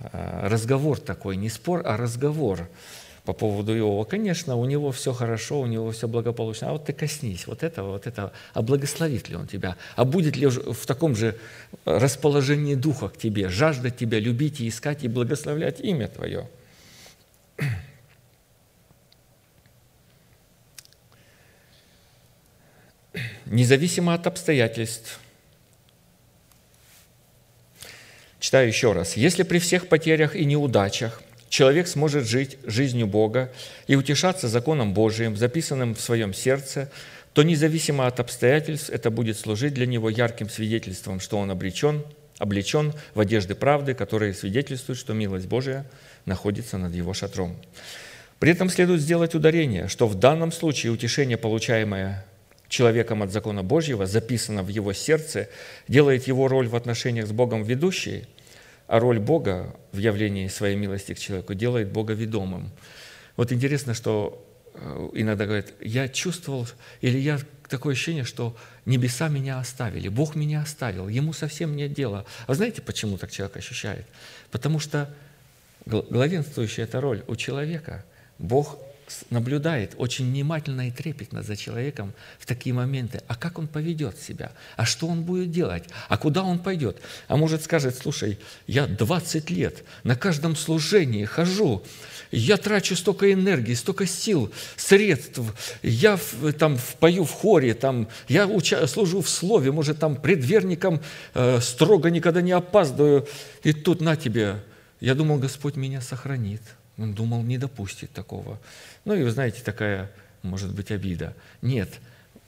э, 0.00 0.48
разговор 0.48 1.00
такой, 1.00 1.36
не 1.36 1.48
спор, 1.48 1.82
а 1.84 1.96
разговор. 1.96 2.68
По 3.26 3.32
поводу 3.32 3.76
Иова. 3.76 4.04
Конечно, 4.04 4.54
у 4.54 4.64
него 4.64 4.92
все 4.92 5.12
хорошо, 5.12 5.60
у 5.60 5.66
него 5.66 5.90
все 5.90 6.06
благополучно. 6.06 6.68
А 6.68 6.72
вот 6.72 6.84
ты 6.84 6.92
коснись 6.92 7.46
вот 7.46 7.64
этого, 7.64 7.90
вот 7.90 8.06
этого. 8.06 8.32
А 8.54 8.62
благословит 8.62 9.28
ли 9.28 9.36
он 9.36 9.48
тебя? 9.48 9.76
А 9.96 10.04
будет 10.04 10.36
ли 10.36 10.46
в 10.46 10.86
таком 10.86 11.16
же 11.16 11.36
расположении 11.84 12.76
духа 12.76 13.08
к 13.08 13.18
тебе, 13.18 13.48
жаждать 13.48 13.96
тебя, 13.96 14.20
любить 14.20 14.60
и 14.60 14.68
искать 14.68 15.02
и 15.02 15.08
благословлять 15.08 15.80
имя 15.80 16.08
твое? 16.08 16.48
Независимо 23.46 24.14
от 24.14 24.26
обстоятельств. 24.26 25.18
Читаю 28.38 28.68
еще 28.68 28.92
раз. 28.92 29.16
«Если 29.16 29.42
при 29.42 29.58
всех 29.58 29.88
потерях 29.88 30.36
и 30.36 30.44
неудачах 30.44 31.22
человек 31.48 31.88
сможет 31.88 32.26
жить 32.26 32.58
жизнью 32.64 33.06
Бога 33.06 33.52
и 33.86 33.96
утешаться 33.96 34.48
законом 34.48 34.94
Божиим, 34.94 35.36
записанным 35.36 35.94
в 35.94 36.00
своем 36.00 36.34
сердце, 36.34 36.90
то 37.32 37.42
независимо 37.42 38.06
от 38.06 38.20
обстоятельств 38.20 38.90
это 38.90 39.10
будет 39.10 39.38
служить 39.38 39.74
для 39.74 39.86
него 39.86 40.08
ярким 40.08 40.48
свидетельством, 40.48 41.20
что 41.20 41.38
он 41.38 41.50
обречен, 41.50 42.02
облечен 42.38 42.94
в 43.14 43.20
одежды 43.20 43.54
правды, 43.54 43.94
которые 43.94 44.34
свидетельствуют, 44.34 44.98
что 44.98 45.12
милость 45.12 45.46
Божия 45.46 45.86
находится 46.24 46.78
над 46.78 46.94
его 46.94 47.12
шатром. 47.12 47.56
При 48.38 48.52
этом 48.52 48.68
следует 48.68 49.00
сделать 49.00 49.34
ударение, 49.34 49.88
что 49.88 50.06
в 50.06 50.14
данном 50.14 50.52
случае 50.52 50.92
утешение, 50.92 51.38
получаемое 51.38 52.26
человеком 52.68 53.22
от 53.22 53.32
закона 53.32 53.62
Божьего, 53.62 54.06
записано 54.06 54.62
в 54.62 54.68
его 54.68 54.92
сердце, 54.92 55.48
делает 55.88 56.26
его 56.26 56.48
роль 56.48 56.68
в 56.68 56.76
отношениях 56.76 57.26
с 57.26 57.32
Богом 57.32 57.62
ведущей– 57.62 58.26
а 58.86 59.00
роль 59.00 59.18
Бога 59.18 59.74
в 59.92 59.98
явлении 59.98 60.48
своей 60.48 60.76
милости 60.76 61.14
к 61.14 61.18
человеку 61.18 61.54
делает 61.54 61.90
Бога 61.90 62.12
ведомым. 62.12 62.70
Вот 63.36 63.52
интересно, 63.52 63.94
что 63.94 64.44
э, 64.74 65.10
иногда 65.14 65.46
говорят, 65.46 65.72
я 65.80 66.08
чувствовал, 66.08 66.66
или 67.00 67.18
я 67.18 67.38
такое 67.68 67.94
ощущение, 67.94 68.24
что 68.24 68.56
небеса 68.84 69.28
меня 69.28 69.58
оставили, 69.58 70.08
Бог 70.08 70.36
меня 70.36 70.62
оставил, 70.62 71.08
Ему 71.08 71.32
совсем 71.32 71.76
нет 71.76 71.92
дела. 71.92 72.24
А 72.46 72.54
знаете, 72.54 72.82
почему 72.82 73.18
так 73.18 73.30
человек 73.30 73.56
ощущает? 73.56 74.06
Потому 74.50 74.78
что 74.78 75.12
главенствующая 75.86 76.84
эта 76.84 77.00
роль 77.00 77.22
у 77.28 77.36
человека. 77.36 78.04
Бог 78.38 78.78
наблюдает 79.30 79.94
очень 79.98 80.26
внимательно 80.30 80.88
и 80.88 80.90
трепетно 80.90 81.42
за 81.42 81.56
человеком 81.56 82.12
в 82.38 82.46
такие 82.46 82.74
моменты. 82.74 83.22
А 83.28 83.34
как 83.34 83.58
он 83.58 83.68
поведет 83.68 84.18
себя? 84.18 84.52
А 84.76 84.84
что 84.84 85.06
он 85.06 85.22
будет 85.22 85.50
делать? 85.50 85.84
А 86.08 86.16
куда 86.16 86.42
он 86.42 86.58
пойдет? 86.58 87.00
А 87.28 87.36
может 87.36 87.62
скажет, 87.62 87.96
слушай, 87.96 88.38
я 88.66 88.86
20 88.86 89.50
лет 89.50 89.84
на 90.02 90.16
каждом 90.16 90.56
служении 90.56 91.24
хожу, 91.24 91.82
я 92.30 92.56
трачу 92.56 92.96
столько 92.96 93.32
энергии, 93.32 93.74
столько 93.74 94.06
сил, 94.06 94.52
средств, 94.76 95.40
я 95.82 96.18
там 96.58 96.78
пою 96.98 97.24
в 97.24 97.30
хоре, 97.30 97.74
там, 97.74 98.08
я 98.28 98.46
уча, 98.46 98.86
служу 98.86 99.20
в 99.20 99.28
слове, 99.28 99.70
может, 99.72 99.98
там 99.98 100.16
предверником 100.16 101.00
э, 101.34 101.60
строго 101.60 102.10
никогда 102.10 102.42
не 102.42 102.52
опаздываю, 102.52 103.26
и 103.62 103.72
тут 103.72 104.00
на 104.00 104.16
тебе, 104.16 104.62
я 105.00 105.14
думал, 105.14 105.38
Господь 105.38 105.76
меня 105.76 106.00
сохранит. 106.00 106.62
Он 106.98 107.12
думал, 107.12 107.42
не 107.42 107.58
допустит 107.58 108.12
такого. 108.12 108.58
Ну 109.04 109.14
и 109.14 109.22
вы 109.22 109.30
знаете, 109.30 109.62
такая, 109.62 110.10
может 110.42 110.74
быть, 110.74 110.90
обида. 110.90 111.34
Нет, 111.60 111.90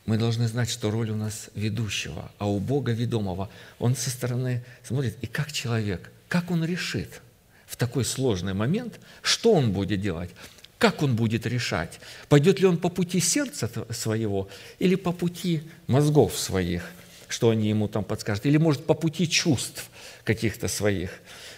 мы 0.07 0.17
должны 0.17 0.49
знать, 0.49 0.71
что 0.71 0.91
роль 0.91 1.11
у 1.11 1.17
нас 1.17 1.51
ведущего, 1.55 2.31
а 2.39 2.49
у 2.49 2.59
Бога 2.59 2.93
ведомого. 2.93 3.51
Он 3.79 3.95
со 3.95 4.09
стороны 4.11 4.65
смотрит, 4.83 5.17
и 5.21 5.27
как 5.27 5.53
человек, 5.53 6.11
как 6.29 6.51
он 6.51 6.65
решит 6.65 7.21
в 7.67 7.77
такой 7.77 8.07
сложный 8.07 8.55
момент, 8.55 9.01
что 9.21 9.53
он 9.53 9.73
будет 9.73 10.01
делать, 10.01 10.31
как 10.79 11.03
он 11.03 11.15
будет 11.15 11.45
решать, 11.45 12.01
пойдет 12.31 12.59
ли 12.61 12.67
он 12.67 12.79
по 12.79 12.89
пути 12.89 13.21
сердца 13.21 13.71
своего 13.91 14.49
или 14.79 14.95
по 14.95 15.13
пути 15.13 15.63
мозгов 15.89 16.39
своих, 16.39 16.91
что 17.29 17.51
они 17.51 17.69
ему 17.69 17.89
там 17.89 18.05
подскажут, 18.05 18.47
или, 18.47 18.57
может, 18.57 18.87
по 18.87 18.95
пути 18.95 19.29
чувств 19.29 19.91
каких-то 20.25 20.69
своих. 20.69 21.11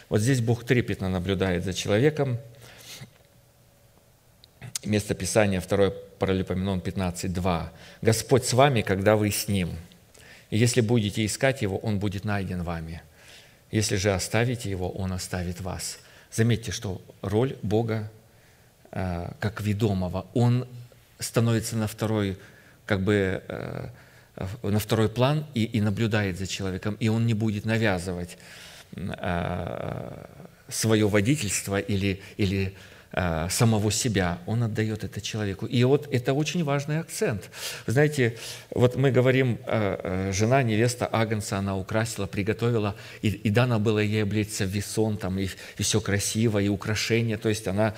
Вот 0.09 0.20
здесь 0.22 0.41
Бог 0.41 0.64
трепетно 0.64 1.09
наблюдает 1.09 1.64
за 1.64 1.72
человеком– 1.72 2.41
Место 4.85 5.14
Писания 5.14 5.61
2 5.61 5.91
Паралипоменон 6.18 6.78
15.2. 6.78 7.68
«Господь 8.01 8.45
с 8.47 8.55
вами, 8.55 8.81
когда 8.81 9.16
вы 9.16 9.31
с 9.31 9.47
Ним. 9.47 9.76
И 10.49 10.57
если 10.57 10.81
будете 10.81 11.24
искать 11.26 11.61
Его, 11.61 11.76
Он 11.76 11.99
будет 11.99 12.24
найден 12.24 12.62
вами. 12.62 13.03
Если 13.70 13.97
же 13.97 14.14
оставите 14.14 14.70
Его, 14.70 14.91
Он 14.91 15.12
оставит 15.12 15.61
вас». 15.61 15.99
Заметьте, 16.33 16.72
что 16.72 17.03
роль 17.20 17.57
Бога 17.62 18.11
э, 18.93 19.31
как 19.39 19.61
ведомого, 19.61 20.26
Он 20.33 20.66
становится 21.18 21.76
на 21.76 21.87
второй, 21.87 22.39
как 22.87 23.03
бы, 23.03 23.43
э, 23.47 23.89
на 24.62 24.78
второй 24.78 25.11
план 25.11 25.47
и, 25.53 25.64
и 25.64 25.81
наблюдает 25.83 26.39
за 26.39 26.47
человеком, 26.47 26.97
и 27.01 27.09
Он 27.09 27.26
не 27.26 27.35
будет 27.35 27.66
навязывать 27.66 28.39
э, 28.97 30.26
свое 30.68 31.07
водительство 31.07 31.78
или, 31.78 32.22
или 32.39 32.74
самого 33.12 33.90
себя, 33.90 34.38
он 34.46 34.62
отдает 34.62 35.02
это 35.02 35.20
человеку. 35.20 35.66
И 35.66 35.82
вот 35.82 36.08
это 36.12 36.32
очень 36.32 36.62
важный 36.62 37.00
акцент. 37.00 37.50
Вы 37.86 37.92
знаете, 37.92 38.36
вот 38.70 38.94
мы 38.94 39.11
говорим, 39.11 39.58
э, 39.66 40.28
э, 40.28 40.32
жена, 40.32 40.62
невеста 40.62 41.08
Агнца, 41.11 41.58
она 41.58 41.76
украсила, 41.76 42.26
приготовила, 42.26 42.94
и, 43.20 43.28
и 43.28 43.50
дано 43.50 43.80
было 43.80 43.98
ей 43.98 44.22
облечься 44.22 44.64
в 44.64 44.68
весон, 44.68 45.16
там, 45.16 45.40
и, 45.40 45.48
и 45.76 45.82
все 45.82 46.00
красиво, 46.00 46.61
и 46.61 46.68
украшения, 46.68 47.36
то 47.36 47.48
есть 47.48 47.66
она, 47.66 47.94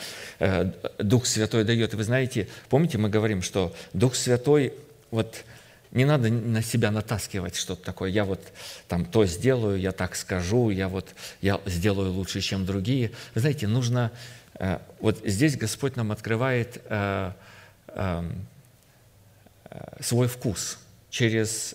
Дух 0.98 1.26
Святой 1.26 1.64
дает. 1.64 1.92
И 1.92 1.96
вы 1.96 2.04
знаете, 2.04 2.48
помните, 2.70 2.96
мы 2.96 3.10
говорим, 3.10 3.42
что 3.42 3.74
Дух 3.92 4.14
Святой, 4.14 4.72
вот 5.10 5.44
не 5.90 6.06
надо 6.06 6.30
на 6.30 6.62
себя 6.62 6.90
натаскивать 6.90 7.54
что-то 7.54 7.84
такое. 7.84 8.08
Я 8.08 8.24
вот 8.24 8.40
там 8.88 9.04
то 9.04 9.26
сделаю, 9.26 9.78
я 9.78 9.92
так 9.92 10.16
скажу, 10.16 10.70
я 10.70 10.88
вот 10.88 11.14
я 11.42 11.60
сделаю 11.66 12.12
лучше, 12.12 12.40
чем 12.40 12.64
другие. 12.64 13.10
Вы 13.34 13.42
знаете, 13.42 13.66
нужно 13.66 14.10
Э, 14.10 14.41
вот 15.00 15.20
здесь 15.24 15.56
Господь 15.56 15.96
нам 15.96 16.12
открывает 16.12 16.80
э, 16.84 17.32
эм, 17.88 18.46
э, 19.64 19.78
свой 20.00 20.28
вкус 20.28 20.78
через 21.10 21.74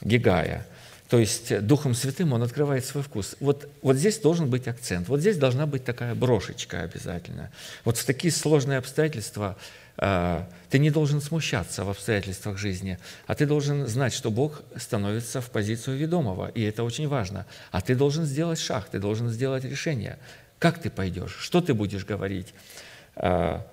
Гигая. 0.00 0.66
То 1.08 1.18
есть 1.18 1.60
Духом 1.60 1.94
Святым 1.94 2.32
Он 2.32 2.42
открывает 2.42 2.84
свой 2.84 3.02
вкус. 3.02 3.36
Вот, 3.40 3.68
вот 3.82 3.96
здесь 3.96 4.18
должен 4.18 4.48
быть 4.48 4.66
акцент, 4.68 5.08
вот 5.08 5.20
здесь 5.20 5.36
должна 5.36 5.66
быть 5.66 5.84
такая 5.84 6.14
брошечка 6.14 6.82
обязательно. 6.82 7.50
Вот 7.84 7.98
в 7.98 8.04
такие 8.04 8.32
сложные 8.32 8.78
обстоятельства 8.78 9.56
ты 9.96 10.78
не 10.78 10.90
должен 10.90 11.20
смущаться 11.20 11.84
в 11.84 11.90
обстоятельствах 11.90 12.58
жизни, 12.58 12.98
а 13.26 13.34
ты 13.34 13.46
должен 13.46 13.86
знать, 13.86 14.12
что 14.12 14.30
Бог 14.30 14.62
становится 14.76 15.40
в 15.40 15.50
позицию 15.50 15.98
ведомого, 15.98 16.48
и 16.48 16.62
это 16.62 16.82
очень 16.82 17.06
важно. 17.06 17.46
А 17.70 17.80
ты 17.80 17.94
должен 17.94 18.24
сделать 18.24 18.58
шаг, 18.58 18.88
ты 18.90 18.98
должен 18.98 19.28
сделать 19.28 19.64
решение. 19.64 20.18
Как 20.64 20.78
ты 20.78 20.88
пойдешь? 20.88 21.36
Что 21.40 21.60
ты 21.60 21.74
будешь 21.74 22.06
говорить? 22.06 22.54
А, 23.16 23.70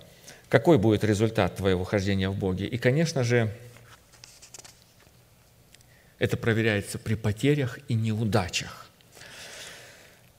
какой 0.49 0.77
будет 0.77 1.05
результат 1.05 1.55
твоего 1.55 1.85
хождения 1.85 2.29
в 2.29 2.35
Боге? 2.35 2.65
И, 2.67 2.77
конечно 2.77 3.23
же, 3.23 3.49
это 6.19 6.35
проверяется 6.35 6.99
при 6.99 7.15
потерях 7.15 7.79
и 7.87 7.93
неудачах. 7.93 8.87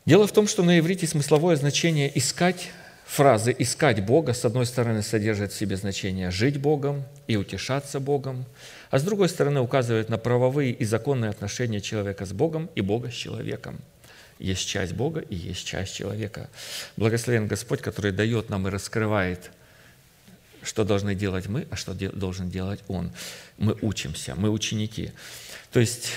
Дело 0.05 0.27
в 0.27 0.33
том, 0.33 0.47
что 0.47 0.63
на 0.63 0.79
иврите 0.79 1.07
смысловое 1.07 1.57
значение 1.57 2.13
«искать» 2.19 2.69
фразы 3.07 3.57
«искать 3.59 4.05
Бога» 4.05 4.35
с 4.35 4.45
одной 4.45 4.67
стороны 4.67 5.01
содержит 5.01 5.53
в 5.53 5.59
себе 5.59 5.79
значение 5.79 6.31
«жить 6.31 6.59
Богом» 6.59 7.05
и 7.29 7.37
«утешаться 7.37 7.99
Богом», 7.99 8.45
а 8.91 8.99
с 8.99 9.03
другой 9.03 9.31
стороны 9.31 9.61
указывает 9.61 10.11
на 10.11 10.19
правовые 10.19 10.73
и 10.73 10.85
законные 10.85 11.31
отношения 11.31 11.81
человека 11.81 12.27
с 12.27 12.35
Богом 12.35 12.69
и 12.75 12.83
Бога 12.83 13.11
с 13.11 13.15
человеком– 13.15 13.81
есть 14.43 14.69
часть 14.69 14.93
Бога 14.93 15.21
и 15.21 15.35
есть 15.35 15.67
часть 15.67 15.95
человека. 15.95 16.51
Благословен 16.97 17.47
Господь, 17.47 17.81
который 17.81 18.13
дает 18.13 18.51
нам 18.51 18.67
и 18.67 18.71
раскрывает, 18.71 19.51
что 20.63 20.85
должны 20.85 21.15
делать 21.15 21.47
мы, 21.47 21.67
а 21.71 21.77
что 21.77 21.95
должен 21.95 22.51
делать 22.51 22.81
Он. 22.89 23.13
Мы 23.59 23.77
учимся, 23.83 24.35
мы 24.35 24.51
ученики. 24.51 25.13
То 25.73 25.81
есть 25.81 26.13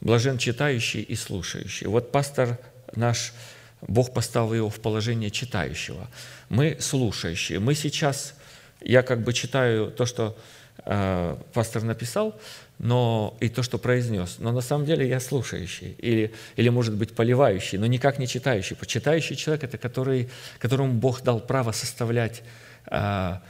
блажен 0.00 0.38
читающий 0.38 1.02
и 1.02 1.16
слушающий. 1.16 1.86
Вот 1.86 2.12
пастор 2.12 2.58
наш, 2.94 3.32
Бог 3.80 4.12
поставил 4.12 4.54
его 4.54 4.70
в 4.70 4.80
положение 4.80 5.30
читающего. 5.30 6.08
Мы 6.48 6.76
слушающие. 6.80 7.58
Мы 7.58 7.74
сейчас, 7.74 8.34
я 8.80 9.02
как 9.02 9.22
бы 9.22 9.32
читаю 9.32 9.90
то, 9.90 10.06
что 10.06 10.36
э, 10.84 11.36
пастор 11.52 11.82
написал, 11.82 12.38
но 12.78 13.36
и 13.40 13.48
то, 13.48 13.62
что 13.62 13.78
произнес. 13.78 14.36
Но 14.38 14.52
на 14.52 14.60
самом 14.60 14.84
деле 14.86 15.08
я 15.08 15.20
слушающий 15.20 15.94
или, 15.98 16.32
или 16.56 16.68
может 16.68 16.94
быть, 16.94 17.14
поливающий, 17.14 17.78
но 17.78 17.86
никак 17.86 18.18
не 18.18 18.26
читающий. 18.26 18.76
Читающий 18.86 19.36
человек– 19.36 19.64
это 19.64 19.78
который, 19.78 20.28
которому 20.58 20.92
Бог 20.92 21.22
дал 21.22 21.40
право 21.40 21.72
составлять, 21.72 22.42
а, 22.86 23.42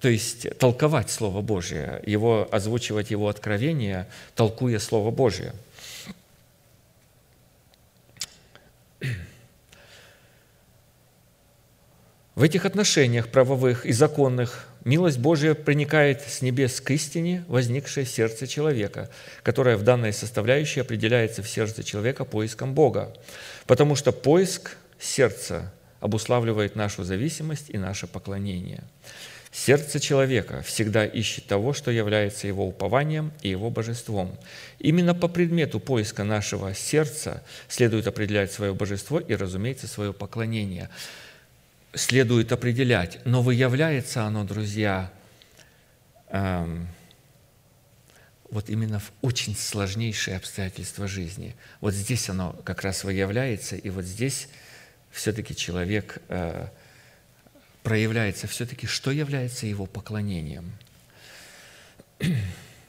то 0.00 0.08
есть 0.08 0.58
толковать 0.58 1.10
Слово 1.10 1.42
Божие, 1.42 2.02
его, 2.06 2.48
озвучивать 2.50 3.10
Его 3.10 3.28
откровение, 3.28 4.06
толкуя 4.34 4.78
Слово 4.78 5.10
Божие. 5.10 5.52
В 12.34 12.42
этих 12.42 12.64
отношениях 12.64 13.28
правовых 13.28 13.84
и 13.84 13.92
законных 13.92 14.66
милость 14.84 15.18
Божья 15.18 15.54
проникает 15.54 16.22
с 16.22 16.42
небес 16.42 16.80
к 16.80 16.90
истине, 16.90 17.44
возникшей 17.48 18.04
в 18.04 18.08
сердце 18.08 18.46
человека, 18.46 19.10
которая 19.42 19.76
в 19.76 19.82
данной 19.82 20.12
составляющей 20.12 20.80
определяется 20.80 21.42
в 21.42 21.48
сердце 21.48 21.82
человека 21.82 22.24
поиском 22.24 22.74
Бога. 22.74 23.14
Потому 23.66 23.96
что 23.96 24.12
поиск 24.12 24.76
сердца 24.98 25.72
обуславливает 26.00 26.76
нашу 26.76 27.04
зависимость 27.04 27.70
и 27.70 27.78
наше 27.78 28.06
поклонение. 28.06 28.82
Сердце 29.52 30.00
человека 30.00 30.62
всегда 30.62 31.04
ищет 31.04 31.46
того, 31.46 31.74
что 31.74 31.90
является 31.90 32.46
его 32.46 32.66
упованием 32.66 33.32
и 33.42 33.50
его 33.50 33.70
божеством. 33.70 34.34
Именно 34.78 35.14
по 35.14 35.28
предмету 35.28 35.78
поиска 35.78 36.24
нашего 36.24 36.74
сердца 36.74 37.42
следует 37.68 38.06
определять 38.06 38.50
свое 38.50 38.72
божество 38.72 39.20
и, 39.20 39.34
разумеется, 39.34 39.86
свое 39.86 40.12
поклонение– 40.12 40.88
следует 41.94 42.52
определять, 42.52 43.18
но 43.24 43.42
выявляется 43.42 44.24
оно, 44.24 44.44
друзья, 44.44 45.12
эм, 46.28 46.88
вот 48.50 48.68
именно 48.68 48.98
в 48.98 49.12
очень 49.22 49.56
сложнейшие 49.56 50.36
обстоятельства 50.36 51.06
жизни. 51.06 51.54
Вот 51.80 51.94
здесь 51.94 52.28
оно 52.28 52.52
как 52.64 52.82
раз 52.82 53.04
выявляется, 53.04 53.76
и 53.76 53.90
вот 53.90 54.04
здесь 54.04 54.48
все-таки 55.10 55.54
человек 55.54 56.18
э, 56.28 56.68
проявляется 57.82 58.46
все-таки, 58.46 58.86
что 58.86 59.10
является 59.10 59.66
его 59.66 59.86
поклонением, 59.86 60.72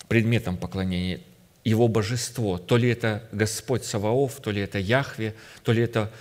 предметом 0.08 0.58
поклонения, 0.58 1.22
его 1.64 1.88
божество. 1.88 2.58
То 2.58 2.78
ли 2.78 2.90
это 2.90 3.28
Господь 3.32 3.86
Саваоф, 3.86 4.42
то 4.42 4.52
ли 4.52 4.62
это 4.62 4.80
Яхве, 4.80 5.34
то 5.64 5.72
ли 5.72 5.82
это 5.82 6.12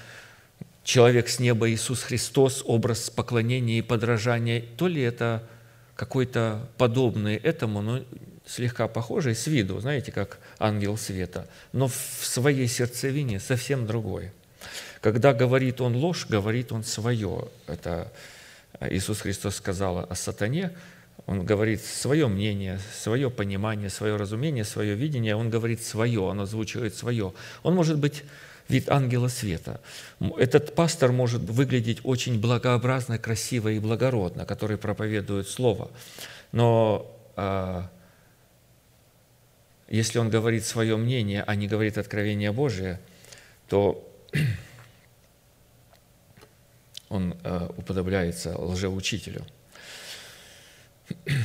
человек 0.85 1.29
с 1.29 1.39
неба 1.39 1.71
Иисус 1.71 2.03
Христос, 2.03 2.63
образ 2.67 3.11
поклонения 3.11 3.79
и 3.79 3.83
подражания, 3.83 4.65
то 4.77 4.89
ли 4.89 5.01
это 5.01 5.43
какой-то 5.95 6.69
подобный 6.79 7.37
этому, 7.37 7.83
но 7.83 8.03
слегка 8.47 8.89
похожий 8.89 9.35
с 9.35 9.47
виду, 9.47 9.79
знаете, 9.81 10.13
как 10.13 10.39
ангел 10.59 10.97
света, 10.97 11.47
но 11.73 11.89
в 11.89 11.95
своей 11.95 12.67
сердцевине 12.67 13.41
совсем 13.41 13.87
другой. 13.87 14.33
Когда 15.01 15.33
говорит 15.33 15.81
он 15.81 15.97
ложь, 15.97 16.27
говорит 16.29 16.73
он 16.73 16.85
свое. 16.85 17.49
Это 17.67 18.13
Иисус 18.81 19.21
Христос 19.21 19.57
сказал 19.57 20.07
о 20.09 20.15
сатане, 20.15 20.73
он 21.27 21.45
говорит 21.45 21.85
свое 21.85 22.27
мнение, 22.27 22.81
свое 23.01 23.31
понимание, 23.31 23.91
свое 23.91 24.17
разумение, 24.17 24.65
свое 24.65 24.95
видение, 24.95 25.37
он 25.37 25.51
говорит 25.51 25.83
свое, 25.83 26.21
он 26.21 26.41
озвучивает 26.41 26.97
свое. 26.97 27.33
Он 27.63 27.75
может 27.75 27.99
быть 27.99 28.25
вид 28.73 28.91
ангела 28.91 29.29
света. 29.29 29.81
Этот 30.39 30.75
пастор 30.75 31.13
может 31.13 31.43
выглядеть 31.43 32.01
очень 32.05 32.41
благообразно, 32.41 33.19
красиво 33.19 33.69
и 33.69 33.79
благородно, 33.79 34.47
который 34.47 34.79
проповедует 34.79 35.49
Слово. 35.49 35.91
Но 36.53 37.15
а, 37.37 37.91
если 39.89 40.19
он 40.19 40.31
говорит 40.31 40.65
свое 40.65 40.97
мнение, 40.97 41.45
а 41.47 41.55
не 41.55 41.69
говорит 41.69 41.99
откровение 41.99 42.51
Божие, 42.51 42.99
то 43.69 44.09
он 47.11 47.37
а, 47.45 47.73
уподобляется 47.77 48.59
лжеучителю. 48.59 49.45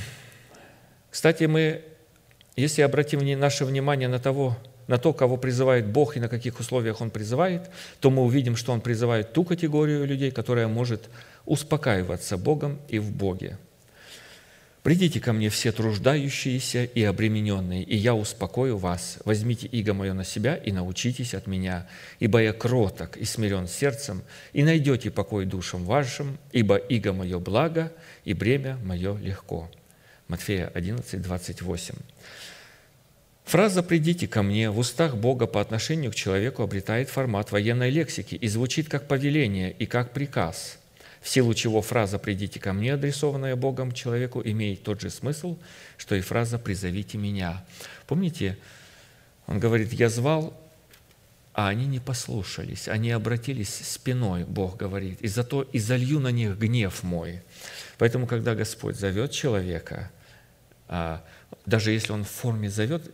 Кстати, 1.12 1.44
мы, 1.44 1.84
если 2.56 2.84
обратим 2.84 3.20
наше 3.40 3.66
внимание 3.66 4.08
на 4.08 4.20
того, 4.20 4.58
на 4.88 4.98
то, 4.98 5.14
кого 5.14 5.38
призывает 5.38 5.86
Бог 5.86 6.18
и 6.18 6.20
на 6.20 6.30
каких 6.30 6.60
условиях 6.60 7.02
Он 7.02 7.10
призывает, 7.10 7.70
то 8.00 8.10
мы 8.10 8.24
увидим, 8.24 8.56
что 8.56 8.72
Он 8.72 8.82
призывает 8.82 9.34
ту 9.34 9.44
категорию 9.44 10.06
людей, 10.06 10.32
которая 10.32 10.68
может 10.68 11.10
успокаиваться 11.46 12.38
Богом 12.38 12.80
и 12.88 13.00
в 13.00 13.12
Боге. 13.12 13.58
«Придите 14.84 15.20
ко 15.20 15.34
мне 15.34 15.50
все 15.50 15.74
труждающиеся 15.74 16.86
и 16.86 17.04
обремененные, 17.04 17.84
и 17.84 17.98
я 17.98 18.16
успокою 18.16 18.78
вас. 18.78 19.18
Возьмите 19.26 19.68
иго 19.68 19.94
мое 19.94 20.14
на 20.14 20.24
себя 20.24 20.56
и 20.56 20.72
научитесь 20.72 21.34
от 21.34 21.46
меня, 21.46 21.88
ибо 22.20 22.42
я 22.42 22.54
кроток 22.54 23.18
и 23.18 23.26
смирен 23.26 23.68
сердцем, 23.68 24.24
и 24.54 24.64
найдете 24.64 25.12
покой 25.12 25.46
душам 25.46 25.84
вашим, 25.84 26.38
ибо 26.54 26.78
иго 26.78 27.12
мое 27.12 27.38
благо, 27.38 27.92
и 28.24 28.34
бремя 28.34 28.78
мое 28.82 29.18
легко». 29.18 29.70
Матфея 30.30 30.72
11, 30.74 31.22
28. 31.22 31.96
Фраза 33.48 33.82
«придите 33.82 34.28
ко 34.28 34.44
мне» 34.44 34.70
в 34.70 34.78
устах 34.78 35.16
Бога 35.16 35.48
по 35.48 35.62
отношению 35.62 36.12
к 36.12 36.16
человеку 36.16 36.64
обретает 36.64 37.08
формат 37.08 37.50
военной 37.54 37.90
лексики 37.90 38.36
и 38.36 38.46
звучит 38.50 38.90
как 38.90 39.08
повеление 39.08 39.72
и 39.72 39.86
как 39.86 40.12
приказ, 40.12 40.78
в 41.22 41.30
силу 41.30 41.54
чего 41.54 41.82
фраза 41.82 42.20
«придите 42.20 42.60
ко 42.60 42.74
мне», 42.74 42.96
адресованная 42.96 43.56
Богом 43.56 43.94
человеку, 43.94 44.42
имеет 44.44 44.84
тот 44.84 45.00
же 45.00 45.10
смысл, 45.10 45.58
что 45.96 46.14
и 46.16 46.20
фраза 46.20 46.60
«призовите 46.60 47.18
меня». 47.18 47.66
Помните, 48.06 48.58
он 49.46 49.62
говорит 49.62 49.94
«я 49.94 50.10
звал, 50.10 50.54
а 51.54 51.70
они 51.70 51.86
не 51.86 52.02
послушались, 52.02 52.90
они 52.90 53.12
обратились 53.12 53.74
спиной, 53.74 54.44
Бог 54.44 54.76
говорит, 54.76 55.22
и 55.22 55.30
зато 55.30 55.62
и 55.62 55.80
залью 55.80 56.20
на 56.20 56.32
них 56.32 56.58
гнев 56.58 57.02
мой». 57.02 57.40
Поэтому, 57.98 58.28
когда 58.28 58.56
Господь 58.56 58.98
зовет 58.98 59.32
человека, 59.32 60.12
а, 60.90 61.24
даже 61.68 61.92
если 61.92 62.14
он 62.14 62.24
в 62.24 62.30
форме 62.30 62.70
зовет, 62.70 63.14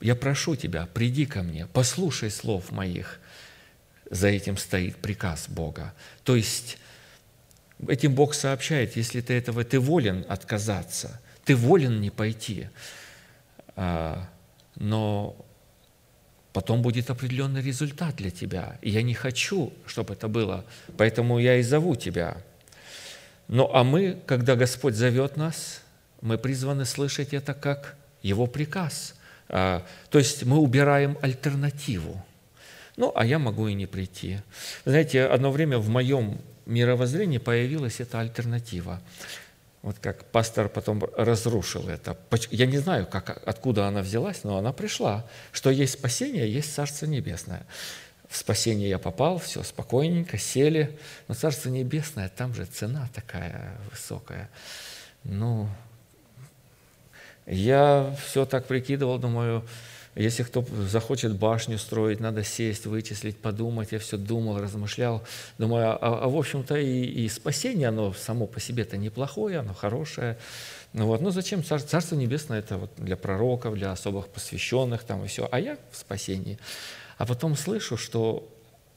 я 0.00 0.14
прошу 0.14 0.54
тебя, 0.54 0.86
приди 0.86 1.26
ко 1.26 1.42
мне, 1.42 1.66
послушай 1.66 2.30
слов 2.30 2.70
моих. 2.70 3.18
За 4.10 4.28
этим 4.28 4.56
стоит 4.56 4.96
приказ 4.96 5.48
Бога. 5.48 5.94
То 6.22 6.36
есть 6.36 6.78
этим 7.88 8.14
Бог 8.14 8.34
сообщает, 8.34 8.96
если 8.96 9.22
ты 9.22 9.34
этого, 9.34 9.64
ты 9.64 9.80
волен 9.80 10.24
отказаться, 10.28 11.20
ты 11.44 11.56
волен 11.56 12.00
не 12.00 12.10
пойти, 12.10 12.68
а, 13.74 14.28
но 14.76 15.34
потом 16.52 16.82
будет 16.82 17.08
определенный 17.08 17.62
результат 17.62 18.16
для 18.16 18.30
тебя. 18.30 18.78
И 18.82 18.90
я 18.90 19.02
не 19.02 19.14
хочу, 19.14 19.72
чтобы 19.86 20.12
это 20.12 20.28
было, 20.28 20.66
поэтому 20.98 21.38
я 21.38 21.56
и 21.56 21.62
зову 21.62 21.96
тебя. 21.96 22.36
Ну 23.48 23.70
а 23.72 23.82
мы, 23.82 24.18
когда 24.26 24.56
Господь 24.56 24.94
зовет 24.94 25.38
нас– 25.38 25.80
мы 26.20 26.38
призваны 26.38 26.84
слышать 26.84 27.32
это 27.34 27.54
как 27.54 27.96
Его 28.22 28.46
приказ. 28.46 29.14
А, 29.48 29.86
то 30.10 30.18
есть 30.18 30.44
мы 30.44 30.58
убираем 30.58 31.18
альтернативу. 31.22 32.24
Ну, 32.96 33.12
а 33.14 33.24
я 33.24 33.38
могу 33.38 33.68
и 33.68 33.74
не 33.74 33.86
прийти. 33.86 34.40
Знаете, 34.84 35.24
одно 35.24 35.50
время 35.52 35.78
в 35.78 35.88
моем 35.88 36.40
мировоззрении 36.66 37.38
появилась 37.38 38.00
эта 38.00 38.20
альтернатива. 38.20 39.00
Вот 39.82 39.96
как 40.00 40.24
пастор 40.26 40.68
потом 40.68 41.04
разрушил 41.16 41.88
это. 41.88 42.16
Я 42.50 42.66
не 42.66 42.78
знаю, 42.78 43.06
как, 43.06 43.40
откуда 43.46 43.86
она 43.86 44.02
взялась, 44.02 44.42
но 44.42 44.58
она 44.58 44.72
пришла, 44.72 45.24
что 45.52 45.70
есть 45.70 45.94
спасение, 45.94 46.52
есть 46.52 46.74
Царство 46.74 47.06
Небесное. 47.06 47.64
В 48.28 48.36
спасение 48.36 48.88
я 48.88 48.98
попал, 48.98 49.38
все 49.38 49.62
спокойненько, 49.62 50.36
сели. 50.36 50.98
Но 51.28 51.34
Царство 51.34 51.70
Небесное, 51.70 52.28
там 52.28 52.52
же 52.54 52.66
цена 52.66 53.08
такая 53.14 53.78
высокая. 53.90 54.50
Ну, 55.24 55.68
я 57.48 58.14
все 58.26 58.44
так 58.44 58.66
прикидывал, 58.66 59.18
думаю, 59.18 59.64
если 60.14 60.42
кто 60.42 60.64
захочет 60.88 61.36
башню 61.36 61.78
строить, 61.78 62.18
надо 62.18 62.42
сесть, 62.42 62.86
вычислить, 62.86 63.38
подумать. 63.38 63.92
Я 63.92 64.00
все 64.00 64.16
думал, 64.16 64.58
размышлял. 64.58 65.22
Думаю, 65.58 65.90
а, 65.92 66.24
а 66.24 66.28
в 66.28 66.36
общем-то 66.36 66.76
и, 66.76 67.04
и 67.04 67.28
спасение, 67.28 67.88
оно 67.88 68.12
само 68.12 68.48
по 68.48 68.58
себе-то 68.58 68.96
неплохое, 68.96 69.60
оно 69.60 69.74
хорошее. 69.74 70.36
Ну, 70.92 71.06
вот. 71.06 71.20
ну 71.20 71.30
зачем 71.30 71.62
Царство, 71.62 71.90
Царство 71.90 72.16
Небесное? 72.16 72.58
Это 72.58 72.78
вот 72.78 72.90
для 72.96 73.16
пророков, 73.16 73.74
для 73.74 73.92
особых 73.92 74.28
посвященных 74.28 75.04
там 75.04 75.24
и 75.24 75.28
все. 75.28 75.48
А 75.52 75.60
я 75.60 75.78
в 75.92 75.96
спасении. 75.96 76.58
А 77.16 77.24
потом 77.24 77.56
слышу, 77.56 77.96
что 77.96 78.52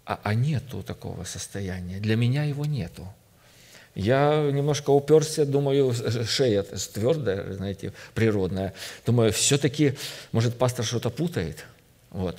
а, 0.06 0.20
а 0.24 0.34
нету 0.34 0.82
такого 0.82 1.24
состояния. 1.24 2.00
Для 2.00 2.16
меня 2.16 2.46
его 2.46 2.66
нету. 2.66 3.08
Я 3.96 4.50
немножко 4.52 4.92
уперся, 4.92 5.46
думаю, 5.46 5.94
шея 6.26 6.64
твердая, 6.64 7.54
знаете, 7.54 7.94
природная. 8.14 8.74
Думаю, 9.06 9.34
все-таки, 9.34 9.96
может, 10.32 10.58
пастор 10.58 10.86
что-то 10.86 11.10
путает. 11.10 11.66
Вот. 12.10 12.38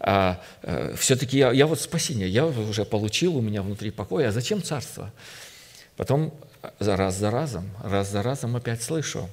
А, 0.00 0.40
а 0.62 0.94
все-таки 0.96 1.38
я, 1.38 1.52
я 1.52 1.66
вот 1.66 1.80
спасение, 1.80 2.28
я 2.28 2.46
уже 2.46 2.84
получил, 2.84 3.36
у 3.36 3.40
меня 3.40 3.62
внутри 3.62 3.90
покой, 3.90 4.26
а 4.26 4.32
зачем 4.32 4.62
царство? 4.62 5.12
Потом 5.96 6.34
раз 6.78 7.16
за 7.16 7.30
разом, 7.30 7.70
раз 7.82 8.10
за 8.10 8.22
разом 8.22 8.56
опять 8.56 8.82
слышу. 8.82 9.28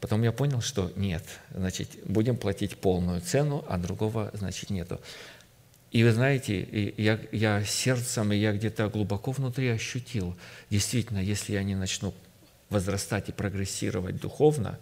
Потом 0.00 0.22
я 0.22 0.30
понял, 0.30 0.60
что 0.60 0.92
нет, 0.94 1.24
значит, 1.54 1.88
будем 2.04 2.36
платить 2.36 2.76
полную 2.76 3.20
цену, 3.20 3.64
а 3.68 3.78
другого, 3.78 4.30
значит, 4.34 4.70
нету. 4.70 5.00
И 5.96 6.04
вы 6.04 6.12
знаете, 6.12 6.92
я, 6.98 7.18
я 7.32 7.64
сердцем, 7.64 8.30
и 8.30 8.36
я 8.36 8.52
где-то 8.52 8.90
глубоко 8.90 9.30
внутри 9.30 9.70
ощутил, 9.70 10.36
действительно, 10.68 11.20
если 11.20 11.54
я 11.54 11.62
не 11.62 11.74
начну 11.74 12.12
возрастать 12.68 13.30
и 13.30 13.32
прогрессировать 13.32 14.20
духовно, 14.20 14.78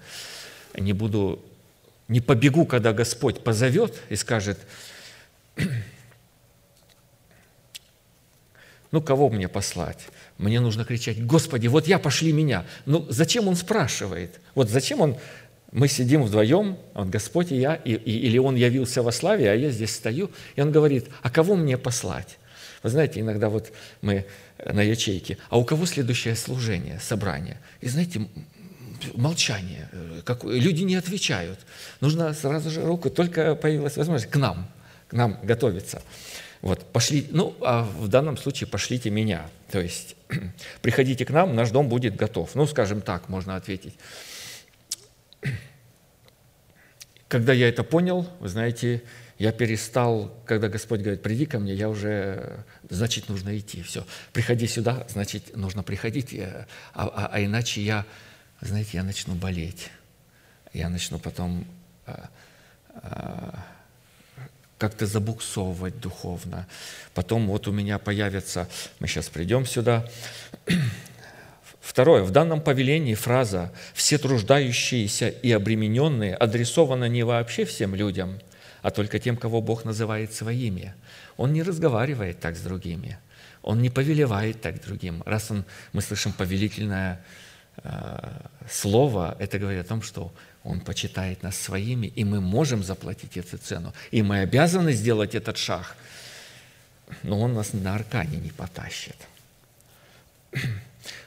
не 0.77 0.93
буду, 0.93 1.41
не 2.09 2.21
побегу, 2.21 2.67
когда 2.67 2.93
Господь 2.93 3.45
позовет 3.45 3.95
и 4.09 4.17
скажет, 4.17 4.59
Ну, 8.91 9.03
кого 9.03 9.29
мне 9.29 9.49
послать? 9.49 10.07
Мне 10.39 10.61
нужно 10.61 10.85
кричать, 10.85 11.25
Господи, 11.25 11.67
вот 11.67 11.89
я, 11.89 11.99
пошли 11.99 12.33
меня. 12.33 12.65
Ну, 12.87 13.07
зачем 13.09 13.49
он 13.49 13.57
спрашивает? 13.57 14.41
Вот 14.55 14.69
зачем 14.69 15.01
он 15.01 15.17
мы 15.75 15.89
сидим 15.89 16.23
вдвоем, 16.23 16.79
он 16.95 17.11
Господь 17.11 17.51
и 17.51 17.57
я, 17.57 17.75
и, 17.75 17.95
и, 17.95 18.19
или 18.29 18.39
Он 18.39 18.55
явился 18.55 19.03
во 19.03 19.11
славе, 19.11 19.51
а 19.51 19.55
я 19.55 19.71
здесь 19.71 19.93
стою, 19.93 20.31
и 20.55 20.61
Он 20.61 20.71
говорит, 20.71 21.09
а 21.21 21.31
кого 21.31 21.57
мне 21.57 21.77
послать? 21.77 22.39
Вы 22.85 22.91
знаете, 22.91 23.19
иногда 23.19 23.49
вот 23.49 23.73
мы 24.01 24.25
на 24.65 24.83
ячейке, 24.83 25.37
а 25.49 25.59
у 25.59 25.65
кого 25.65 25.85
следующее 25.87 26.37
служение, 26.37 27.01
собрание? 27.01 27.59
И 27.81 27.89
знаете, 27.89 28.29
молчание, 29.15 29.89
как, 30.25 30.45
люди 30.45 30.85
не 30.85 30.95
отвечают. 30.95 31.59
Нужно 32.01 32.33
сразу 32.35 32.71
же 32.71 32.87
руку, 32.87 33.11
только 33.11 33.57
появилась 33.57 33.97
возможность 33.97 34.31
к 34.31 34.37
нам, 34.37 34.69
к 35.09 35.13
нам 35.13 35.41
готовиться. 35.43 36.03
Вот, 36.63 36.85
пошли, 36.93 37.27
ну, 37.33 37.57
а 37.61 37.83
в 37.83 38.07
данном 38.07 38.37
случае 38.37 38.69
пошлите 38.69 39.11
меня. 39.11 39.51
То 39.73 39.81
есть, 39.81 40.15
приходите 40.83 41.25
к 41.25 41.31
нам, 41.31 41.57
наш 41.57 41.71
дом 41.71 41.89
будет 41.89 42.15
готов. 42.15 42.55
Ну, 42.55 42.65
скажем 42.69 43.01
так, 43.01 43.29
можно 43.29 43.57
ответить. 43.57 43.95
Когда 47.29 47.53
я 47.53 47.69
это 47.69 47.83
понял, 47.83 48.29
вы 48.41 48.49
знаете, 48.49 49.03
я 49.39 49.51
перестал, 49.51 50.33
когда 50.47 50.69
Господь 50.69 51.01
говорит, 51.01 51.23
приди 51.23 51.47
ко 51.47 51.59
мне, 51.59 51.75
я 51.75 51.89
уже, 51.89 52.65
значит, 52.89 53.29
нужно 53.29 53.59
идти. 53.59 53.83
Все, 53.83 54.07
приходи 54.33 54.67
сюда, 54.67 55.07
значит, 55.09 55.57
нужно 55.57 55.83
приходить, 55.83 56.35
а, 56.39 56.67
а, 56.93 57.31
а 57.33 57.43
иначе 57.43 57.81
я, 57.83 58.07
знаете, 58.61 58.91
я 58.95 59.03
начну 59.03 59.35
болеть. 59.35 59.91
Я 60.73 60.89
начну 60.89 61.19
потом 61.19 61.67
а, 62.07 62.29
а, 62.95 63.65
как-то 64.79 65.07
забуксовывать 65.07 65.99
духовно. 66.01 66.69
Потом 67.15 67.47
вот 67.49 67.67
у 67.67 67.73
меня 67.73 67.99
появится, 67.99 68.69
мы 69.01 69.09
сейчас 69.09 69.29
придем 69.29 69.67
сюда, 69.67 70.09
Второе. 71.85 72.23
В 72.23 72.31
данном 72.31 72.63
повелении 72.63 73.15
фраза 73.15 73.71
«все 73.93 74.17
труждающиеся 74.17 75.29
и 75.29 75.53
обремененные» 75.53 76.35
адресована 76.35 77.09
не 77.09 77.25
вообще 77.25 77.67
всем 77.67 77.95
людям, 77.95 78.41
а 78.81 78.91
только 78.91 79.19
тем, 79.19 79.37
кого 79.37 79.61
Бог 79.61 79.85
называет 79.85 80.33
своими. 80.33 80.95
Он 81.37 81.53
не 81.53 81.63
разговаривает 81.63 82.41
так 82.41 82.57
с 82.57 82.63
другими. 82.63 83.19
Он 83.61 83.83
не 83.83 83.91
повелевает 83.91 84.63
так 84.63 84.83
другим. 84.83 85.23
Раз 85.27 85.51
он, 85.51 85.67
мы 85.93 86.01
слышим 86.01 86.33
повелительное 86.33 87.23
э, 87.83 88.31
слово, 88.71 89.37
это 89.39 89.59
говорит 89.59 89.85
о 89.85 89.89
том, 89.89 90.01
что 90.01 90.33
он 90.63 90.81
почитает 90.81 91.43
нас 91.43 91.55
своими, 91.55 92.07
и 92.07 92.25
мы 92.25 92.41
можем 92.41 92.83
заплатить 92.83 93.37
эту 93.37 93.59
цену. 93.59 93.93
И 94.11 94.23
мы 94.23 94.39
обязаны 94.39 94.93
сделать 94.95 95.35
этот 95.35 95.59
шаг. 95.59 95.97
Но 97.23 97.41
он 97.41 97.53
нас 97.53 97.75
на 97.75 97.95
аркане 97.95 98.39
не 98.39 98.51
потащит. 98.51 99.17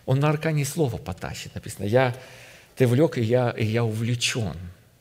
Он 0.06 0.20
на 0.20 0.30
аркане 0.30 0.66
слово 0.66 0.98
потащит. 0.98 1.56
Написано, 1.56 1.86
я, 1.86 2.16
ты 2.76 2.88
влек, 2.88 3.18
и 3.18 3.22
я, 3.22 3.52
и 3.52 3.66
я 3.66 3.84
увлечен. 3.84 4.56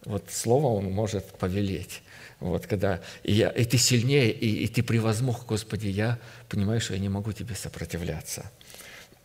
Вот 0.04 0.24
слово 0.30 0.66
он 0.68 0.90
может 0.92 1.24
повелеть. 1.38 2.02
Вот 2.38 2.66
когда 2.66 3.00
и, 3.22 3.32
я, 3.32 3.48
и 3.48 3.64
ты 3.64 3.78
сильнее, 3.78 4.30
и, 4.30 4.64
и 4.64 4.68
ты 4.68 4.82
превозмог, 4.82 5.46
Господи, 5.46 5.88
я 5.88 6.18
понимаю, 6.48 6.80
что 6.80 6.94
я 6.94 7.00
не 7.00 7.08
могу 7.08 7.32
тебе 7.32 7.54
сопротивляться. 7.54 8.50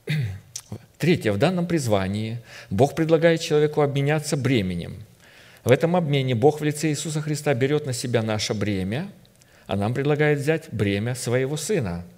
Третье. 0.98 1.32
В 1.32 1.38
данном 1.38 1.68
призвании 1.68 2.40
Бог 2.70 2.96
предлагает 2.96 3.42
человеку 3.42 3.82
обменяться 3.82 4.38
бременем. 4.38 5.04
В 5.64 5.72
этом 5.72 5.96
обмене 5.96 6.34
Бог 6.34 6.62
в 6.62 6.64
лице 6.64 6.90
Иисуса 6.90 7.22
Христа 7.22 7.54
берет 7.54 7.86
на 7.86 7.94
себя 7.94 8.24
наше 8.24 8.54
бремя, 8.54 9.12
а 9.68 9.76
нам 9.76 9.94
предлагает 9.94 10.40
взять 10.40 10.70
бремя 10.72 11.16
своего 11.16 11.58
Сына– 11.58 12.06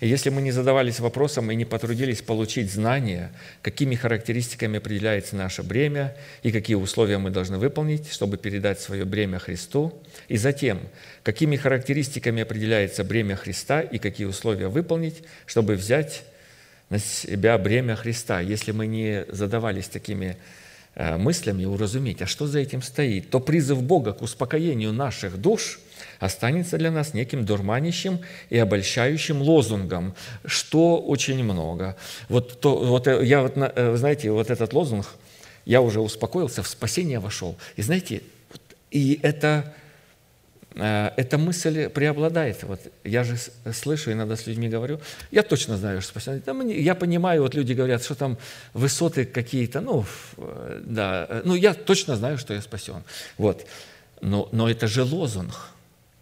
и 0.00 0.08
если 0.08 0.30
мы 0.30 0.42
не 0.42 0.50
задавались 0.50 1.00
вопросом 1.00 1.50
и 1.50 1.54
не 1.54 1.64
потрудились 1.64 2.20
получить 2.20 2.72
знания, 2.72 3.32
какими 3.62 3.94
характеристиками 3.94 4.78
определяется 4.78 5.36
наше 5.36 5.62
бремя 5.62 6.16
и 6.42 6.50
какие 6.50 6.76
условия 6.76 7.18
мы 7.18 7.30
должны 7.30 7.58
выполнить, 7.58 8.10
чтобы 8.10 8.36
передать 8.36 8.80
свое 8.80 9.04
бремя 9.04 9.38
Христу, 9.38 10.02
и 10.28 10.36
затем, 10.36 10.80
какими 11.22 11.56
характеристиками 11.56 12.42
определяется 12.42 13.04
бремя 13.04 13.36
Христа 13.36 13.80
и 13.80 13.98
какие 13.98 14.26
условия 14.26 14.68
выполнить, 14.68 15.22
чтобы 15.46 15.74
взять 15.74 16.24
на 16.90 16.98
себя 16.98 17.56
бремя 17.58 17.96
Христа. 17.96 18.40
Если 18.40 18.72
мы 18.72 18.86
не 18.86 19.24
задавались 19.28 19.88
такими 19.88 20.36
э, 20.94 21.16
мыслями, 21.16 21.64
уразуметь, 21.64 22.22
а 22.22 22.26
что 22.26 22.46
за 22.46 22.60
этим 22.60 22.82
стоит, 22.82 23.30
то 23.30 23.40
призыв 23.40 23.82
Бога 23.82 24.12
к 24.12 24.22
успокоению 24.22 24.92
наших 24.92 25.40
душ– 25.40 25.80
останется 26.18 26.78
для 26.78 26.90
нас 26.90 27.14
неким 27.14 27.44
дурманящим 27.44 28.20
и 28.50 28.58
обольщающим 28.58 29.42
лозунгом, 29.42 30.14
что 30.44 30.98
очень 30.98 31.42
много. 31.42 31.96
Вот, 32.28 32.60
то, 32.60 32.76
вот 32.76 33.06
э, 33.06 33.24
я 33.24 33.42
вот, 33.42 33.54
э, 33.56 33.96
знаете, 33.96 34.30
вот 34.30 34.50
этот 34.50 34.72
лозунг, 34.72 35.06
я 35.64 35.80
уже 35.80 36.00
успокоился, 36.00 36.62
в 36.62 36.68
спасение 36.68 37.18
вошел. 37.20 37.56
И 37.76 37.82
знаете, 37.82 38.22
и 38.90 39.18
это, 39.22 39.74
эта 40.74 41.38
мысль 41.38 41.88
преобладает. 41.88 42.64
Вот 42.64 42.80
я 43.04 43.22
же 43.24 43.36
слышу, 43.72 44.10
иногда 44.10 44.36
с 44.36 44.46
людьми 44.46 44.68
говорю, 44.68 45.00
я 45.30 45.42
точно 45.42 45.76
знаю, 45.76 46.02
что 46.02 46.18
спасен. 46.18 46.42
Я 46.68 46.94
понимаю, 46.94 47.42
вот 47.42 47.54
люди 47.54 47.72
говорят, 47.72 48.02
что 48.02 48.14
там 48.14 48.38
высоты 48.72 49.24
какие-то, 49.24 49.80
ну, 49.80 50.04
да, 50.80 51.42
ну, 51.44 51.54
я 51.54 51.74
точно 51.74 52.16
знаю, 52.16 52.38
что 52.38 52.54
я 52.54 52.60
спасен. 52.60 53.04
Вот. 53.38 53.66
Но, 54.20 54.48
но 54.52 54.68
это 54.68 54.86
же 54.88 55.04
лозунг. 55.04 55.54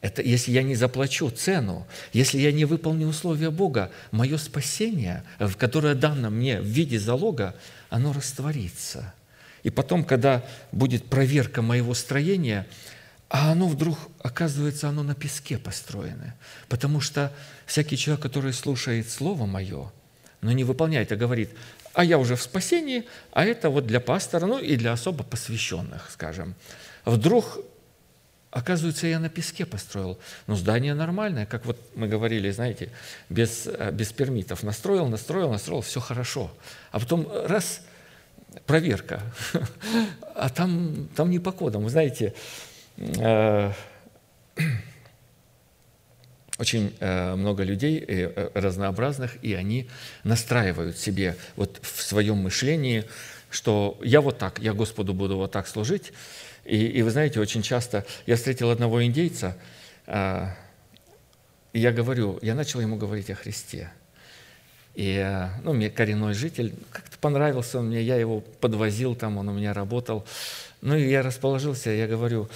Это 0.03 0.21
если 0.21 0.51
я 0.51 0.65
не 0.65 0.75
заплачу 0.75 1.31
цену, 1.31 1.87
если 2.13 2.39
я 2.39 2.51
не 2.51 2.65
выполню 2.65 3.07
условия 3.07 3.51
Бога, 3.51 3.91
мое 4.11 4.37
спасение, 4.37 5.23
которое 5.57 5.95
дано 5.95 6.29
мне 6.29 6.61
в 6.61 6.65
виде 6.65 6.99
залога, 6.99 7.55
оно 7.89 8.13
растворится. 8.13 9.15
И 9.63 9.71
потом, 9.71 10.03
когда 10.03 10.45
будет 10.73 11.05
проверка 11.05 11.63
моего 11.63 11.95
строения, 11.95 12.67
а 13.33 13.51
оно 13.51 13.67
вдруг, 13.67 13.99
оказывается, 14.23 14.91
оно 14.91 15.03
на 15.03 15.15
песке 15.15 15.57
построено. 15.57 16.35
Потому 16.69 17.01
что 17.01 17.33
всякий 17.65 17.97
человек, 17.97 18.23
который 18.23 18.53
слушает 18.53 19.09
Слово 19.09 19.47
Мое, 19.47 19.91
но 20.43 20.53
не 20.53 20.65
выполняет, 20.65 21.11
а 21.13 21.17
говорит, 21.17 21.49
а 21.95 22.05
я 22.05 22.19
уже 22.19 22.37
в 22.37 22.43
спасении, 22.43 23.05
а 23.33 23.47
это 23.47 23.71
вот 23.71 23.87
для 23.87 24.01
пастора, 24.01 24.45
ну 24.45 24.59
и 24.59 24.77
для 24.77 24.93
особо 24.93 25.25
посвященных, 25.25 26.11
скажем. 26.11 26.55
Вдруг 27.07 27.59
Оказывается, 28.51 29.07
я 29.07 29.19
на 29.19 29.31
песке 29.31 29.65
построил. 29.65 30.19
Но 30.47 30.57
здание 30.57 30.93
нормальное, 30.93 31.47
как 31.47 31.65
вот 31.65 31.79
мы 31.95 32.07
говорили, 32.07 32.51
знаете, 32.51 32.91
без, 33.31 33.67
э, 33.67 33.91
без 33.93 34.13
пермитов. 34.13 34.63
Настроил, 34.63 35.07
настроил, 35.07 35.51
настроил, 35.51 35.81
все 35.81 36.01
хорошо. 36.01 36.51
А 36.91 37.01
потом 37.01 37.27
раз, 37.47 37.81
проверка. 38.67 39.23
А 40.35 40.51
там, 40.51 41.09
там 41.17 41.31
не 41.31 41.39
по 41.39 41.51
кодам. 41.51 41.85
Вы 41.85 41.89
знаете, 41.89 42.35
очень 46.59 46.95
э, 47.01 47.35
много 47.35 47.65
людей 47.65 48.05
разнообразных, 48.55 49.43
и 49.43 49.55
они 49.55 49.89
настраивают 50.25 50.99
себе 50.99 51.37
вот 51.57 51.79
в 51.83 52.03
своем 52.03 52.39
мышлении, 52.39 53.05
что 53.51 53.99
я 54.03 54.21
вот 54.21 54.39
так, 54.39 54.59
я 54.59 54.73
Господу 54.73 55.15
буду 55.15 55.37
вот 55.37 55.53
так 55.53 55.67
служить, 55.67 56.13
и, 56.65 56.87
и 56.87 57.03
вы 57.03 57.11
знаете, 57.11 57.41
очень 57.41 57.63
часто 57.63 58.05
я 58.27 58.37
встретил 58.37 58.71
одного 58.71 59.05
индейца, 59.05 59.57
и 61.73 61.81
я 61.81 61.91
говорю, 61.91 62.39
я 62.43 62.55
начал 62.55 62.81
ему 62.81 62.97
говорить 62.97 63.31
о 63.31 63.35
Христе. 63.35 63.91
И, 64.95 65.49
ну, 65.63 65.73
мне 65.73 65.89
коренной 65.89 66.35
житель, 66.35 66.75
как-то 66.91 67.19
понравился 67.19 67.79
он 67.79 67.87
мне, 67.87 68.03
я 68.03 68.17
его 68.17 68.41
подвозил 68.41 69.15
там, 69.15 69.39
он 69.39 69.49
у 69.49 69.53
меня 69.53 69.73
работал. 69.73 70.27
Ну, 70.83 70.97
и 70.97 71.09
я 71.09 71.23
расположился, 71.23 71.91
я 71.91 72.07
говорю, 72.07 72.51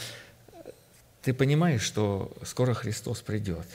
ты 1.27 1.35
понимаешь, 1.35 1.83
что 1.83 2.33
скоро 2.45 2.73
Христос 2.73 3.21
придет? 3.21 3.67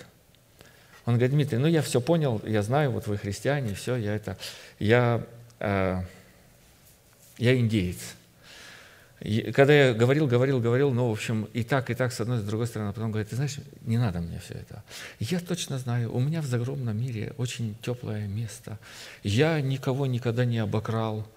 Он 1.05 1.15
говорит, 1.15 1.31
Дмитрий, 1.31 1.57
ну, 1.57 1.67
я 1.67 1.81
все 1.81 1.99
понял, 1.99 2.41
я 2.45 2.61
знаю, 2.63 2.91
вот 2.91 3.07
вы 3.07 3.17
христиане, 3.17 3.73
все, 3.73 3.97
я 3.97 4.15
это, 4.15 4.37
я, 4.79 5.25
э, 5.59 6.01
я 7.37 7.55
индеец. 7.57 7.97
И 9.19 9.51
когда 9.51 9.73
я 9.73 9.93
говорил, 9.93 10.27
говорил, 10.27 10.61
говорил, 10.61 10.93
ну, 10.93 11.09
в 11.09 11.11
общем, 11.11 11.49
и 11.51 11.63
так, 11.63 11.89
и 11.89 11.93
так, 11.93 12.13
с 12.13 12.21
одной, 12.21 12.39
с 12.39 12.43
другой 12.43 12.67
стороны, 12.67 12.91
а 12.91 12.93
потом 12.93 13.11
говорит, 13.11 13.31
ты 13.31 13.35
знаешь, 13.35 13.57
не 13.81 13.97
надо 13.97 14.21
мне 14.21 14.39
все 14.39 14.53
это. 14.53 14.81
Я 15.19 15.41
точно 15.41 15.77
знаю, 15.77 16.15
у 16.15 16.21
меня 16.21 16.41
в 16.41 16.45
загромном 16.45 16.97
мире 16.97 17.33
очень 17.37 17.75
теплое 17.81 18.27
место. 18.27 18.79
Я 19.23 19.59
никого 19.59 20.05
никогда 20.05 20.45
не 20.45 20.59
обокрал. 20.59 21.27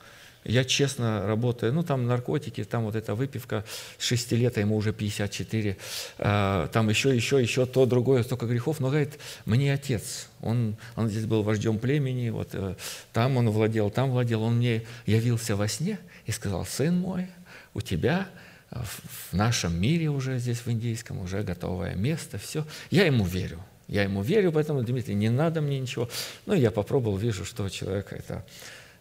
Я 0.44 0.64
честно 0.64 1.26
работаю, 1.26 1.72
ну, 1.72 1.82
там 1.82 2.06
наркотики, 2.06 2.64
там 2.64 2.84
вот 2.84 2.96
эта 2.96 3.14
выпивка, 3.14 3.64
с 3.98 4.04
6 4.04 4.32
лет, 4.32 4.58
а 4.58 4.60
ему 4.60 4.76
уже 4.76 4.92
54, 4.92 5.76
а, 6.18 6.68
там 6.68 6.88
еще, 6.90 7.14
еще, 7.14 7.40
еще 7.40 7.66
то, 7.66 7.86
другое, 7.86 8.22
столько 8.22 8.46
грехов. 8.46 8.78
Но, 8.80 8.88
говорит, 8.88 9.18
мне 9.46 9.72
отец, 9.72 10.28
он, 10.40 10.76
он 10.96 11.08
здесь 11.08 11.24
был 11.24 11.42
вождем 11.42 11.78
племени, 11.78 12.28
вот 12.28 12.50
э, 12.52 12.74
там 13.12 13.36
он 13.38 13.48
владел, 13.50 13.90
там 13.90 14.10
владел, 14.10 14.42
он 14.42 14.56
мне 14.56 14.82
явился 15.06 15.56
во 15.56 15.66
сне 15.66 15.98
и 16.26 16.32
сказал, 16.32 16.66
сын 16.66 16.98
мой, 16.98 17.26
у 17.72 17.80
тебя 17.80 18.28
в 18.74 19.32
нашем 19.32 19.80
мире 19.80 20.10
уже 20.10 20.38
здесь, 20.38 20.58
в 20.58 20.70
индийском, 20.70 21.20
уже 21.20 21.42
готовое 21.42 21.94
место, 21.94 22.38
все. 22.38 22.66
Я 22.90 23.06
ему 23.06 23.24
верю. 23.24 23.60
Я 23.86 24.02
ему 24.02 24.22
верю, 24.22 24.50
поэтому, 24.50 24.82
Дмитрий, 24.82 25.14
не 25.14 25.28
надо 25.28 25.60
мне 25.60 25.78
ничего. 25.78 26.08
Ну, 26.46 26.54
я 26.54 26.70
попробовал, 26.70 27.16
вижу, 27.16 27.44
что 27.44 27.68
человек 27.68 28.12
это 28.12 28.44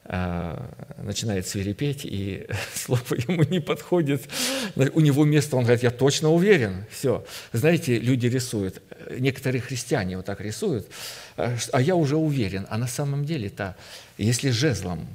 начинает 0.05 1.47
свирепеть, 1.47 2.01
и 2.03 2.45
слово 2.75 3.15
ему 3.27 3.43
не 3.43 3.59
подходит. 3.59 4.23
У 4.75 4.99
него 4.99 5.23
место, 5.23 5.55
он 5.55 5.63
говорит, 5.63 5.83
я 5.83 5.91
точно 5.91 6.29
уверен. 6.29 6.85
Все. 6.89 7.25
Знаете, 7.53 7.99
люди 7.99 8.27
рисуют, 8.27 8.81
некоторые 9.17 9.61
христиане 9.61 10.17
вот 10.17 10.25
так 10.25 10.41
рисуют, 10.41 10.87
а, 11.37 11.55
а 11.71 11.81
я 11.81 11.95
уже 11.95 12.17
уверен. 12.17 12.67
А 12.69 12.77
на 12.77 12.87
самом 12.87 13.25
деле-то, 13.25 13.75
если 14.17 14.49
жезлом, 14.49 15.07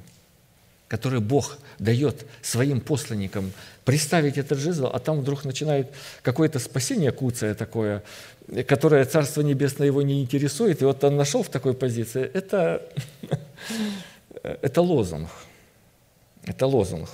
который 0.88 1.20
Бог 1.20 1.58
дает 1.78 2.24
своим 2.40 2.80
посланникам, 2.80 3.52
приставить 3.84 4.38
этот 4.38 4.58
жезл, 4.58 4.86
а 4.92 4.98
там 4.98 5.20
вдруг 5.20 5.44
начинает 5.44 5.90
какое-то 6.22 6.58
спасение 6.58 7.12
куцая 7.12 7.54
такое, 7.54 8.02
которое 8.66 9.04
Царство 9.04 9.42
Небесное 9.42 9.86
его 9.86 10.02
не 10.02 10.22
интересует, 10.22 10.82
и 10.82 10.84
вот 10.84 11.04
он 11.04 11.16
нашел 11.16 11.42
в 11.42 11.50
такой 11.50 11.74
позиции, 11.74 12.22
это 12.22 12.82
это 14.62 14.82
лозунг. 14.82 15.28
Это 16.44 16.66
лозунг. 16.66 17.08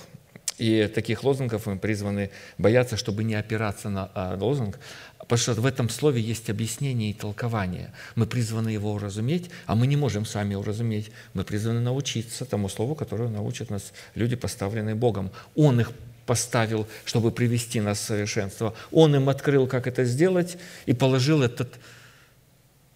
И 0.57 0.89
таких 0.93 1.23
лозунгов 1.23 1.65
мы 1.65 1.77
призваны 1.77 2.29
бояться, 2.57 2.95
чтобы 2.95 3.23
не 3.23 3.35
опираться 3.35 3.89
на 3.89 4.09
а, 4.13 4.37
лозунг, 4.39 4.79
потому 5.19 5.37
что 5.37 5.53
в 5.53 5.65
этом 5.65 5.89
слове 5.89 6.21
есть 6.21 6.49
объяснение 6.49 7.09
и 7.09 7.13
толкование. 7.13 7.91
Мы 8.15 8.25
призваны 8.25 8.69
его 8.69 8.93
уразуметь, 8.93 9.49
а 9.65 9.75
мы 9.75 9.85
не 9.87 9.97
можем 9.97 10.25
сами 10.25 10.55
уразуметь. 10.55 11.11
Мы 11.33 11.43
призваны 11.43 11.81
научиться 11.81 12.45
тому 12.45 12.69
слову, 12.69 12.95
которое 12.95 13.27
научат 13.27 13.69
нас 13.69 13.91
люди, 14.15 14.37
поставленные 14.37 14.95
Богом. 14.95 15.31
Он 15.55 15.81
их 15.81 15.91
поставил, 16.25 16.87
чтобы 17.03 17.31
привести 17.31 17.81
нас 17.81 17.99
в 17.99 18.03
совершенство. 18.03 18.73
Он 18.91 19.13
им 19.15 19.27
открыл, 19.27 19.67
как 19.67 19.87
это 19.87 20.05
сделать, 20.05 20.57
и 20.85 20.93
положил 20.93 21.43
этот 21.43 21.79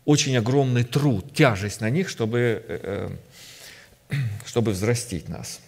очень 0.06 0.36
огромный 0.38 0.84
труд, 0.84 1.34
тяжесть 1.34 1.82
на 1.82 1.90
них, 1.90 2.10
чтобы 2.10 2.40
э, 2.40 2.62
э, 2.68 3.10
чтобы 4.45 4.72
взрастить 4.72 5.30
нас. 5.30 5.62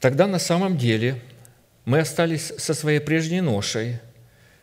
Тогда 0.00 0.26
на 0.26 0.38
самом 0.38 0.78
деле 0.78 1.20
мы 1.84 2.00
остались 2.00 2.52
со 2.56 2.72
своей 2.72 3.00
прежней 3.00 3.40
ношей– 3.40 4.00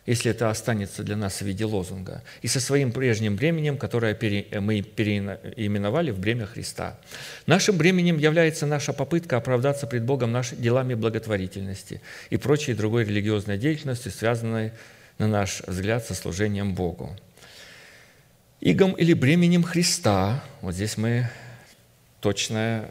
если 0.06 0.30
это 0.30 0.50
останется 0.50 1.02
для 1.02 1.16
нас 1.16 1.40
в 1.40 1.42
виде 1.42 1.64
лозунга, 1.64 2.22
и 2.40 2.48
со 2.48 2.60
своим 2.60 2.92
прежним 2.92 3.36
бременем, 3.36 3.76
которое 3.76 4.16
мы 4.60 4.82
переименовали 4.82 6.12
в 6.12 6.18
бремя 6.18 6.46
Христа. 6.46 6.98
Нашим 7.46 7.76
бременем 7.76 8.18
является 8.18 8.66
наша 8.66 8.92
попытка 8.92 9.36
оправдаться 9.36 9.86
пред 9.86 10.04
Богом 10.04 10.32
нашими 10.32 10.60
делами 10.60 10.94
благотворительности 10.94 12.00
и 12.30 12.36
прочей 12.36 12.74
другой 12.74 13.04
религиозной 13.04 13.58
деятельностью, 13.58 14.12
связанной, 14.12 14.72
на 15.18 15.26
наш 15.26 15.60
взгляд, 15.66 16.04
со 16.06 16.14
служением 16.14 16.74
Богу. 16.74 17.16
Игом 18.60 18.92
или 18.92 19.12
бременем 19.12 19.62
Христа, 19.62 20.42
вот 20.62 20.74
здесь 20.74 20.96
мы 20.96 21.28
точное 22.20 22.90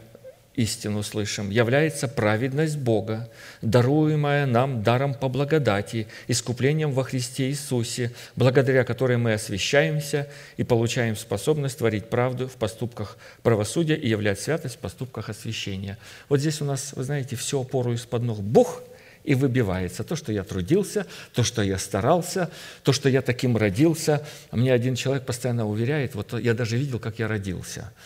истину 0.56 1.02
слышим, 1.02 1.50
является 1.50 2.08
праведность 2.08 2.78
Бога, 2.78 3.30
даруемая 3.62 4.46
нам 4.46 4.82
даром 4.82 5.14
по 5.14 5.28
благодати, 5.28 6.08
искуплением 6.26 6.92
во 6.92 7.04
Христе 7.04 7.50
Иисусе, 7.50 8.12
благодаря 8.34 8.84
которой 8.84 9.18
мы 9.18 9.34
освящаемся 9.34 10.28
и 10.56 10.64
получаем 10.64 11.14
способность 11.14 11.78
творить 11.78 12.08
правду 12.08 12.48
в 12.48 12.54
поступках 12.54 13.18
правосудия 13.42 13.94
и 13.94 14.08
являть 14.08 14.40
святость 14.40 14.76
в 14.76 14.78
поступках 14.78 15.28
освящения. 15.28 15.98
Вот 16.28 16.40
здесь 16.40 16.60
у 16.60 16.64
нас, 16.64 16.92
вы 16.96 17.04
знаете, 17.04 17.36
все 17.36 17.60
опору 17.60 17.92
из-под 17.92 18.22
ног 18.22 18.40
Бог 18.40 18.82
и 19.24 19.34
выбивается. 19.34 20.04
То, 20.04 20.16
что 20.16 20.32
я 20.32 20.44
трудился, 20.44 21.06
то, 21.34 21.42
что 21.42 21.60
я 21.62 21.78
старался, 21.78 22.50
то, 22.82 22.92
что 22.92 23.08
я 23.08 23.20
таким 23.20 23.56
родился. 23.56 24.24
Мне 24.52 24.72
один 24.72 24.94
человек 24.94 25.26
постоянно 25.26 25.66
уверяет, 25.68 26.14
вот 26.14 26.32
я 26.40 26.54
даже 26.54 26.78
видел, 26.78 26.98
как 26.98 27.18
я 27.18 27.28
родился– 27.28 27.92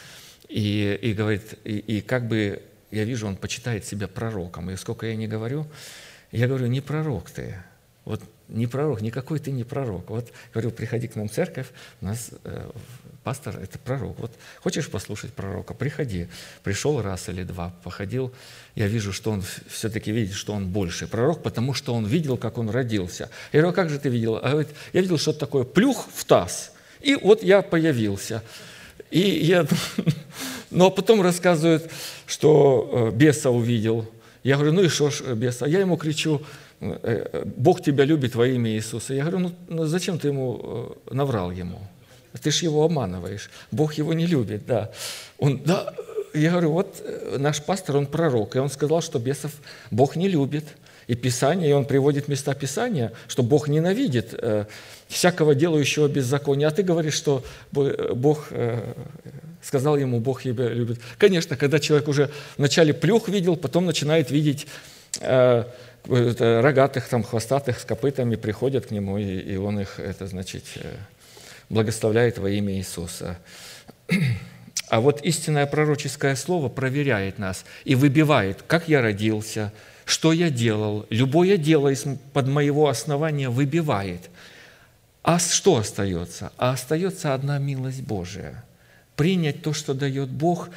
и, 0.51 0.99
и 1.01 1.15
говорит, 1.15 1.59
и, 1.65 1.79
и 1.79 2.01
как 2.01 2.27
бы 2.27 2.63
я 2.91 3.05
вижу, 3.05 3.27
он 3.27 3.37
почитает 3.37 3.85
себя 3.85 4.09
пророком. 4.09 4.71
И 4.71 4.77
сколько 4.77 5.07
я 5.07 5.15
не 5.15 5.29
говорю, 5.29 5.67
я 6.33 6.49
говорю, 6.49 6.67
не 6.67 6.81
пророк 6.81 7.31
ты. 7.31 7.57
Вот 8.05 8.21
не 8.49 8.67
пророк, 8.67 9.01
никакой 9.01 9.39
ты 9.39 9.53
не 9.53 9.63
пророк. 9.63 10.11
Вот 10.11 10.33
говорю, 10.53 10.73
приходи 10.73 11.07
к 11.07 11.15
нам 11.15 11.29
в 11.29 11.33
церковь, 11.33 11.69
у 12.01 12.07
нас 12.07 12.31
э, 12.43 12.71
пастор– 13.23 13.57
это 13.63 13.79
пророк. 13.79 14.19
Вот 14.19 14.33
хочешь 14.61 14.89
послушать 14.89 15.33
пророка, 15.33 15.73
приходи. 15.73 16.27
Пришел 16.65 17.01
раз 17.01 17.29
или 17.29 17.45
два, 17.45 17.73
походил, 17.85 18.33
я 18.75 18.89
вижу, 18.89 19.13
что 19.13 19.31
он 19.31 19.45
все-таки 19.69 20.11
видит, 20.11 20.35
что 20.35 20.53
он 20.53 20.67
больше 20.67 21.07
пророк, 21.07 21.45
потому 21.45 21.75
что 21.75 21.95
он 21.95 22.07
видел, 22.07 22.37
как 22.37 22.59
он 22.59 22.71
родился. 22.71 23.31
Я 23.53 23.61
говорю, 23.61 23.73
а 23.73 23.77
как 23.77 23.91
же 23.91 24.01
ты 24.01 24.09
видел? 24.09 24.37
А 24.37 24.51
говорит, 24.51 24.71
я 24.93 25.01
видел 25.01 25.19
что-то 25.19 25.39
такое, 25.39 25.63
плюх 25.63 26.09
в 26.13 26.25
таз, 26.25 26.73
и 27.01 27.15
вот 27.15 27.45
я 27.45 27.63
появился. 27.63 28.43
И 29.11 29.21
я, 29.21 29.67
но 30.71 30.91
потом 30.91 31.21
рассказывают, 31.23 31.91
что 32.27 33.11
э, 33.13 33.17
беса 33.17 33.51
увидел. 33.51 34.07
Я 34.43 34.57
говорю, 34.57 34.73
ну 34.73 34.83
и 34.83 34.89
что 34.89 35.11
ж 35.11 35.23
э, 35.27 35.35
беса? 35.35 35.67
Я 35.67 35.81
ему 35.81 35.97
кричу, 35.97 36.41
«Э, 36.81 37.45
Бог 37.57 37.83
тебя 37.83 38.05
любит 38.05 38.35
во 38.35 38.47
имя 38.47 38.71
Иисуса. 38.71 39.15
Я 39.15 39.25
говорю, 39.25 39.39
ну, 39.39 39.53
ну 39.69 39.85
зачем 39.87 40.19
ты 40.19 40.29
ему 40.29 40.97
наврал 41.11 41.51
ему? 41.51 41.79
Ты 42.41 42.51
ж 42.51 42.63
его 42.63 42.85
обманываешь. 42.85 43.51
Бог 43.71 43.95
его 43.95 44.15
не 44.15 44.27
любит, 44.27 44.65
да. 44.67 44.91
Он, 45.39 45.59
да, 45.59 45.93
я 46.33 46.51
говорю, 46.53 46.71
вот 46.71 47.05
наш 47.39 47.61
пастор, 47.61 47.97
он 47.97 48.07
пророк, 48.07 48.57
и 48.57 48.61
он 48.61 48.71
сказал, 48.71 49.03
что 49.03 49.19
бесов 49.19 49.53
Бог 49.91 50.17
не 50.17 50.29
любит. 50.29 50.65
И 51.07 51.15
Писание, 51.15 51.71
и 51.71 51.73
он 51.73 51.85
приводит 51.85 52.29
места 52.29 52.55
Писания, 52.55 53.13
что 53.27 53.43
Бог 53.43 53.69
ненавидит 53.69 54.35
всякого 55.11 55.55
делающего 55.55 56.09
беззакония. 56.09 56.69
А 56.69 56.71
ты 56.71 56.83
говоришь, 56.83 57.15
что 57.15 57.45
Бог 57.73 58.47
э, 58.51 58.79
сказал 59.61 59.97
ему, 59.97 60.21
Бог 60.21 60.43
тебя 60.43 60.69
любит. 60.69 61.01
Конечно, 61.19 61.57
когда 61.57 61.81
человек 61.81 62.09
уже 62.09 62.31
вначале 62.57 62.95
плюх 62.95 63.29
видел, 63.29 63.57
потом 63.57 63.87
начинает 63.87 64.31
видеть 64.31 64.69
э, 65.21 65.65
рогатых, 66.07 67.09
там, 67.09 67.25
хвостатых 67.25 67.81
с 67.81 67.85
копытами, 67.85 68.37
приходят 68.37 68.87
к 68.87 68.91
нему, 68.93 69.19
и, 69.19 69.41
и 69.41 69.57
он 69.57 69.81
их, 69.81 69.99
это 69.99 70.29
значит, 70.29 70.63
э, 70.77 70.95
благословляет 71.69 72.39
во 72.39 72.49
имя 72.49 72.75
Иисуса. 72.75 73.37
А 74.89 75.01
вот 75.01 75.23
истинное 75.23 75.67
пророческое 75.67 76.37
слово 76.37 76.69
проверяет 76.69 77.39
нас 77.39 77.65
и 77.85 77.97
выбивает, 77.97 78.63
как 78.67 78.89
я 78.89 79.03
родился, 79.03 79.73
что 80.11 80.33
я 80.33 80.51
делал. 80.51 81.07
Любое 81.11 81.57
дело 81.57 81.89
из-под 81.89 82.49
моего 82.49 82.89
основания 82.89 83.49
выбивает– 83.49 84.31
а 85.23 85.39
что 85.39 85.77
остается? 85.77 86.53
А 86.57 86.73
остается 86.73 87.35
одна 87.35 87.59
милость 87.59 88.03
Божия. 88.03 88.65
Принять 89.17 89.63
то, 89.63 89.73
что 89.73 89.93
дает 89.93 90.31
Бог, 90.31 90.71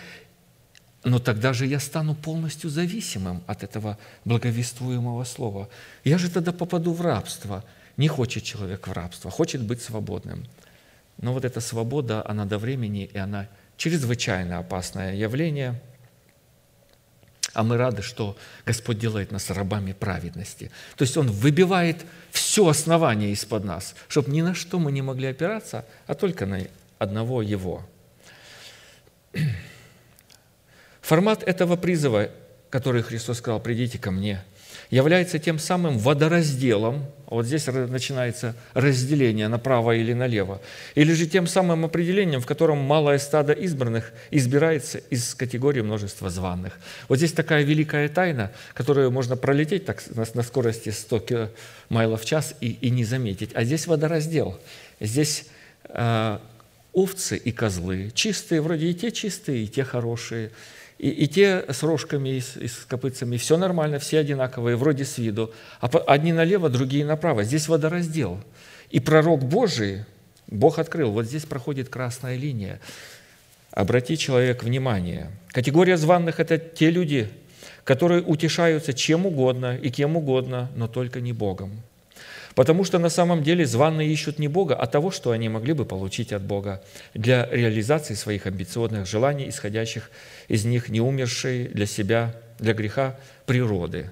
но 1.03 1.19
тогда 1.19 1.53
же 1.53 1.65
я 1.65 1.79
стану 1.79 2.13
полностью 2.13 2.69
зависимым 2.69 3.43
от 3.47 3.63
этого 3.63 3.97
благовествуемого 4.25 5.23
слова. 5.23 5.69
Я 6.03 6.17
же 6.17 6.29
тогда 6.29 6.51
попаду 6.51 6.93
в 6.93 7.01
рабство. 7.01 7.63
Не 7.95 8.07
хочет 8.07 8.43
человек 8.43 8.87
в 8.87 8.91
рабство, 8.91 9.31
хочет 9.31 9.61
быть 9.61 9.81
свободным. 9.81 10.45
Но 11.19 11.31
вот 11.31 11.45
эта 11.45 11.61
свобода, 11.61 12.23
она 12.27 12.45
до 12.45 12.57
времени, 12.57 13.09
и 13.13 13.17
она 13.17 13.47
чрезвычайно 13.77 14.59
опасное 14.59 15.15
явление– 15.15 15.81
а 17.53 17.63
мы 17.63 17.77
рады, 17.77 18.01
что 18.01 18.35
Господь 18.65 18.97
делает 18.97 19.31
нас 19.31 19.49
рабами 19.49 19.93
праведности. 19.93 20.71
То 20.95 21.03
есть 21.03 21.15
Он 21.17 21.29
выбивает 21.29 22.05
все 22.31 22.67
основание 22.67 23.31
из-под 23.31 23.63
нас, 23.63 23.95
чтобы 24.07 24.31
ни 24.31 24.41
на 24.41 24.55
что 24.55 24.79
мы 24.79 24.91
не 24.91 25.01
могли 25.01 25.27
опираться, 25.27 25.85
а 26.07 26.15
только 26.15 26.45
на 26.45 26.61
одного 26.97 27.41
Его. 27.41 27.87
Формат 31.01 31.43
этого 31.43 31.75
призыва, 31.75 32.29
который 32.69 33.03
Христос 33.03 33.37
сказал, 33.37 33.59
«Придите 33.59 33.99
ко 33.99 34.09
мне», 34.11 34.43
является 34.93 35.39
тем 35.39 35.57
самым 35.57 35.97
водоразделом, 35.97 37.07
вот 37.25 37.47
здесь 37.47 37.65
начинается 37.65 38.55
разделение 38.75 39.47
направо 39.47 39.95
или 39.95 40.13
налево, 40.13 40.61
или 40.93 41.13
же 41.13 41.25
тем 41.25 41.47
самым 41.47 41.83
определением, 41.83 42.41
в 42.41 42.45
котором 42.45 42.77
малое 42.77 43.17
стадо 43.17 43.53
избранных 43.53 44.13
избирается 44.29 44.99
из 44.99 45.33
категории 45.33 45.81
множества 45.81 46.29
званых. 46.29 46.77
Вот 47.09 47.17
здесь 47.17 47.31
такая 47.31 47.63
великая 47.63 48.07
тайна, 48.07 48.51
которую 48.75 49.09
можно 49.09 49.35
пролететь 49.35 49.85
так 49.85 50.03
на, 50.35 50.43
скорости 50.43 50.89
100 50.89 51.49
майлов 51.89 52.21
в 52.21 52.25
час 52.25 52.53
и, 52.61 52.77
и 52.79 52.91
не 52.91 53.03
заметить. 53.03 53.49
А 53.55 53.63
здесь 53.63 53.87
водораздел. 53.87 54.59
Здесь 54.99 55.47
э, 55.85 56.37
овцы 56.91 57.37
и 57.37 57.51
козлы, 57.51 58.11
чистые, 58.13 58.61
вроде 58.61 58.91
и 58.91 58.93
те 58.93 59.11
чистые, 59.11 59.63
и 59.63 59.67
те 59.67 59.83
хорошие– 59.83 60.51
и, 60.97 61.09
и 61.09 61.27
те 61.27 61.65
с 61.69 61.83
рожками 61.83 62.29
и 62.29 62.39
с, 62.39 62.57
и 62.57 62.67
с 62.67 62.85
копытцами, 62.87 63.37
все 63.37 63.57
нормально, 63.57 63.99
все 63.99 64.19
одинаковые, 64.19 64.75
вроде 64.75 65.05
с 65.05 65.17
виду. 65.17 65.51
А 65.81 65.87
одни 66.07 66.33
налево, 66.33 66.69
другие 66.69 67.05
направо. 67.05 67.43
Здесь 67.43 67.67
водораздел. 67.67 68.39
И 68.89 68.99
пророк 68.99 69.43
Божий, 69.43 70.05
Бог 70.47 70.79
открыл, 70.79 71.11
вот 71.11 71.25
здесь 71.25 71.45
проходит 71.45 71.89
красная 71.89 72.35
линия. 72.35 72.79
Обрати 73.71 74.17
человек 74.17 74.63
внимание. 74.63 75.31
Категория 75.47 75.97
званных– 75.97 76.39
это 76.41 76.59
те 76.59 76.91
люди, 76.91 77.29
которые 77.83 78.21
утешаются 78.21 78.93
чем 78.93 79.25
угодно 79.25 79.75
и 79.75 79.89
кем 79.89 80.15
угодно, 80.15 80.69
но 80.75 80.87
только 80.87 81.21
не 81.21 81.33
Богом. 81.33 81.71
Потому 82.55 82.83
что 82.83 82.99
на 82.99 83.09
самом 83.09 83.41
деле 83.41 83.65
званные 83.65 84.11
ищут 84.11 84.37
не 84.37 84.47
Бога, 84.47 84.75
а 84.75 84.85
того, 84.85 85.09
что 85.09 85.31
они 85.31 85.49
могли 85.49 85.73
бы 85.73 85.85
получить 85.85 86.31
от 86.31 86.43
Бога 86.43 86.83
для 87.13 87.47
реализации 87.49 88.13
своих 88.13 88.45
амбициозных 88.45 89.07
желаний, 89.07 89.49
исходящих 89.49 90.11
из 90.47 90.63
них 90.63 90.89
не 90.89 91.01
умершей 91.01 91.67
для 91.69 91.87
себя, 91.87 92.35
для 92.59 92.73
греха 92.73 93.19
природы. 93.45 94.11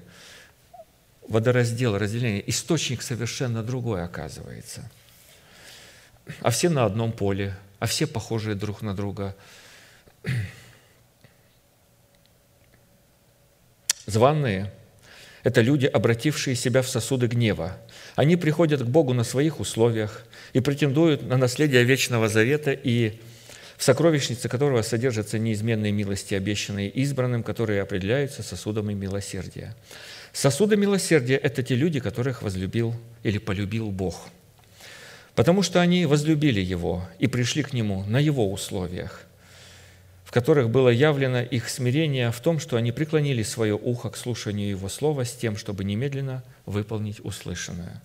Водораздел, 1.28 1.96
разделение, 1.96 2.48
источник 2.50 3.02
совершенно 3.02 3.62
другой 3.62 4.02
оказывается. 4.02 4.90
А 6.40 6.50
все 6.50 6.68
на 6.68 6.84
одном 6.84 7.12
поле, 7.12 7.54
а 7.78 7.86
все 7.86 8.06
похожие 8.06 8.56
друг 8.56 8.82
на 8.82 8.94
друга. 8.94 9.36
Званные– 14.06 14.72
это 15.44 15.60
люди, 15.60 15.86
обратившие 15.86 16.56
себя 16.56 16.82
в 16.82 16.88
сосуды 16.88 17.28
гнева. 17.28 17.78
Они 18.14 18.36
приходят 18.36 18.82
к 18.82 18.86
Богу 18.86 19.14
на 19.14 19.24
своих 19.24 19.60
условиях 19.60 20.24
и 20.52 20.60
претендуют 20.60 21.22
на 21.22 21.36
наследие 21.36 21.84
вечного 21.84 22.28
завета 22.28 22.72
и 22.72 23.18
в 23.76 23.84
сокровищнице 23.84 24.48
которого 24.48 24.82
содержатся 24.82 25.38
неизменные 25.38 25.92
милости, 25.92 26.34
обещанные 26.34 26.88
избранным, 26.90 27.42
которые 27.42 27.82
определяются 27.82 28.42
сосудами 28.42 28.92
милосердия. 28.92 29.74
Сосуды 30.32 30.76
милосердия– 30.76 31.36
это 31.42 31.62
те 31.62 31.74
люди, 31.74 32.00
которых 32.00 32.42
возлюбил 32.42 32.94
или 33.22 33.38
полюбил 33.38 33.90
Бог, 33.90 34.28
потому 35.34 35.62
что 35.62 35.80
они 35.80 36.06
возлюбили 36.06 36.60
Его 36.60 37.08
и 37.18 37.26
пришли 37.26 37.62
к 37.62 37.72
Нему 37.72 38.04
на 38.04 38.18
Его 38.18 38.50
условиях– 38.52 39.22
которых 40.32 40.70
было 40.70 40.88
явлено 40.88 41.42
их 41.42 41.68
смирение 41.68 42.32
в 42.32 42.40
том, 42.40 42.58
что 42.58 42.78
они 42.78 42.90
преклонили 42.90 43.42
свое 43.42 43.74
ухо 43.74 44.08
к 44.08 44.16
слушанию 44.16 44.70
Его 44.70 44.88
Слова 44.88 45.26
с 45.26 45.32
тем, 45.32 45.58
чтобы 45.58 45.84
немедленно 45.84 46.42
выполнить 46.64 47.20
услышанное. 47.22 48.02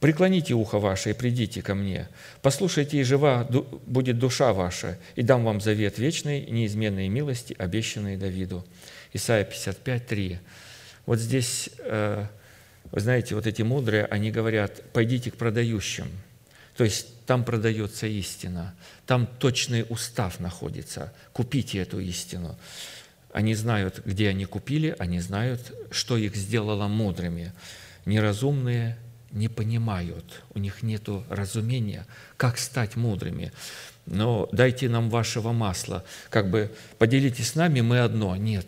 «Преклоните 0.00 0.54
ухо 0.54 0.80
ваше 0.80 1.10
и 1.10 1.12
придите 1.12 1.62
ко 1.62 1.76
мне. 1.76 2.08
Послушайте, 2.42 2.98
и 2.98 3.04
жива 3.04 3.46
будет 3.86 4.18
душа 4.18 4.52
ваша, 4.52 4.98
и 5.14 5.22
дам 5.22 5.44
вам 5.44 5.60
завет 5.60 5.96
вечной, 5.96 6.44
неизменной 6.46 7.06
милости, 7.06 7.54
обещанной 7.56 8.16
Давиду». 8.16 8.66
Исайя 9.12 9.44
55, 9.44 10.04
3. 10.04 10.38
Вот 11.06 11.20
здесь, 11.20 11.70
э, 11.78 12.26
вы 12.90 13.00
знаете, 13.00 13.36
вот 13.36 13.46
эти 13.46 13.62
мудрые, 13.62 14.06
они 14.06 14.32
говорят, 14.32 14.82
«Пойдите 14.92 15.30
к 15.30 15.36
продающим». 15.36 16.08
То 16.76 16.84
есть 16.84 17.24
там 17.26 17.44
продается 17.44 18.06
истина, 18.06 18.74
там 19.06 19.26
точный 19.26 19.84
устав 19.88 20.40
находится. 20.40 21.12
Купите 21.32 21.78
эту 21.78 22.00
истину. 22.00 22.58
Они 23.32 23.54
знают, 23.54 24.02
где 24.04 24.28
они 24.28 24.44
купили, 24.44 24.94
они 24.98 25.20
знают, 25.20 25.72
что 25.90 26.16
их 26.16 26.36
сделало 26.36 26.88
мудрыми. 26.88 27.52
Неразумные 28.04 28.98
не 29.30 29.48
понимают, 29.48 30.42
у 30.54 30.58
них 30.58 30.82
нет 30.82 31.08
разумения, 31.30 32.06
как 32.36 32.58
стать 32.58 32.96
мудрыми. 32.96 33.52
Но 34.04 34.48
дайте 34.52 34.88
нам 34.88 35.08
вашего 35.08 35.52
масла, 35.52 36.04
как 36.28 36.50
бы 36.50 36.70
поделитесь 36.98 37.50
с 37.50 37.54
нами, 37.54 37.80
мы 37.80 38.00
одно. 38.00 38.36
Нет, 38.36 38.66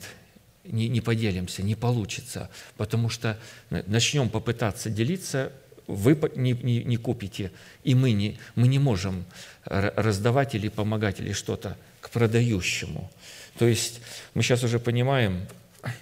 не, 0.64 0.88
не 0.88 1.00
поделимся, 1.00 1.62
не 1.62 1.74
получится, 1.74 2.50
потому 2.76 3.10
что 3.10 3.38
начнем 3.68 4.30
попытаться 4.30 4.88
делиться, 4.88 5.52
вы 5.86 6.18
не, 6.36 6.52
не, 6.52 6.84
не 6.84 6.96
купите, 6.96 7.52
и 7.82 7.94
мы 7.94 8.12
не, 8.12 8.38
мы 8.54 8.68
не 8.68 8.78
можем 8.78 9.24
раздавать 9.64 10.54
или 10.54 10.68
помогать 10.68 11.20
или 11.20 11.32
что-то 11.32 11.76
к 12.00 12.10
продающему. 12.10 13.10
То 13.58 13.66
есть 13.66 14.00
мы 14.34 14.42
сейчас 14.42 14.62
уже 14.64 14.78
понимаем, 14.78 15.46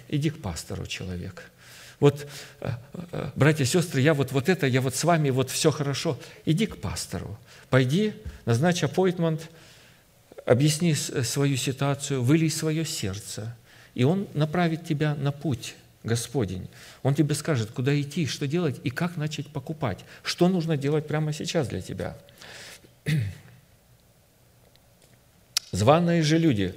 иди 0.09 0.29
к 0.29 0.41
пастору, 0.41 0.85
человек. 0.85 1.49
Вот, 1.99 2.27
э, 2.61 2.71
э, 3.11 3.29
братья 3.35 3.63
и 3.63 3.67
сестры, 3.67 4.01
я 4.01 4.13
вот, 4.13 4.31
вот 4.31 4.49
это, 4.49 4.67
я 4.67 4.81
вот 4.81 4.95
с 4.95 5.03
вами, 5.03 5.29
вот 5.29 5.49
все 5.49 5.71
хорошо. 5.71 6.19
Иди 6.45 6.65
к 6.65 6.81
пастору, 6.81 7.37
пойди, 7.69 8.13
назначь 8.45 8.83
appointment, 8.83 9.41
объясни 10.45 10.93
свою 10.93 11.55
ситуацию, 11.55 12.21
вылей 12.21 12.49
свое 12.49 12.83
сердце, 12.83 13.55
и 13.93 14.03
он 14.03 14.27
направит 14.33 14.85
тебя 14.85 15.15
на 15.15 15.31
путь 15.31 15.75
Господень. 16.03 16.67
Он 17.01 17.15
тебе 17.15 17.33
скажет, 17.33 17.71
куда 17.71 17.99
идти, 17.99 18.27
что 18.27 18.45
делать 18.45 18.79
и 18.83 18.89
как 18.89 19.15
начать 19.15 19.47
покупать. 19.47 19.99
Что 20.21 20.49
нужно 20.49 20.75
делать 20.75 21.07
прямо 21.07 21.31
сейчас 21.31 21.69
для 21.69 21.81
тебя. 21.81 22.17
Званые 25.71 26.21
же 26.21 26.37
люди 26.37 26.75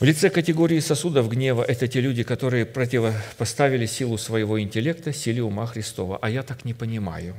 в 0.00 0.04
лице 0.04 0.30
категории 0.30 0.80
сосудов 0.80 1.28
гнева– 1.28 1.62
это 1.68 1.86
те 1.88 2.00
люди, 2.00 2.22
которые 2.22 2.64
противопоставили 2.64 3.84
силу 3.84 4.16
своего 4.16 4.60
интеллекта 4.60 5.12
силе 5.12 5.42
ума 5.42 5.66
Христова. 5.66 6.18
А 6.22 6.30
я 6.30 6.42
так 6.42 6.64
не 6.64 6.72
понимаю. 6.72 7.34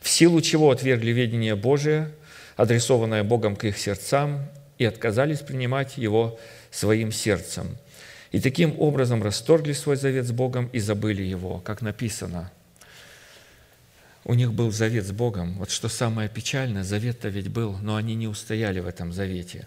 В 0.00 0.08
силу 0.08 0.40
чего 0.40 0.70
отвергли 0.70 1.12
ведение 1.12 1.54
Божие, 1.54 2.10
адресованное 2.56 3.24
Богом 3.24 3.56
к 3.56 3.64
их 3.64 3.78
сердцам, 3.78 4.48
и 4.78 4.84
отказались 4.84 5.40
принимать 5.40 5.96
его 5.96 6.38
своим 6.70 7.12
сердцем– 7.12 7.78
и 8.32 8.40
таким 8.40 8.74
образом 8.80 9.22
расторгли 9.22 9.74
свой 9.74 9.96
завет 9.96 10.26
с 10.26 10.32
Богом 10.32 10.68
и 10.72 10.80
забыли 10.80 11.22
его, 11.22 11.60
как 11.60 11.82
написано. 11.82 12.50
У 14.24 14.34
них 14.34 14.52
был 14.54 14.70
завет 14.70 15.06
с 15.06 15.12
Богом. 15.12 15.58
Вот 15.58 15.70
что 15.70 15.88
самое 15.88 16.28
печальное, 16.28 16.82
завет-то 16.82 17.28
ведь 17.28 17.48
был, 17.48 17.76
но 17.82 17.96
они 17.96 18.14
не 18.14 18.28
устояли 18.28 18.80
в 18.80 18.86
этом 18.86 19.12
завете. 19.12 19.66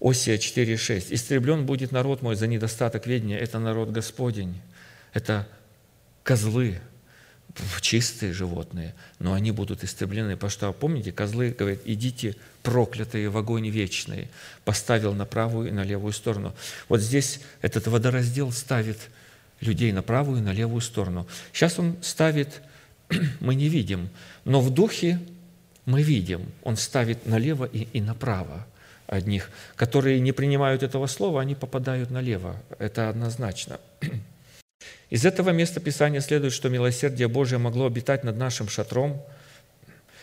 Осия 0.00 0.36
4.6. 0.36 1.06
«Истреблен 1.10 1.64
будет 1.64 1.92
народ 1.92 2.22
мой 2.22 2.34
за 2.34 2.48
недостаток 2.48 3.06
ведения, 3.06 3.38
это 3.38 3.60
народ 3.60 3.90
Господень, 3.90 4.60
это 5.12 5.46
козлы, 6.24 6.80
чистые 7.80 8.32
животные, 8.32 8.94
но 9.18 9.34
они 9.34 9.50
будут 9.50 9.84
истреблены. 9.84 10.34
Потому 10.34 10.50
что, 10.50 10.72
помните, 10.72 11.12
козлы 11.12 11.54
говорят, 11.56 11.80
идите 11.84 12.36
проклятые 12.62 13.28
в 13.28 13.36
огонь 13.36 13.68
вечный. 13.68 14.28
Поставил 14.64 15.14
на 15.14 15.26
правую 15.26 15.68
и 15.68 15.72
на 15.72 15.84
левую 15.84 16.12
сторону. 16.12 16.54
Вот 16.88 17.00
здесь 17.00 17.40
этот 17.60 17.86
водораздел 17.86 18.52
ставит 18.52 18.98
людей 19.60 19.92
на 19.92 20.02
правую 20.02 20.38
и 20.38 20.42
на 20.42 20.52
левую 20.52 20.80
сторону. 20.80 21.26
Сейчас 21.52 21.78
он 21.78 21.96
ставит, 22.02 22.62
мы 23.40 23.54
не 23.54 23.68
видим, 23.68 24.08
но 24.44 24.60
в 24.60 24.70
духе 24.70 25.20
мы 25.84 26.02
видим. 26.02 26.46
Он 26.62 26.76
ставит 26.76 27.26
налево 27.26 27.64
и, 27.64 27.88
и 27.92 28.00
направо 28.00 28.66
одних, 29.06 29.50
которые 29.76 30.20
не 30.20 30.32
принимают 30.32 30.82
этого 30.82 31.06
слова, 31.06 31.40
они 31.40 31.54
попадают 31.54 32.10
налево. 32.10 32.56
Это 32.78 33.08
однозначно. 33.08 33.78
Из 35.12 35.26
этого 35.26 35.50
места 35.50 35.78
Писания 35.78 36.20
следует, 36.20 36.54
что 36.54 36.70
милосердие 36.70 37.28
Божие 37.28 37.58
могло 37.58 37.86
обитать 37.86 38.24
над 38.24 38.38
нашим 38.38 38.68
шатром. 38.68 39.22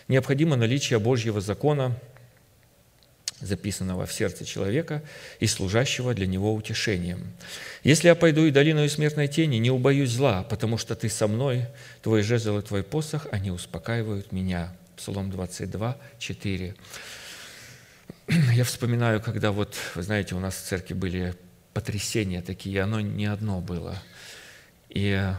Необходимо 0.08 0.56
наличие 0.56 0.98
Божьего 0.98 1.42
закона, 1.42 1.96
записанного 3.40 4.08
в 4.08 4.12
сердце 4.12 4.46
человека 4.46 5.04
и 5.40 5.46
служащего 5.46 6.16
для 6.16 6.26
него 6.26 6.54
утешением. 6.56 7.32
«Если 7.84 8.08
я 8.08 8.16
пойду 8.16 8.46
и 8.46 8.52
долиною 8.52 8.90
смертной 8.90 9.28
тени, 9.28 9.58
не 9.58 9.70
убоюсь 9.70 10.10
зла, 10.10 10.42
потому 10.42 10.80
что 10.80 10.96
ты 10.96 11.08
со 11.08 11.28
мной, 11.28 11.68
твой 12.02 12.24
жезл 12.24 12.58
и 12.58 12.64
твой 12.64 12.82
посох, 12.82 13.28
они 13.32 13.52
успокаивают 13.52 14.32
меня». 14.32 14.76
Псалом 14.98 15.30
22, 15.30 15.98
4. 16.18 16.76
Я 18.54 18.64
вспоминаю, 18.64 19.22
когда 19.22 19.52
вот, 19.52 19.76
вы 19.96 20.02
знаете, 20.02 20.36
у 20.36 20.40
нас 20.40 20.56
в 20.56 20.66
церкви 20.66 20.94
были 20.94 21.36
потрясения 21.74 22.42
такие, 22.42 22.82
оно 22.82 23.00
не 23.00 23.28
одно 23.28 23.62
было– 23.62 23.96
и 24.90 25.34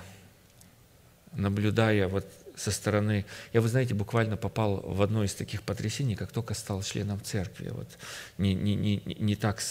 наблюдая 1.33 2.09
вот 2.09 2.27
со 2.57 2.71
стороны, 2.71 3.25
я, 3.53 3.61
вы 3.61 3.69
знаете, 3.69 3.95
буквально 3.95 4.37
попал 4.37 4.81
в 4.85 5.01
одно 5.01 5.25
из 5.25 5.35
таких 5.35 5.63
потрясений, 5.63 6.15
как 6.15 6.31
только 6.31 6.53
стал 6.55 6.83
членом 6.83 7.21
церкви. 7.23 7.71
Вот 7.71 7.89
не, 8.37 8.55
не, 8.55 8.75
не, 8.75 9.03
не 9.07 9.35
так, 9.35 9.63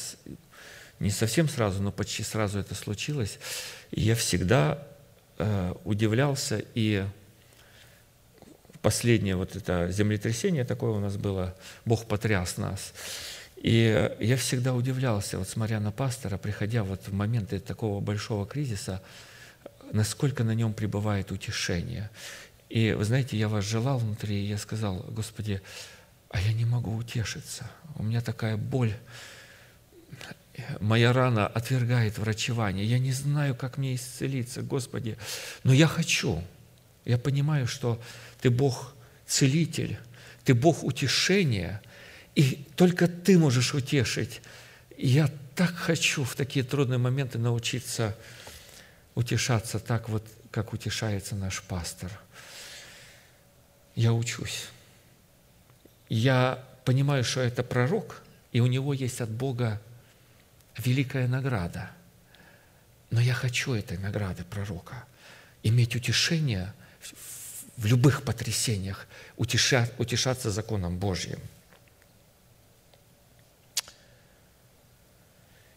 не 1.00 1.12
совсем 1.12 1.48
сразу, 1.48 1.84
но 1.84 1.92
почти 1.92 2.24
сразу 2.24 2.60
это 2.60 2.74
случилось. 2.74 3.38
И 3.92 4.02
я 4.02 4.16
всегда 4.16 4.88
э, 5.38 5.74
удивлялся, 5.84 6.64
и 6.74 7.06
последнее 8.82 9.36
вот 9.36 9.56
это 9.56 9.92
землетрясение 9.92 10.64
такое 10.64 10.92
у 10.92 11.00
нас 11.00 11.16
было, 11.16 11.56
Бог 11.86 12.06
потряс 12.06 12.58
нас. 12.58 12.94
И 13.58 14.10
я 14.20 14.38
всегда 14.38 14.74
удивлялся, 14.74 15.38
вот 15.38 15.50
смотря 15.50 15.80
на 15.80 15.92
пастора, 15.92 16.38
приходя 16.38 16.84
вот 16.84 17.08
в 17.08 17.14
моменты 17.14 17.60
такого 17.60 18.00
большого 18.00 18.48
кризиса, 18.48 19.02
насколько 19.92 20.44
на 20.44 20.54
нем 20.56 20.74
пребывает 20.74 21.32
утешение. 21.32 22.10
И 22.70 22.92
вы 22.92 23.04
знаете, 23.04 23.38
я 23.38 23.48
вас 23.48 23.66
желал 23.66 23.98
внутри, 23.98 24.44
и 24.44 24.48
я 24.48 24.58
сказал, 24.58 24.98
Господи, 25.10 25.62
а 26.30 26.40
я 26.40 26.54
не 26.54 26.66
могу 26.66 26.96
утешиться. 26.96 27.70
У 27.96 28.04
меня 28.04 28.22
такая 28.22 28.58
боль. 28.58 28.94
Моя 30.80 31.14
рана 31.14 31.48
отвергает 31.48 32.18
врачевание. 32.18 32.86
Я 32.86 33.00
не 33.00 33.12
знаю, 33.12 33.56
как 33.56 33.78
мне 33.78 33.96
исцелиться, 33.96 34.62
Господи. 34.62 35.18
Но 35.64 35.74
я 35.74 35.88
хочу. 35.88 36.44
Я 37.06 37.18
понимаю, 37.18 37.66
что 37.66 38.00
Ты 38.42 38.50
Бог 38.50 38.94
целитель, 39.26 39.98
Ты 40.44 40.54
Бог 40.54 40.84
утешения. 40.84 41.82
И 42.36 42.66
только 42.76 43.08
Ты 43.08 43.40
можешь 43.40 43.74
утешить. 43.74 44.42
И 44.96 45.08
я 45.08 45.30
так 45.56 45.74
хочу 45.74 46.24
в 46.24 46.36
такие 46.36 46.64
трудные 46.64 47.00
моменты 47.00 47.40
научиться 47.40 48.16
утешаться 49.20 49.80
так 49.80 50.08
вот, 50.08 50.26
как 50.50 50.72
утешается 50.72 51.36
наш 51.36 51.62
пастор. 51.62 52.10
Я 53.94 54.14
учусь. 54.14 54.70
Я 56.08 56.64
понимаю, 56.86 57.26
что 57.26 57.42
это 57.42 57.62
пророк, 57.62 58.22
и 58.54 58.62
у 58.62 58.68
него 58.68 58.94
есть 58.94 59.20
от 59.20 59.30
Бога 59.30 59.82
великая 60.78 61.28
награда. 61.28 61.92
Но 63.12 63.20
я 63.20 63.34
хочу 63.34 63.74
этой 63.74 63.98
награды 63.98 64.46
пророка, 64.46 65.04
иметь 65.64 65.96
утешение 65.98 66.74
в 67.76 67.86
любых 67.86 68.24
потрясениях, 68.24 69.06
утешать, 69.36 69.92
утешаться 69.98 70.50
законом 70.50 70.98
Божьим. 70.98 71.40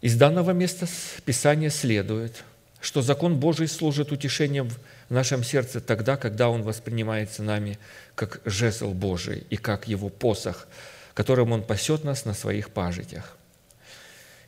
Из 0.01 0.17
данного 0.17 0.53
места 0.53 0.87
Писания 1.25 1.71
следует, 1.71 2.45
что 2.83 3.01
закон 3.01 3.37
Божий 3.37 3.69
служит 3.69 4.11
утешением 4.11 4.69
в 4.69 5.15
нашем 5.15 5.45
сердце 5.45 5.81
тогда, 5.81 6.17
когда 6.17 6.51
он 6.51 6.63
воспринимается 6.63 7.45
нами 7.45 7.79
как 8.17 8.41
жезл 8.45 8.93
Божий 8.93 9.47
и 9.51 9.57
как 9.57 9.87
его 9.87 10.09
посох, 10.09 10.67
которым 11.15 11.53
он 11.53 11.63
пасет 11.63 12.03
нас 12.03 12.25
на 12.25 12.35
своих 12.35 12.71
пажитях. 12.71 13.39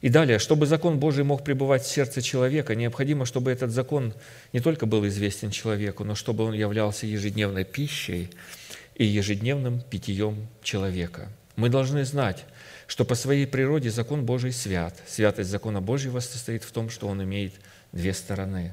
И 0.01 0.09
далее, 0.09 0.41
чтобы 0.41 0.67
закон 0.67 0.99
Божий 0.99 1.23
мог 1.23 1.45
пребывать 1.45 1.85
в 1.85 1.91
сердце 1.91 2.21
человека, 2.23 2.75
необходимо, 2.75 3.25
чтобы 3.25 3.53
этот 3.53 3.71
закон 3.71 4.13
не 4.53 4.59
только 4.59 4.85
был 4.85 5.07
известен 5.07 5.53
человеку, 5.53 6.03
но 6.03 6.17
чтобы 6.17 6.45
он 6.45 6.55
являлся 6.55 7.07
ежедневной 7.07 7.65
пищей 7.65 8.31
и 8.97 9.05
ежедневным 9.05 9.81
питьем 9.81 10.49
человека. 10.61 11.29
Мы 11.55 11.69
должны 11.69 12.05
знать, 12.05 12.45
что 12.89 13.05
по 13.05 13.15
своей 13.15 13.47
природе 13.47 13.91
закон 13.91 14.27
Божий 14.27 14.53
свят. 14.53 15.01
Святость 15.07 15.51
закона 15.51 15.81
Божьего 15.81 16.19
состоит 16.19 16.65
в 16.65 16.73
том, 16.73 16.91
что 16.91 17.07
он 17.07 17.23
имеет 17.23 17.55
две 17.95 18.13
стороны. 18.13 18.73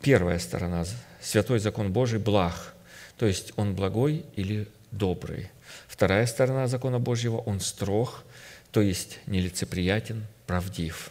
Первая 0.00 0.38
сторона– 0.38 0.84
святой 1.20 1.58
закон 1.58 1.92
Божий 1.92 2.18
благ, 2.18 2.74
то 3.16 3.26
есть 3.26 3.52
он 3.56 3.74
благой 3.74 4.24
или 4.36 4.68
добрый. 4.90 5.50
Вторая 5.88 6.26
сторона 6.26 6.68
закона 6.68 7.00
Божьего– 7.00 7.38
он 7.46 7.60
строг, 7.60 8.22
то 8.70 8.80
есть 8.82 9.18
нелицеприятен, 9.26 10.26
правдив. 10.46 11.10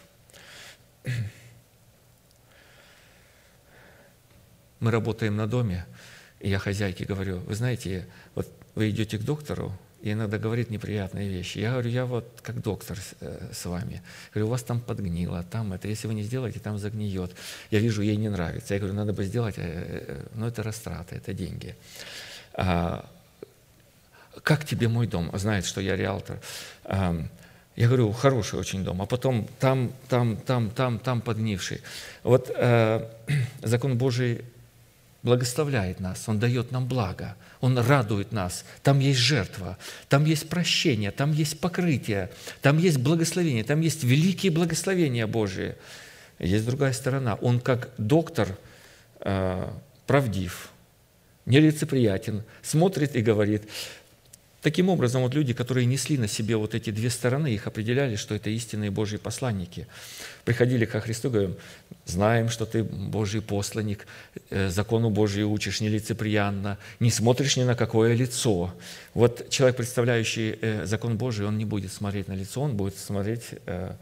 Мы 4.80 4.90
работаем 4.90 5.36
на 5.36 5.46
доме, 5.46 5.86
и 6.40 6.50
я 6.50 6.58
хозяйке 6.58 7.04
говорю, 7.04 7.38
вы 7.40 7.54
знаете, 7.54 8.06
вот 8.34 8.48
вы 8.74 8.90
идете 8.90 9.18
к 9.18 9.22
доктору, 9.22 9.76
и 10.04 10.12
иногда 10.12 10.36
говорит 10.36 10.68
неприятные 10.68 11.30
вещи. 11.30 11.60
Я 11.60 11.70
говорю, 11.70 11.88
я 11.88 12.04
вот 12.04 12.40
как 12.42 12.60
доктор 12.60 12.98
с, 12.98 13.14
э, 13.22 13.68
вами. 13.68 14.02
говорю, 14.34 14.48
у 14.48 14.50
вас 14.50 14.62
там 14.62 14.78
подгнило, 14.78 15.42
там 15.44 15.72
это, 15.72 15.88
если 15.88 16.08
вы 16.08 16.12
не 16.12 16.22
сделаете, 16.22 16.60
там 16.60 16.76
загниет. 16.76 17.34
Я 17.70 17.78
вижу, 17.78 18.02
ей 18.02 18.16
не 18.16 18.28
нравится. 18.28 18.74
Я 18.74 18.80
говорю, 18.80 18.94
надо 18.94 19.14
бы 19.14 19.24
сделать, 19.24 19.54
э, 19.56 19.62
э, 19.64 20.26
но 20.34 20.46
это 20.46 20.62
растраты, 20.62 21.16
это 21.16 21.32
деньги. 21.32 21.74
А, 22.52 23.08
как 24.42 24.66
тебе 24.66 24.88
мой 24.88 25.06
дом? 25.06 25.30
Знает, 25.38 25.64
что 25.64 25.80
я 25.80 25.96
риэлтор. 25.96 26.38
А, 26.84 27.26
я 27.74 27.86
говорю, 27.86 28.12
хороший 28.12 28.58
очень 28.58 28.84
дом, 28.84 29.00
а 29.00 29.06
потом 29.06 29.48
там, 29.58 29.90
там, 30.10 30.36
там, 30.36 30.68
там, 30.68 30.98
там 30.98 31.22
подгнивший. 31.22 31.80
Вот 32.24 32.50
э, 32.54 33.08
закон 33.62 33.96
Божий 33.96 34.44
благословляет 35.24 35.98
нас, 35.98 36.28
Он 36.28 36.38
дает 36.38 36.70
нам 36.70 36.86
благо, 36.86 37.34
Он 37.60 37.76
радует 37.76 38.30
нас. 38.30 38.64
Там 38.82 39.00
есть 39.00 39.18
жертва, 39.18 39.76
там 40.08 40.24
есть 40.24 40.48
прощение, 40.48 41.10
там 41.10 41.32
есть 41.32 41.58
покрытие, 41.58 42.30
там 42.62 42.78
есть 42.78 42.98
благословение, 42.98 43.64
там 43.64 43.80
есть 43.80 44.04
великие 44.04 44.52
благословения 44.52 45.26
Божии. 45.26 45.74
Есть 46.38 46.66
другая 46.66 46.92
сторона. 46.92 47.34
Он 47.36 47.58
как 47.58 47.90
доктор 47.96 48.56
э, 49.20 49.68
правдив, 50.06 50.70
нелицеприятен, 51.46 52.42
смотрит 52.62 53.16
и 53.16 53.22
говорит, 53.22 53.64
Таким 54.64 54.88
образом, 54.88 55.20
вот 55.20 55.34
люди, 55.34 55.52
которые 55.52 55.84
несли 55.84 56.16
на 56.16 56.26
себе 56.26 56.56
вот 56.56 56.74
эти 56.74 56.88
две 56.88 57.10
стороны, 57.10 57.52
их 57.52 57.66
определяли, 57.66 58.16
что 58.16 58.34
это 58.34 58.48
истинные 58.48 58.90
Божьи 58.90 59.18
посланники. 59.18 59.86
Приходили 60.46 60.86
ко 60.86 61.02
Христу, 61.02 61.28
говорим, 61.28 61.56
знаем, 62.06 62.48
что 62.48 62.64
ты 62.64 62.82
Божий 62.82 63.42
посланник, 63.42 64.06
э, 64.48 64.70
закону 64.70 65.10
Божию 65.10 65.50
учишь 65.50 65.82
нелицеприятно, 65.82 66.78
не 66.98 67.10
смотришь 67.10 67.58
ни 67.58 67.64
на 67.64 67.74
какое 67.74 68.14
лицо. 68.14 68.74
Вот 69.12 69.50
человек, 69.50 69.76
представляющий 69.76 70.58
э, 70.58 70.86
закон 70.86 71.18
Божий, 71.18 71.44
он 71.44 71.58
не 71.58 71.66
будет 71.66 71.92
смотреть 71.92 72.28
на 72.28 72.32
лицо, 72.32 72.62
он 72.62 72.74
будет 72.74 72.96
смотреть, 72.96 73.42
э, 73.66 73.92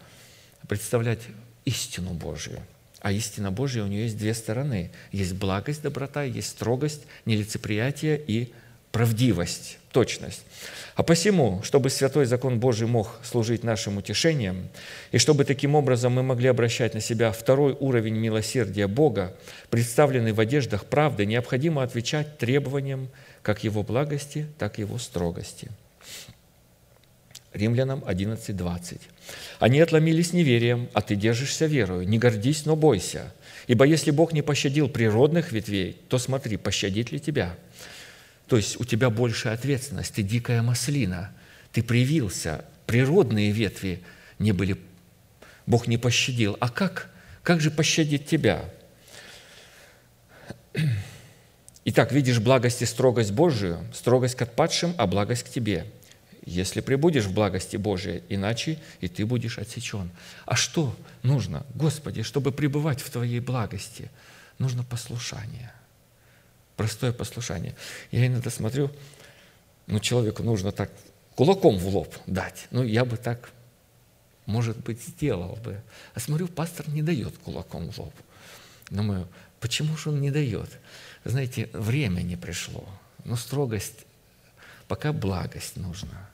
представлять 0.69 1.23
истину 1.65 2.11
Божию. 2.11 2.61
А 3.01 3.11
истина 3.11 3.51
Божья 3.51 3.83
у 3.83 3.89
нее 3.89 4.05
есть 4.05 4.17
две 4.17 4.33
стороны. 4.33 4.93
Есть 5.11 5.35
благость, 5.35 5.83
доброта, 5.83 6.23
есть 6.23 6.51
строгость, 6.51 7.03
нелицеприятие 7.27 8.23
и 8.25 8.53
правдивость, 8.93 9.79
точность. 9.93 10.43
А 10.95 11.03
посему, 11.03 11.63
чтобы 11.63 11.91
святой 11.91 12.27
закон 12.27 12.59
Божий 12.59 12.87
мог 12.87 13.19
служить 13.23 13.65
нашим 13.65 13.99
утешением, 13.99 14.69
и 15.11 15.19
чтобы 15.19 15.45
таким 15.45 15.75
образом 15.75 16.13
мы 16.13 16.23
могли 16.23 16.49
обращать 16.49 16.95
на 16.95 17.01
себя 17.01 17.33
второй 17.33 17.77
уровень 17.79 18.17
милосердия 18.17 18.87
Бога, 18.87 19.35
представленный 19.71 20.33
в 20.33 20.41
одеждах 20.41 20.85
правды, 20.85 21.25
необходимо 21.25 21.83
отвечать 21.83 22.39
требованиям 22.39 23.09
как 23.43 23.65
Его 23.65 23.83
благости, 23.83 24.47
так 24.59 24.79
и 24.79 24.83
Его 24.83 24.99
строгости. 24.99 25.71
Римлянам 27.55 28.03
11:20. 28.07 29.01
«Они 29.59 29.81
отломились 29.81 30.33
неверием, 30.33 30.89
а 30.95 31.03
ты 31.03 31.17
держишься 31.17 31.67
верою. 31.67 32.09
Не 32.09 32.19
гордись, 32.19 32.65
но 32.65 32.77
бойся. 32.77 33.33
Ибо 33.67 33.85
если 33.85 34.11
Бог 34.11 34.33
не 34.33 34.43
пощадил 34.43 34.89
природных 34.89 35.53
ветвей, 35.53 35.97
то 36.09 36.19
смотри, 36.19 36.57
пощадит 36.57 37.13
ли 37.13 37.21
тебя. 37.21 37.55
То 38.47 38.57
есть 38.57 38.79
у 38.81 38.85
тебя 38.85 39.11
большая 39.11 39.55
ответственность, 39.55 40.15
ты 40.15 40.23
дикая 40.23 40.63
маслина, 40.63 41.33
ты 41.73 41.83
привился, 41.83 42.65
природные 42.87 43.51
ветви 43.51 44.03
не 44.39 44.53
были, 44.53 44.77
Бог 45.67 45.87
не 45.87 45.97
пощадил. 45.97 46.57
А 46.61 46.69
как? 46.69 47.11
Как 47.43 47.61
же 47.61 47.71
пощадить 47.71 48.27
тебя? 48.27 48.65
Итак, 51.85 52.13
видишь 52.13 52.41
благость 52.41 52.83
и 52.83 52.87
строгость 52.87 53.33
Божию, 53.33 53.85
строгость 53.95 54.35
к 54.35 54.43
отпадшим, 54.43 54.95
а 54.99 55.07
благость 55.07 55.45
к 55.45 55.49
тебе. 55.49 55.87
Если 56.45 56.81
прибудешь 56.81 57.25
в 57.25 57.33
благости 57.33 57.77
Божией, 57.77 58.23
иначе 58.29 58.79
и 59.01 59.09
ты 59.09 59.25
будешь 59.25 59.59
отсечен. 59.59 60.11
А 60.45 60.57
что 60.57 60.95
нужно, 61.23 61.65
Господи, 61.75 62.23
чтобы 62.23 62.53
пребывать 62.53 63.01
в 63.01 63.11
Твоей 63.11 63.41
благости? 63.41 64.11
Нужно 64.59 64.83
послушание– 64.83 65.73
Простое 66.77 67.13
послушание. 67.13 67.75
Я 68.11 68.27
иногда 68.27 68.51
смотрю, 68.51 68.91
ну, 69.87 70.01
человеку 70.01 70.43
нужно 70.43 70.73
так 70.73 70.91
кулаком 71.35 71.77
в 71.77 71.87
лоб 71.89 72.15
дать. 72.27 72.67
Ну, 72.71 72.83
я 72.83 73.05
бы 73.05 73.17
так, 73.17 73.51
может 74.47 74.79
быть, 74.79 75.03
сделал 75.03 75.57
бы. 75.57 75.81
А 76.15 76.21
смотрю, 76.21 76.49
пастор 76.49 76.89
не 76.89 77.03
дает 77.03 77.37
кулаком 77.39 77.91
в 77.91 77.99
лоб. 77.99 78.15
Думаю, 78.91 79.29
почему 79.61 79.97
же 79.97 80.11
он 80.11 80.21
не 80.21 80.31
дает? 80.31 80.71
Знаете, 81.25 81.69
время 81.73 82.23
не 82.23 82.37
пришло. 82.37 82.87
Но 83.25 83.37
строгость, 83.37 84.07
пока 84.89 85.13
благость 85.13 85.77
нужна. 85.77 86.31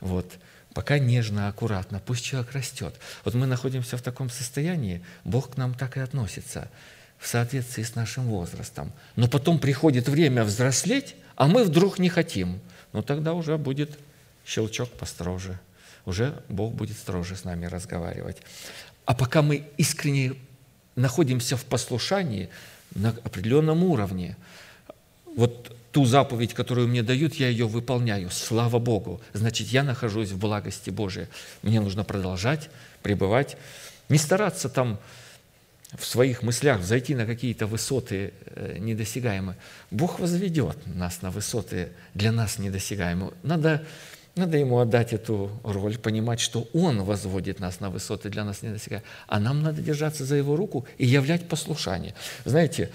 Вот. 0.00 0.32
Пока 0.72 0.98
нежно, 0.98 1.48
аккуратно, 1.48 2.02
пусть 2.04 2.24
человек 2.24 2.52
растет. 2.52 2.94
Вот 3.24 3.34
мы 3.34 3.46
находимся 3.46 3.96
в 3.96 4.02
таком 4.02 4.28
состоянии, 4.28 5.04
Бог 5.22 5.54
к 5.54 5.56
нам 5.56 5.74
так 5.74 5.96
и 5.98 6.00
относится– 6.00 6.70
в 7.24 7.26
соответствии 7.26 7.82
с 7.82 7.94
нашим 7.94 8.24
возрастом. 8.24 8.92
Но 9.16 9.28
потом 9.28 9.58
приходит 9.58 10.10
время 10.10 10.44
взрослеть, 10.44 11.16
а 11.36 11.48
мы 11.48 11.64
вдруг 11.64 11.98
не 11.98 12.10
хотим. 12.10 12.60
Ну 12.92 13.02
тогда 13.02 13.32
уже 13.32 13.56
будет 13.56 13.98
щелчок 14.44 14.90
построже. 14.90 15.58
Уже 16.04 16.42
Бог 16.50 16.74
будет 16.74 16.98
строже 16.98 17.34
с 17.34 17.44
нами 17.44 17.64
разговаривать. 17.64 18.36
А 19.06 19.14
пока 19.14 19.40
мы 19.40 19.66
искренне 19.78 20.34
находимся 20.96 21.56
в 21.56 21.64
послушании 21.64 22.50
на 22.94 23.08
определенном 23.24 23.84
уровне, 23.84 24.36
вот 25.34 25.74
ту 25.92 26.04
заповедь, 26.04 26.52
которую 26.52 26.88
мне 26.88 27.02
дают, 27.02 27.36
я 27.36 27.48
ее 27.48 27.66
выполняю. 27.66 28.28
Слава 28.30 28.78
Богу. 28.78 29.22
Значит, 29.32 29.68
я 29.68 29.82
нахожусь 29.82 30.30
в 30.30 30.38
благости 30.38 30.90
Божией. 30.90 31.28
Мне 31.62 31.80
нужно 31.80 32.04
продолжать 32.04 32.68
пребывать, 33.02 33.56
не 34.10 34.18
стараться 34.18 34.68
там 34.68 34.98
в 35.96 36.04
своих 36.04 36.42
мыслях 36.42 36.82
зайти 36.82 37.14
на 37.14 37.26
какие-то 37.26 37.66
высоты 37.66 38.32
э, 38.46 38.78
недосягаемые, 38.78 39.56
Бог 39.90 40.18
возведет 40.18 40.76
нас 40.86 41.22
на 41.22 41.30
высоты 41.30 41.90
для 42.14 42.32
нас 42.32 42.58
недосягаемые. 42.58 43.32
Надо, 43.42 43.84
надо 44.34 44.58
Ему 44.58 44.80
отдать 44.80 45.12
эту 45.12 45.50
роль, 45.62 45.98
понимать, 45.98 46.40
что 46.40 46.68
Он 46.72 47.02
возводит 47.02 47.60
нас 47.60 47.80
на 47.80 47.90
высоты 47.90 48.28
для 48.28 48.44
нас 48.44 48.62
недосягаемые, 48.62 49.06
а 49.28 49.40
нам 49.40 49.62
надо 49.62 49.82
держаться 49.82 50.24
за 50.24 50.36
Его 50.36 50.56
руку 50.56 50.86
и 50.98 51.06
являть 51.06 51.48
послушание. 51.48 52.14
Знаете, 52.44 52.90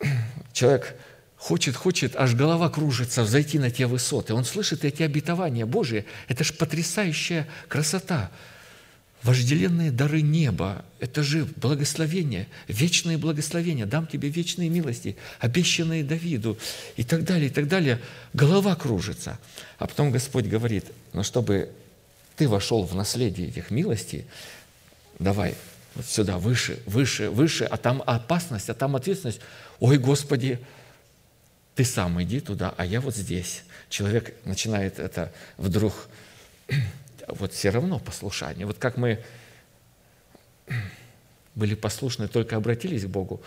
человек 0.52 0.94
хочет, 1.36 1.76
хочет, 1.76 2.14
аж 2.14 2.34
голова 2.34 2.68
кружится, 2.68 3.22
взойти 3.22 3.58
на 3.58 3.70
те 3.70 3.86
высоты. 3.86 4.34
Он 4.34 4.44
слышит 4.44 4.84
эти 4.84 5.02
обетования 5.02 5.66
Божии. 5.66 6.04
Это 6.28 6.44
же 6.44 6.52
потрясающая 6.52 7.48
красота. 7.68 8.30
Вожделенные 9.22 9.92
дары 9.92 10.20
неба– 10.20 10.84
это 11.00 11.22
же 11.22 11.44
благословение, 11.56 12.48
вечные 12.66 13.18
благословения. 13.18 13.86
Дам 13.86 14.06
тебе 14.08 14.28
вечные 14.28 14.68
милости, 14.68 15.16
обещанные 15.38 16.02
Давиду 16.02 16.58
и 16.96 17.04
так 17.04 17.24
далее, 17.24 17.46
и 17.46 17.52
так 17.52 17.68
далее. 17.68 18.00
Голова 18.32 18.74
кружится. 18.74 19.38
А 19.78 19.86
потом 19.86 20.10
Господь 20.10 20.46
говорит, 20.46 20.86
ну, 21.12 21.22
чтобы 21.22 21.70
ты 22.36 22.48
вошел 22.48 22.82
в 22.84 22.94
наследие 22.96 23.48
этих 23.48 23.70
милостей, 23.70 24.24
давай 25.20 25.54
вот 25.94 26.06
сюда, 26.06 26.38
выше, 26.38 26.80
выше, 26.86 27.30
выше, 27.30 27.64
а 27.64 27.76
там 27.76 28.02
опасность, 28.04 28.70
а 28.70 28.74
там 28.74 28.96
ответственность. 28.96 29.40
Ой, 29.78 29.98
Господи, 29.98 30.58
ты 31.74 31.84
сам 31.84 32.20
иди 32.22 32.40
туда, 32.40 32.74
а 32.76 32.84
я 32.84 33.00
вот 33.00 33.14
здесь. 33.14 33.62
Человек 33.88 34.34
начинает 34.44 34.98
это 34.98 35.32
вдруг, 35.58 35.94
вот 37.28 37.52
все 37.52 37.70
равно 37.70 37.98
послушание. 37.98 38.66
Вот 38.66 38.78
как 38.78 38.96
мы 38.96 39.22
были 41.54 41.74
послушны, 41.74 42.28
только 42.28 42.56
обратились 42.56 43.04
к 43.04 43.08
Богу, 43.08 43.42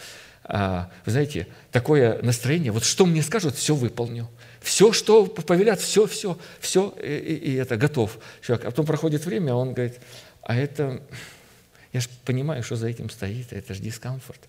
а, 0.47 0.91
вы 1.06 1.11
знаете, 1.11 1.47
такое 1.72 2.22
настроение, 2.22 2.72
вот 2.72 2.84
что 2.84 3.07
мне 3.07 3.23
скажут, 3.23 3.56
все 3.56 3.73
выполню. 3.73 4.30
Все, 4.61 4.93
что 4.93 5.26
повелят, 5.26 5.80
все, 5.80 6.06
все, 6.06 6.38
все, 6.60 6.93
и, 7.02 7.34
и, 7.35 7.53
это 7.56 7.77
готов. 7.77 8.19
Человек. 8.41 8.65
А 8.65 8.72
потом 8.72 8.85
проходит 8.85 9.26
время, 9.26 9.53
а 9.53 9.56
он 9.56 9.73
говорит, 9.73 9.99
а 10.41 10.56
это, 10.56 11.02
я 11.93 11.99
же 11.99 12.10
понимаю, 12.26 12.61
что 12.61 12.76
за 12.76 12.88
этим 12.88 13.10
стоит, 13.10 13.53
это 13.53 13.73
же 13.73 13.81
дискомфорт. 13.81 14.41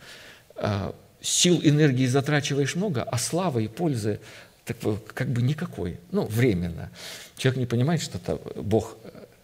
А, 0.57 0.95
сил, 1.23 1.61
энергии 1.63 2.07
затрачиваешь 2.07 2.77
много, 2.77 3.03
а 3.03 3.17
славы 3.17 3.65
и 3.65 3.69
пользы 3.69 4.21
так, 4.67 4.77
как 5.15 5.29
бы 5.29 5.41
никакой, 5.41 5.99
ну, 6.11 6.27
временно. 6.27 6.91
Человек 7.39 7.61
не 7.61 7.67
понимает, 7.67 8.03
что 8.03 8.19
-то 8.19 8.63
Бог 8.63 8.97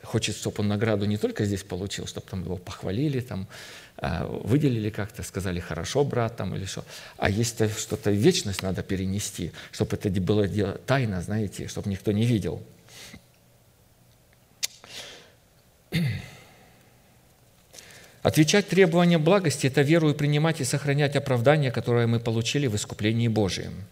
хочет, 0.03 0.37
чтобы 0.37 0.57
он 0.61 0.69
награду 0.69 1.07
не 1.07 1.17
только 1.17 1.45
здесь 1.45 1.63
получил, 1.63 2.07
чтобы 2.07 2.27
там 2.29 2.45
его 2.45 2.57
похвалили, 2.57 3.21
там, 3.21 3.49
а, 3.97 4.27
выделили 4.27 4.91
как-то, 4.91 5.23
сказали 5.23 5.61
«хорошо, 5.61 6.05
брат», 6.05 6.37
там, 6.37 6.55
или 6.55 6.65
что. 6.65 6.85
А 7.17 7.31
если 7.31 7.69
что-то 7.69 8.11
в 8.11 8.15
вечность 8.15 8.63
надо 8.63 8.83
перенести, 8.83 9.53
чтобы 9.71 9.97
это 9.97 10.11
было 10.21 10.49
дело 10.49 10.73
тайно, 10.87 11.23
знаете, 11.23 11.69
чтобы 11.69 11.91
никто 11.91 12.13
не 12.13 12.25
видел. 12.25 12.63
Отвечать 18.23 18.69
требованиям 18.69 19.23
благости– 19.23 19.67
это 19.69 19.83
веру 19.83 20.11
и 20.11 20.15
принимать 20.15 20.61
и 20.61 20.65
сохранять 20.65 21.17
оправдание, 21.17 21.71
которое 21.71 22.07
мы 22.07 22.21
получили 22.21 22.67
в 22.67 22.77
искуплении 22.77 23.29
Божием. 23.29 23.85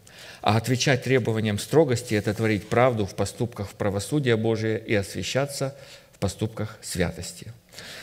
А 0.42 0.56
отвечать 0.56 1.04
требованиям 1.04 1.58
строгости– 1.58 2.14
это 2.16 2.32
творить 2.32 2.68
правду 2.68 3.06
в 3.06 3.14
поступках 3.14 3.68
в 3.68 3.74
правосудие 3.74 4.36
Божие 4.36 4.78
и 4.78 4.94
освящаться 4.94 5.74
в 6.12 6.18
поступках 6.18 6.78
святости. 6.82 7.52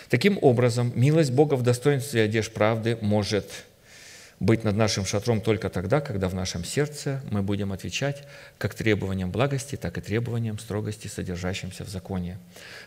Таким 0.10 0.38
образом, 0.42 0.92
милость 0.96 1.32
Бога 1.32 1.56
в 1.56 1.64
достоинстве 1.64 2.24
одежд 2.24 2.54
правды 2.54 2.98
может 3.02 3.46
быть 4.40 4.64
над 4.64 4.76
нашим 4.76 5.04
шатром 5.04 5.42
только 5.42 5.70
тогда, 5.70 6.00
когда 6.00 6.30
в 6.30 6.36
нашем 6.36 6.64
сердце 6.64 7.22
мы 7.32 7.42
будем 7.42 7.74
отвечать 7.74 8.24
как 8.60 8.76
требованиям 8.76 9.32
благости, 9.32 9.76
так 9.76 9.98
и 9.98 10.02
требованиям 10.02 10.60
строгости, 10.60 11.08
содержащимся 11.08 11.84
в 11.84 11.90
законе. 11.90 12.38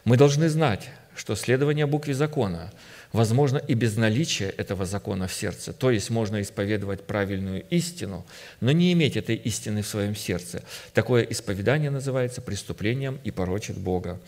Мы 0.04 0.16
должны 0.16 0.48
знать, 0.48 0.88
что 1.16 1.34
следование 1.34 1.86
букве 1.86 2.14
закона– 2.14 2.72
возможно 3.12 3.58
и 3.58 3.74
без 3.74 3.96
наличия 3.96 4.48
этого 4.48 4.86
закона 4.86 5.26
в 5.26 5.32
сердце. 5.32 5.72
То 5.72 5.90
есть 5.90 6.10
можно 6.10 6.40
исповедовать 6.40 7.02
правильную 7.02 7.64
истину, 7.70 8.26
но 8.60 8.72
не 8.72 8.92
иметь 8.92 9.16
этой 9.16 9.36
истины 9.36 9.82
в 9.82 9.86
своем 9.86 10.14
сердце. 10.14 10.62
Такое 10.92 11.22
исповедание 11.24 11.90
называется 11.90 12.40
преступлением 12.40 13.18
и 13.24 13.30
порочит 13.30 13.78
Бога. 13.78 14.20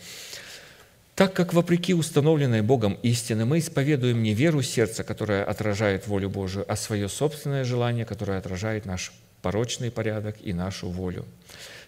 Так 1.15 1.33
как 1.33 1.53
вопреки 1.53 1.93
установленной 1.93 2.63
Богом 2.63 2.97
истины 3.03 3.45
мы 3.45 3.59
исповедуем 3.59 4.23
не 4.23 4.33
веру 4.33 4.63
сердца, 4.63 5.03
которая 5.03 5.43
отражает 5.43 6.07
волю 6.07 6.29
Божию, 6.29 6.65
а 6.67 6.75
свое 6.75 7.07
собственное 7.07 7.63
желание, 7.63 8.03
которое 8.03 8.39
отражает 8.39 8.85
наш 8.85 9.13
порочный 9.43 9.91
порядок 9.91 10.37
и 10.41 10.53
нашу 10.53 10.89
волю 10.89 11.25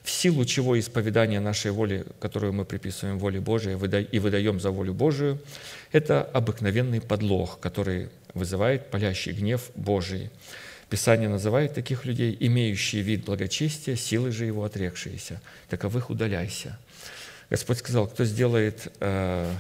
в 0.06 0.12
силу 0.12 0.46
чего 0.46 0.80
исповедание 0.80 1.40
нашей 1.40 1.72
воли, 1.72 2.06
которую 2.20 2.54
мы 2.54 2.64
приписываем 2.64 3.18
воле 3.18 3.40
Божией 3.40 3.76
и 4.12 4.20
выдаем 4.20 4.60
за 4.60 4.70
волю 4.70 4.94
Божию, 4.94 5.40
это 5.92 6.22
обыкновенный 6.24 7.02
подлог, 7.02 7.60
который 7.60 8.10
вызывает 8.36 8.92
палящий 8.92 9.32
гнев 9.32 9.72
Божий. 9.74 10.30
Писание 10.92 11.28
называет 11.28 11.74
таких 11.74 12.06
людей, 12.06 12.38
имеющие 12.40 13.02
вид 13.02 13.26
благочестия, 13.26 13.96
силы 13.96 14.32
же 14.32 14.46
его 14.46 14.64
отрекшиеся. 14.64 15.42
Таковых 15.70 16.12
удаляйся. 16.12 16.78
Господь 17.50 17.80
сказал, 17.80 18.08
кто 18.08 18.26
сделает 18.26 18.94
э, 19.00 19.52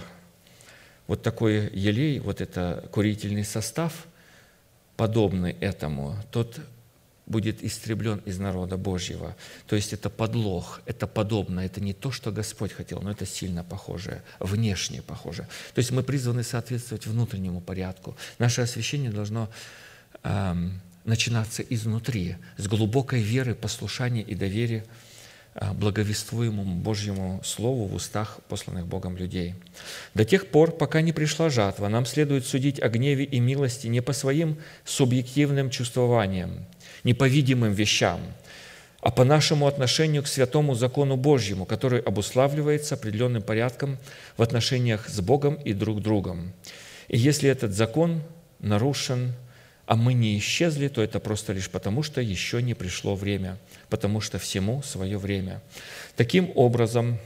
вот 1.08 1.24
такой 1.24 1.72
елей, 1.74 2.20
вот 2.20 2.42
это 2.42 2.88
курительный 2.92 3.44
состав, 3.44 4.06
подобный 4.96 5.56
этому, 5.60 6.16
тот 6.32 6.60
будет 7.26 7.64
истреблен 7.64 8.22
из 8.26 8.38
народа 8.38 8.78
Божьего. 8.78 9.36
То 9.68 9.76
есть 9.76 9.94
это 9.94 10.10
подлог, 10.10 10.82
это 10.86 11.08
подобно, 11.08 11.62
это 11.62 11.82
не 11.82 11.94
то, 11.94 12.12
что 12.12 12.32
Господь 12.32 12.72
хотел, 12.72 13.02
но 13.02 13.12
это 13.12 13.26
сильно 13.26 13.64
похожее, 13.64 14.22
внешне 14.40 15.02
похожее. 15.02 15.48
То 15.74 15.80
есть 15.80 15.92
мы 15.92 16.04
призваны 16.04 16.44
соответствовать 16.44 17.08
внутреннему 17.08 17.62
порядку. 17.62 18.16
Наше 18.38 18.62
освящение 18.62 19.12
должно 19.12 19.50
эм, 20.24 20.80
начинаться 21.04 21.64
изнутри, 21.64 22.36
с 22.58 22.68
глубокой 22.68 23.22
веры, 23.22 23.56
послушания 23.56 24.22
и 24.22 24.36
доверия 24.36 24.86
э, 25.56 25.72
благовествуемому 25.74 26.76
Божьему 26.76 27.42
Слову 27.44 27.86
в 27.86 27.96
устах 27.96 28.40
посланных 28.50 28.86
Богом 28.86 29.18
людей. 29.18 29.56
До 30.14 30.26
тех 30.26 30.48
пор, 30.48 30.72
пока 30.72 31.02
не 31.02 31.14
пришла 31.14 31.50
жатва, 31.50 31.88
нам 31.88 32.06
следует 32.06 32.46
судить 32.46 32.80
о 32.80 32.90
гневе 32.90 33.24
и 33.24 33.40
милости 33.40 33.88
не 33.88 34.02
по 34.02 34.14
своим 34.14 34.58
субъективным 34.84 35.70
чувствованиям, 35.70 36.66
не 37.06 37.14
по 37.14 37.30
видимым 37.30 37.72
вещам, 37.72 38.20
а 39.00 39.12
по 39.12 39.24
нашему 39.24 39.68
отношению 39.68 40.24
к 40.24 40.28
святому 40.28 40.74
закону 40.74 41.16
Божьему, 41.16 41.66
который 41.66 42.02
обуславливается 42.02 42.96
определенным 42.96 43.44
порядком 43.44 43.98
в 44.36 44.42
отношениях 44.42 45.08
с 45.08 45.22
Богом 45.22 45.56
и 45.56 45.74
друг 45.74 46.02
другом. 46.02 46.52
И 47.08 47.18
если 47.18 47.50
этот 47.50 47.72
закон 47.72 48.24
нарушен, 48.60 49.34
а 49.86 49.96
мы 49.96 50.14
не 50.16 50.38
исчезли, 50.40 50.88
то 50.88 51.04
это 51.04 51.20
просто 51.20 51.54
лишь 51.54 51.70
потому, 51.70 52.02
что 52.02 52.20
еще 52.20 52.64
не 52.64 52.74
пришло 52.74 53.14
время, 53.14 53.60
потому 53.90 54.20
что 54.20 54.40
всему 54.40 54.82
свое 54.82 55.20
время. 55.20 55.62
Таким 56.16 56.52
образом, 56.56 57.20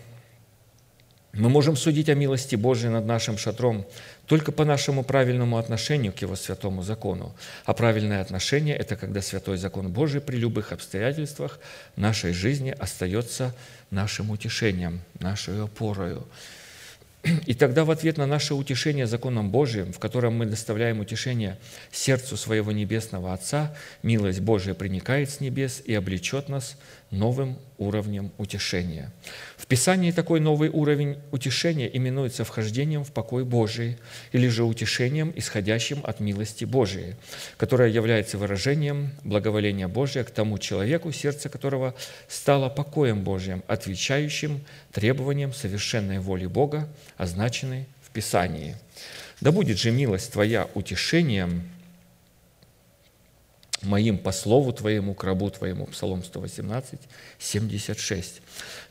мы 1.32 1.48
можем 1.50 1.78
судить 1.78 2.10
о 2.10 2.16
милости 2.16 2.58
Божией 2.58 2.92
над 2.92 3.06
нашим 3.06 3.38
шатром 3.38 3.86
только 4.30 4.52
по 4.52 4.64
нашему 4.64 5.04
правильному 5.04 5.58
отношению 5.58 6.14
к 6.14 6.20
Его 6.20 6.36
святому 6.36 6.84
закону. 6.84 7.36
А 7.66 7.74
правильное 7.74 8.22
отношение– 8.22 8.76
это 8.78 8.96
когда 8.96 9.24
святой 9.24 9.58
закон 9.58 9.92
Божий 9.92 10.22
при 10.22 10.38
любых 10.38 10.72
обстоятельствах 10.72 11.60
нашей 11.96 12.32
жизни 12.32 12.70
остается 12.78 13.56
нашим 13.90 14.30
утешением, 14.30 15.02
нашей 15.20 15.60
опорою. 15.64 16.28
И 17.48 17.56
тогда 17.56 17.86
в 17.86 17.92
ответ 17.92 18.18
на 18.18 18.28
наше 18.28 18.54
утешение 18.54 19.08
законом 19.08 19.50
Божиим, 19.50 19.92
в 19.92 19.98
котором 19.98 20.36
мы 20.38 20.46
доставляем 20.46 21.00
утешение 21.00 21.58
сердцу 21.92 22.38
своего 22.38 22.72
Небесного 22.72 23.34
Отца, 23.34 23.76
милость 24.04 24.42
Божия 24.42 24.76
проникает 24.76 25.32
с 25.32 25.40
небес 25.40 25.82
и 25.84 25.96
облечет 25.96 26.50
нас 26.50 26.78
новым 27.12 27.58
уровнем 27.78 28.32
утешения. 28.38 29.12
В 29.58 29.66
Писании 29.66 30.12
такой 30.12 30.40
новый 30.40 30.70
уровень 30.70 31.18
утешения 31.32 31.88
именуется 31.88 32.44
вхождением 32.44 33.04
в 33.04 33.12
покой 33.12 33.44
Божий 33.44 33.98
или 34.32 34.48
же 34.48 34.64
утешением, 34.64 35.34
исходящим 35.36 36.02
от 36.04 36.20
милости 36.20 36.66
Божией, 36.66 37.16
которая 37.58 37.90
является 37.90 38.38
выражением 38.38 39.12
благоволения 39.24 39.88
Божия 39.88 40.24
к 40.24 40.32
тому 40.32 40.58
человеку, 40.58 41.12
сердце 41.12 41.50
которого 41.50 41.96
стало 42.28 42.70
покоем 42.70 43.24
Божьим, 43.24 43.64
отвечающим 43.68 44.62
требованиям 44.92 45.54
совершенной 45.54 46.20
воли 46.20 46.46
Бога, 46.46 46.88
означенной 47.18 47.88
в 48.04 48.12
Писании. 48.12 48.76
Да 49.42 49.52
будет 49.52 49.80
же 49.80 49.92
милость 49.92 50.32
Твоя 50.32 50.68
утешением– 50.74 51.64
моим 53.82 54.18
по 54.18 54.32
слову 54.32 54.74
Твоему, 54.74 55.14
к 55.14 55.24
рабу 55.24 55.50
Твоему». 55.50 55.86
Псалом 55.86 56.24
118, 56.24 57.00
76. 57.40 58.42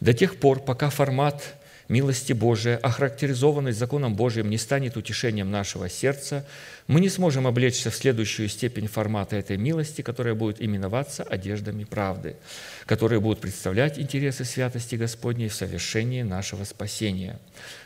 До 0.00 0.12
тех 0.12 0.38
пор, 0.40 0.60
пока 0.60 0.90
формат 0.90 1.54
милости 1.88 2.32
Божией, 2.32 2.76
охарактеризованный 2.76 3.72
законом 3.72 4.14
Божиим, 4.14 4.50
не 4.50 4.58
станет 4.58 4.96
утешением 4.96 5.50
нашего 5.50 5.88
сердца, 5.88 6.46
мы 6.86 7.00
не 7.00 7.08
сможем 7.08 7.46
облечься 7.46 7.90
в 7.90 7.96
следующую 7.96 8.48
степень 8.48 8.86
формата 8.86 9.36
этой 9.36 9.56
милости, 9.56 10.02
которая 10.02 10.34
будет 10.34 10.60
именоваться 10.60 11.22
одеждами 11.22 11.84
правды, 11.84 12.36
которые 12.86 13.20
будут 13.20 13.40
представлять 13.40 13.98
интересы 13.98 14.44
святости 14.44 14.96
Господней 14.96 15.48
в 15.48 15.54
совершении 15.54 16.22
нашего 16.22 16.64
спасения. 16.64 17.38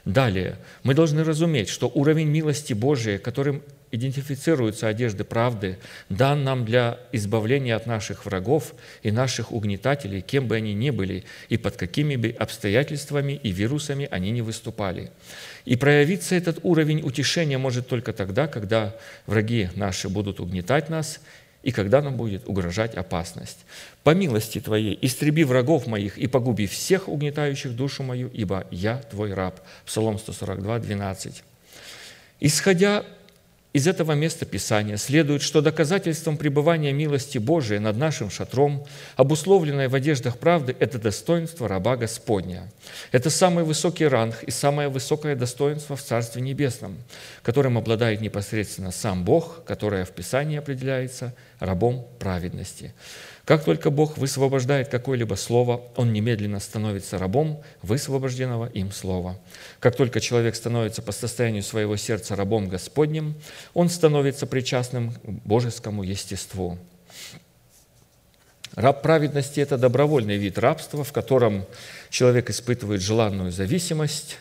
Далее, 0.04 0.56
мы 0.82 0.94
должны 0.94 1.24
разуметь, 1.24 1.68
что 1.68 1.88
уровень 1.88 2.28
милости 2.28 2.72
Божией, 2.72 3.18
которым 3.18 3.62
идентифицируются 3.92 4.88
одежды 4.88 5.22
правды, 5.22 5.78
дан 6.08 6.42
нам 6.42 6.64
для 6.64 6.98
избавления 7.12 7.76
от 7.76 7.86
наших 7.86 8.24
врагов 8.26 8.74
и 9.02 9.12
наших 9.12 9.52
угнетателей, 9.52 10.22
кем 10.22 10.48
бы 10.48 10.56
они 10.56 10.74
ни 10.74 10.90
были, 10.90 11.24
и 11.48 11.58
под 11.58 11.76
какими 11.76 12.16
бы 12.16 12.30
обстоятельствами 12.30 13.34
и 13.34 13.50
вирусами 13.52 14.08
они 14.10 14.30
не 14.30 14.42
выступали. 14.42 15.12
И 15.66 15.76
проявиться 15.76 16.34
этот 16.34 16.58
уровень 16.62 17.02
утешения 17.02 17.58
может 17.58 17.86
только 17.86 18.12
тогда, 18.12 18.48
когда 18.48 18.96
враги 19.26 19.68
наши 19.76 20.08
будут 20.08 20.40
угнетать 20.40 20.88
нас 20.88 21.20
и 21.62 21.70
когда 21.70 22.02
нам 22.02 22.16
будет 22.16 22.48
угрожать 22.48 22.94
опасность. 22.94 23.58
По 24.02 24.14
милости 24.14 24.60
Твоей 24.60 24.98
истреби 25.00 25.44
врагов 25.44 25.86
моих 25.86 26.18
и 26.18 26.26
погуби 26.26 26.66
всех 26.66 27.08
угнетающих 27.08 27.76
душу 27.76 28.02
мою, 28.02 28.28
ибо 28.28 28.66
я 28.70 28.98
Твой 29.10 29.32
раб». 29.34 29.60
Псалом 29.86 30.18
142, 30.18 30.80
12. 30.80 31.44
Исходя 32.40 33.04
из 33.72 33.86
этого 33.86 34.12
места 34.12 34.44
Писания 34.44 34.98
следует, 34.98 35.40
что 35.40 35.62
доказательством 35.62 36.36
пребывания 36.36 36.92
милости 36.92 37.38
Божией 37.38 37.78
над 37.78 37.96
нашим 37.96 38.30
шатром, 38.30 38.86
обусловленное 39.16 39.88
в 39.88 39.94
одеждах 39.94 40.38
правды, 40.38 40.76
это 40.78 40.98
достоинство 40.98 41.68
раба 41.68 41.96
Господня. 41.96 42.70
Это 43.12 43.30
самый 43.30 43.64
высокий 43.64 44.06
ранг 44.06 44.42
и 44.42 44.50
самое 44.50 44.88
высокое 44.88 45.36
достоинство 45.36 45.96
в 45.96 46.02
Царстве 46.02 46.42
Небесном, 46.42 46.98
которым 47.42 47.78
обладает 47.78 48.20
непосредственно 48.20 48.90
сам 48.90 49.24
Бог, 49.24 49.64
которое 49.64 50.04
в 50.04 50.10
Писании 50.10 50.58
определяется 50.58 51.34
рабом 51.58 52.06
праведности. 52.18 52.92
Как 53.52 53.64
только 53.64 53.90
Бог 53.90 54.16
высвобождает 54.16 54.88
какое-либо 54.88 55.34
слово, 55.34 55.82
он 55.96 56.10
немедленно 56.14 56.58
становится 56.58 57.18
рабом 57.18 57.62
высвобожденного 57.82 58.64
им 58.64 58.90
слова. 58.90 59.38
Как 59.78 59.94
только 59.94 60.20
человек 60.20 60.56
становится 60.56 61.02
по 61.02 61.12
состоянию 61.12 61.62
своего 61.62 61.98
сердца 61.98 62.34
рабом 62.34 62.66
Господним, 62.70 63.34
он 63.74 63.90
становится 63.90 64.46
причастным 64.46 65.12
к 65.12 65.18
божескому 65.44 66.02
естеству. 66.02 66.78
Раб 68.74 69.02
праведности– 69.02 69.60
это 69.60 69.76
добровольный 69.76 70.38
вид 70.38 70.56
рабства, 70.58 71.04
в 71.04 71.12
котором 71.12 71.66
человек 72.08 72.48
испытывает 72.48 73.02
желанную 73.02 73.52
зависимость 73.52 74.38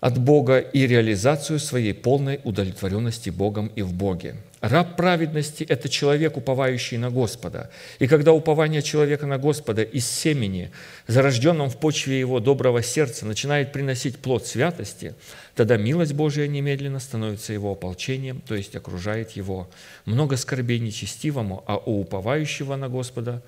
от 0.00 0.16
Бога 0.16 0.60
и 0.60 0.86
реализацию 0.86 1.58
своей 1.58 1.92
полной 1.92 2.40
удовлетворенности 2.42 3.28
Богом 3.28 3.66
и 3.76 3.82
в 3.82 3.92
Боге– 3.92 4.36
Раб 4.60 4.96
праведности– 4.96 5.64
это 5.68 5.88
человек, 5.88 6.36
уповающий 6.36 6.98
на 6.98 7.10
Господа. 7.10 7.70
И 7.98 8.06
когда 8.06 8.34
упование 8.34 8.82
человека 8.82 9.26
на 9.26 9.38
Господа 9.38 9.82
из 9.82 10.06
семени, 10.06 10.70
зарожденном 11.06 11.70
в 11.70 11.78
почве 11.78 12.20
его 12.20 12.40
доброго 12.40 12.82
сердца, 12.82 13.24
начинает 13.24 13.72
приносить 13.72 14.18
плод 14.18 14.46
святости, 14.46 15.14
тогда 15.54 15.78
милость 15.78 16.12
Божия 16.12 16.46
немедленно 16.46 17.00
становится 17.00 17.54
его 17.54 17.72
ополчением, 17.72 18.42
то 18.42 18.54
есть 18.54 18.76
окружает 18.76 19.30
его. 19.30 19.70
Много 20.04 20.36
скорбей 20.36 20.78
нечестивому, 20.78 21.64
а 21.66 21.78
у 21.78 22.02
уповающего 22.02 22.76
на 22.76 22.90
Господа, 22.90 23.42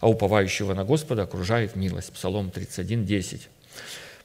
а 0.00 0.08
уповающего 0.08 0.72
на 0.72 0.84
Господа 0.84 1.24
окружает 1.24 1.76
милость. 1.76 2.10
Псалом 2.12 2.50
31, 2.50 3.04
10. 3.04 3.48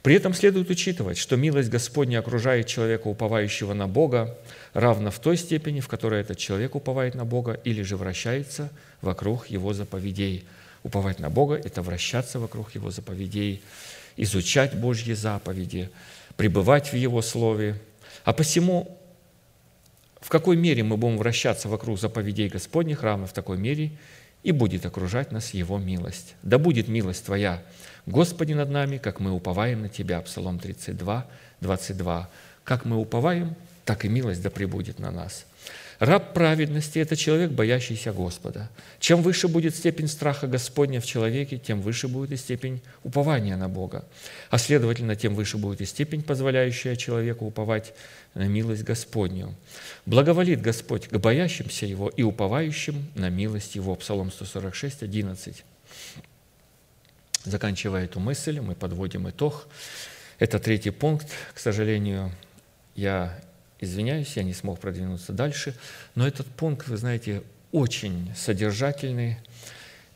При 0.02 0.14
этом 0.14 0.32
следует 0.32 0.70
учитывать, 0.70 1.18
что 1.18 1.36
милость 1.36 1.68
Господня 1.68 2.20
окружает 2.20 2.66
человека, 2.66 3.08
уповающего 3.08 3.74
на 3.74 3.86
Бога, 3.86 4.38
равно 4.72 5.10
в 5.10 5.18
той 5.18 5.36
степени, 5.36 5.80
в 5.80 5.88
которой 5.88 6.20
этот 6.20 6.38
человек 6.38 6.74
уповает 6.74 7.14
на 7.14 7.24
Бога 7.24 7.52
или 7.64 7.82
же 7.82 7.96
вращается 7.96 8.70
вокруг 9.02 9.48
Его 9.48 9.72
заповедей. 9.72 10.44
Уповать 10.82 11.18
на 11.18 11.30
Бога– 11.30 11.54
это 11.64 11.82
вращаться 11.82 12.38
вокруг 12.38 12.74
Его 12.74 12.90
заповедей, 12.90 13.62
изучать 14.16 14.74
Божьи 14.74 15.12
заповеди, 15.12 15.90
пребывать 16.36 16.92
в 16.92 16.96
Его 16.96 17.22
Слове. 17.22 17.80
А 18.24 18.32
посему, 18.32 18.98
в 20.20 20.28
какой 20.28 20.56
мере 20.56 20.82
мы 20.82 20.96
будем 20.96 21.18
вращаться 21.18 21.68
вокруг 21.68 21.98
заповедей 21.98 22.48
Господних, 22.48 23.02
равно 23.02 23.26
в 23.26 23.32
такой 23.32 23.58
мере 23.58 23.92
и 24.42 24.52
будет 24.52 24.86
окружать 24.86 25.32
нас 25.32 25.52
Его 25.52 25.78
милость. 25.78 26.34
Да 26.42 26.58
будет 26.58 26.88
милость 26.88 27.26
Твоя– 27.26 27.62
Господи 28.06 28.54
над 28.54 28.70
нами, 28.70 28.98
как 28.98 29.20
мы 29.20 29.30
уповаем 29.30 29.82
на 29.82 29.88
Тебя. 29.88 30.20
Псалом 30.20 30.58
32, 30.58 31.26
22. 31.60 32.28
Как 32.64 32.84
мы 32.84 32.96
уповаем, 32.96 33.54
так 33.90 34.04
и 34.04 34.08
милость 34.08 34.40
да 34.40 34.50
пребудет 34.50 35.00
на 35.00 35.10
нас. 35.10 35.46
Раб 35.98 36.32
праведности– 36.32 36.98
это 37.00 37.16
человек, 37.16 37.50
боящийся 37.50 38.12
Господа. 38.12 38.70
Чем 39.00 39.20
выше 39.20 39.48
будет 39.48 39.74
степень 39.74 40.06
страха 40.06 40.46
Господня 40.46 41.00
в 41.00 41.04
человеке, 41.04 41.58
тем 41.58 41.80
выше 41.80 42.06
будет 42.06 42.30
и 42.30 42.36
степень 42.36 42.82
упования 43.02 43.56
на 43.56 43.68
Бога. 43.68 44.04
А 44.48 44.58
следовательно, 44.58 45.16
тем 45.16 45.34
выше 45.34 45.58
будет 45.58 45.80
и 45.80 45.86
степень, 45.86 46.22
позволяющая 46.22 46.94
человеку 46.94 47.46
уповать 47.46 47.92
на 48.34 48.46
милость 48.46 48.84
Господню. 48.84 49.56
Благоволит 50.06 50.62
Господь 50.62 51.08
к 51.08 51.18
боящимся 51.18 51.84
Его 51.84 52.10
и 52.10 52.22
уповающим 52.22 53.10
на 53.16 53.28
милость 53.28 53.74
Его. 53.74 53.96
Псалом 53.96 54.30
146, 54.30 55.02
11. 55.02 55.64
Заканчивая 57.42 58.04
эту 58.04 58.20
мысль, 58.20 58.60
мы 58.60 58.76
подводим 58.76 59.28
итог. 59.28 59.66
Это 60.38 60.60
третий 60.60 60.90
пункт. 60.90 61.26
К 61.52 61.58
сожалению, 61.58 62.30
я 62.94 63.36
извиняюсь, 63.80 64.36
я 64.36 64.42
не 64.42 64.54
смог 64.54 64.78
продвинуться 64.78 65.32
дальше, 65.32 65.74
но 66.14 66.26
этот 66.26 66.46
пункт, 66.46 66.88
вы 66.88 66.96
знаете, 66.96 67.42
очень 67.72 68.32
содержательный, 68.36 69.38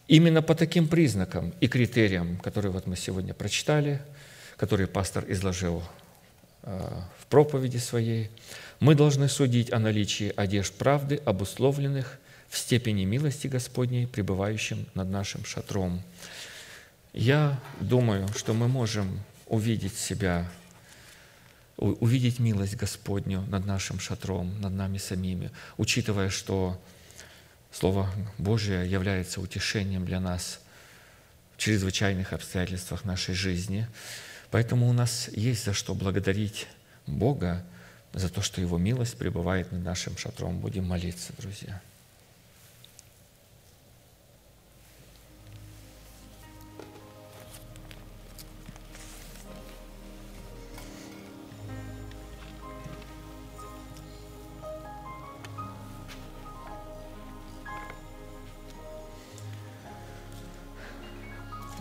именно 0.09 0.43
по 0.43 0.55
таким 0.55 0.89
признакам 0.89 1.55
и 1.61 1.69
критериям, 1.69 2.37
которые 2.39 2.73
вот 2.73 2.87
мы 2.87 2.97
сегодня 2.97 3.35
прочитали, 3.35 4.01
которые 4.57 4.87
пастор 4.87 5.25
изложил 5.29 5.83
э, 6.63 6.91
в 7.19 7.27
проповеди 7.27 7.79
своей, 7.79 8.31
мы 8.81 8.95
должны 8.95 9.29
судить 9.29 9.73
о 9.73 9.79
наличии 9.79 10.33
одежд 10.37 10.75
правды, 10.75 11.21
обусловленных 11.25 12.19
в 12.49 12.59
степени 12.59 13.05
милости 13.05 13.47
Господней, 13.47 14.07
пребывающим 14.07 14.87
над 14.95 15.09
нашим 15.09 15.45
шатром. 15.45 16.03
Я 17.13 17.61
думаю, 17.81 18.29
что 18.37 18.53
мы 18.55 18.69
можем 18.69 19.21
увидеть 19.47 19.97
себя, 19.97 20.49
увидеть 21.77 22.39
милость 22.39 22.77
Господню 22.77 23.43
над 23.43 23.67
нашим 23.67 23.99
шатром, 23.99 24.61
над 24.61 24.73
нами 24.73 24.99
самими, 24.99 25.51
учитывая, 25.77 26.31
что 26.31 26.81
Слово 27.73 28.09
Божие 28.39 28.89
является 28.89 29.41
утешением 29.41 30.05
для 30.07 30.21
нас 30.21 30.61
в 31.57 31.61
чрезвычайных 31.61 32.33
обстоятельствах 32.33 33.05
нашей 33.05 33.35
жизни. 33.35 33.89
Поэтому 34.51 34.89
у 34.89 34.93
нас 34.93 35.29
есть 35.33 35.65
за 35.65 35.73
что 35.73 35.95
благодарить 35.95 36.69
Бога 37.07 37.65
за 38.13 38.29
то, 38.29 38.43
что 38.43 38.61
Его 38.61 38.79
милость 38.79 39.19
пребывает 39.19 39.73
над 39.73 39.83
нашим 39.83 40.17
шатром. 40.17 40.61
Будем 40.61 40.85
молиться, 40.85 41.33
друзья. 41.39 41.81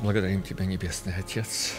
Благодарим 0.04 0.44
Тебя, 0.44 0.66
Небесный 0.66 1.16
Отец, 1.16 1.76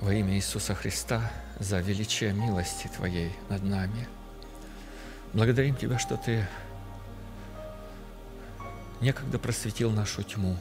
во 0.00 0.14
имя 0.14 0.36
Иисуса 0.36 0.74
Христа 0.74 1.30
за 1.58 1.80
величие 1.80 2.32
милости 2.32 2.88
Твоей 2.96 3.30
над 3.50 3.62
нами. 3.62 4.08
Благодарим 5.34 5.76
Тебя, 5.76 5.98
что 5.98 6.16
Ты 6.16 6.48
некогда 9.02 9.38
просветил 9.38 9.90
нашу 9.90 10.22
тьму 10.22 10.56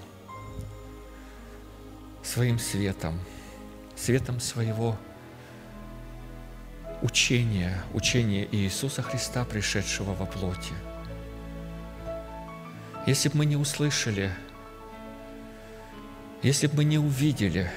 своим 2.21 2.59
светом, 2.59 3.17
светом 3.95 4.41
своего 4.41 4.97
учения, 7.01 7.81
учения 7.93 8.45
Иисуса 8.51 9.01
Христа, 9.01 9.45
пришедшего 9.45 10.13
во 10.13 10.25
плоти. 10.25 10.73
Если 13.07 13.29
бы 13.29 13.37
мы 13.37 13.45
не 13.45 13.55
услышали– 13.55 14.29
если 16.43 16.67
бы 16.67 16.77
мы 16.77 16.83
не 16.85 16.97
увидели, 16.97 17.71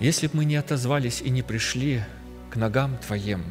если 0.00 0.26
бы 0.26 0.38
мы 0.38 0.44
не 0.44 0.56
отозвались 0.56 1.20
и 1.20 1.30
не 1.30 1.42
пришли 1.42 2.02
к 2.50 2.56
ногам 2.56 2.98
Твоим, 2.98 3.44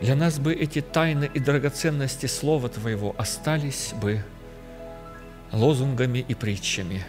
для 0.00 0.16
нас 0.16 0.38
бы 0.38 0.52
эти 0.52 0.80
тайны 0.80 1.30
и 1.32 1.38
драгоценности 1.38 2.26
Слова 2.26 2.68
Твоего 2.68 3.14
остались 3.16 3.92
бы 4.00 4.24
лозунгами 5.52 6.24
и 6.26 6.34
притчами. 6.34 7.04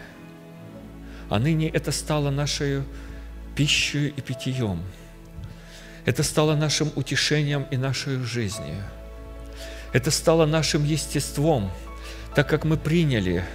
А 1.28 1.40
ныне 1.40 1.68
это 1.68 1.90
стало 1.90 2.30
нашей 2.30 2.84
пищей 3.56 4.08
и 4.08 4.20
питьем. 4.20 4.80
Это 6.04 6.22
стало 6.22 6.54
нашим 6.54 6.92
утешением 6.94 7.66
и 7.72 7.76
нашей 7.76 8.18
жизнью. 8.18 8.80
Это 9.92 10.12
стало 10.12 10.46
нашим 10.46 10.84
естеством, 10.84 11.72
так 12.36 12.48
как 12.48 12.64
мы 12.64 12.76
приняли– 12.76 13.44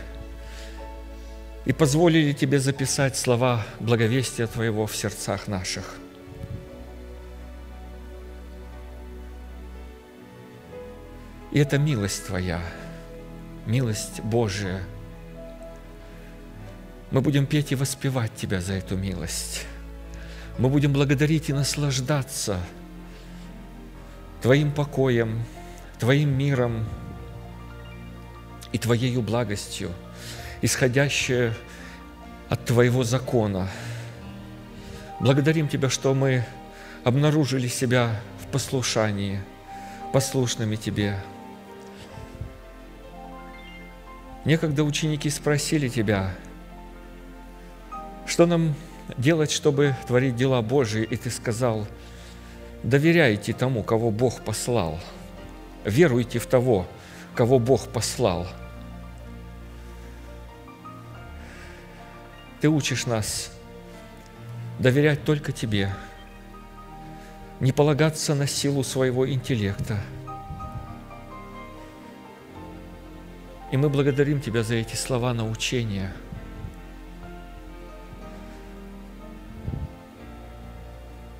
и 1.65 1.73
позволили 1.73 2.33
Тебе 2.33 2.59
записать 2.59 3.17
слова 3.17 3.65
благовестия 3.79 4.47
Твоего 4.47 4.87
в 4.87 4.95
сердцах 4.95 5.47
наших. 5.47 5.95
И 11.51 11.59
это 11.59 11.77
милость 11.77 12.27
Твоя, 12.27 12.61
милость 13.65 14.21
Божия. 14.21 14.81
Мы 17.11 17.21
будем 17.21 17.45
петь 17.45 17.71
и 17.73 17.75
воспевать 17.75 18.33
Тебя 18.35 18.61
за 18.61 18.73
эту 18.73 18.95
милость. 18.95 19.65
Мы 20.57 20.69
будем 20.69 20.93
благодарить 20.93 21.49
и 21.49 21.53
наслаждаться 21.53 22.57
Твоим 24.41 24.71
покоем, 24.71 25.43
Твоим 25.99 26.35
миром 26.35 26.85
и 28.71 28.77
Твоею 28.79 29.21
благостью– 29.21 29.91
исходящее 30.61 31.53
от 32.49 32.65
Твоего 32.65 33.03
закона. 33.03 33.69
Благодарим 35.19 35.67
Тебя, 35.67 35.89
что 35.89 36.13
мы 36.13 36.43
обнаружили 37.03 37.67
себя 37.67 38.19
в 38.41 38.47
послушании, 38.51 39.41
послушными 40.13 40.75
Тебе. 40.75 41.17
Некогда 44.45 44.83
ученики 44.83 45.29
спросили 45.29 45.87
Тебя, 45.87 46.31
что 48.25 48.45
нам 48.45 48.75
делать, 49.17 49.51
чтобы 49.51 49.95
творить 50.07 50.35
дела 50.35 50.61
Божии, 50.61 51.03
и 51.03 51.15
Ты 51.15 51.29
сказал, 51.29 51.87
доверяйте 52.83 53.53
тому, 53.53 53.83
кого 53.83 54.11
Бог 54.11 54.41
послал, 54.41 54.99
веруйте 55.85 56.39
в 56.39 56.45
того, 56.45 56.87
кого 57.35 57.59
Бог 57.59 57.87
послал. 57.89 58.47
Ты 62.61 62.69
учишь 62.69 63.07
нас 63.07 63.51
доверять 64.77 65.23
только 65.23 65.51
Тебе, 65.51 65.89
не 67.59 67.71
полагаться 67.71 68.35
на 68.35 68.45
силу 68.45 68.83
своего 68.83 69.27
интеллекта. 69.27 69.99
И 73.71 73.77
мы 73.77 73.89
благодарим 73.89 74.41
Тебя 74.41 74.61
за 74.61 74.75
эти 74.75 74.95
слова 74.95 75.33
научения. 75.33 76.13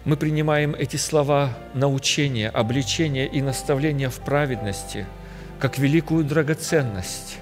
Мы 0.06 0.18
принимаем 0.18 0.74
эти 0.74 0.98
слова 0.98 1.56
научения, 1.76 2.50
обличения 2.50 3.28
и 3.28 3.44
наставления 3.44 4.10
в 4.10 4.20
праведности 4.22 5.06
как 5.60 5.78
великую 5.78 6.26
драгоценность, 6.26 7.38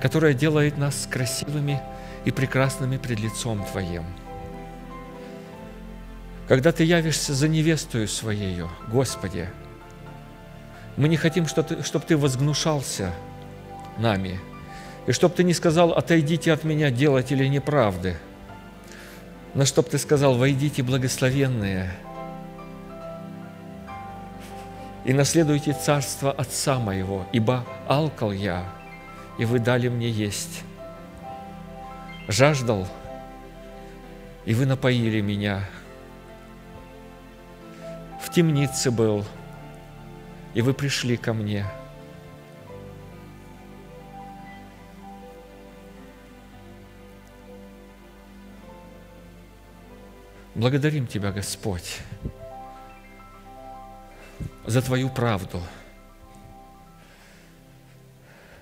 которая 0.00 0.32
делает 0.32 0.78
нас 0.78 1.06
красивыми 1.10 1.82
и 2.24 2.30
прекрасными 2.30 2.96
пред 2.96 3.20
лицом 3.20 3.64
Твоим– 3.64 4.04
когда 6.50 6.72
Ты 6.72 6.82
явишься 6.82 7.32
за 7.32 7.46
невестою 7.46 8.08
Своею, 8.08 8.68
Господи, 8.88 9.48
мы 10.96 11.06
не 11.06 11.16
хотим, 11.16 11.46
чтобы 11.46 12.04
Ты, 12.08 12.16
возгнушался 12.16 13.12
нами, 13.98 14.40
и 15.06 15.12
чтобы 15.12 15.36
Ты 15.36 15.44
не 15.44 15.54
сказал, 15.54 15.92
отойдите 15.92 16.52
от 16.52 16.64
меня, 16.64 16.90
делатели 16.90 17.46
неправды, 17.46 18.16
но 19.54 19.64
чтобы 19.64 19.90
Ты 19.90 19.98
сказал, 19.98 20.34
войдите, 20.34 20.82
благословенные, 20.82 21.92
и 25.04 25.12
наследуйте 25.12 25.72
царство 25.72 26.32
Отца 26.32 26.80
моего, 26.80 27.26
ибо 27.30 27.64
алкал 27.86 28.32
я, 28.32 28.64
и 29.38 29.44
вы 29.44 29.60
дали 29.60 29.86
мне 29.86 30.10
есть. 30.10 30.64
Жаждал, 32.30 32.88
и 34.46 34.54
вы 34.54 34.64
напоили 34.64 35.20
меня– 35.20 35.68
в 38.30 38.32
темнице 38.32 38.92
был, 38.92 39.24
и 40.54 40.62
вы 40.62 40.72
пришли 40.72 41.16
ко 41.16 41.32
мне. 41.32 41.66
Благодарим 50.54 51.08
Тебя, 51.08 51.32
Господь, 51.32 51.98
за 54.64 54.80
Твою 54.80 55.08
правду. 55.08 55.60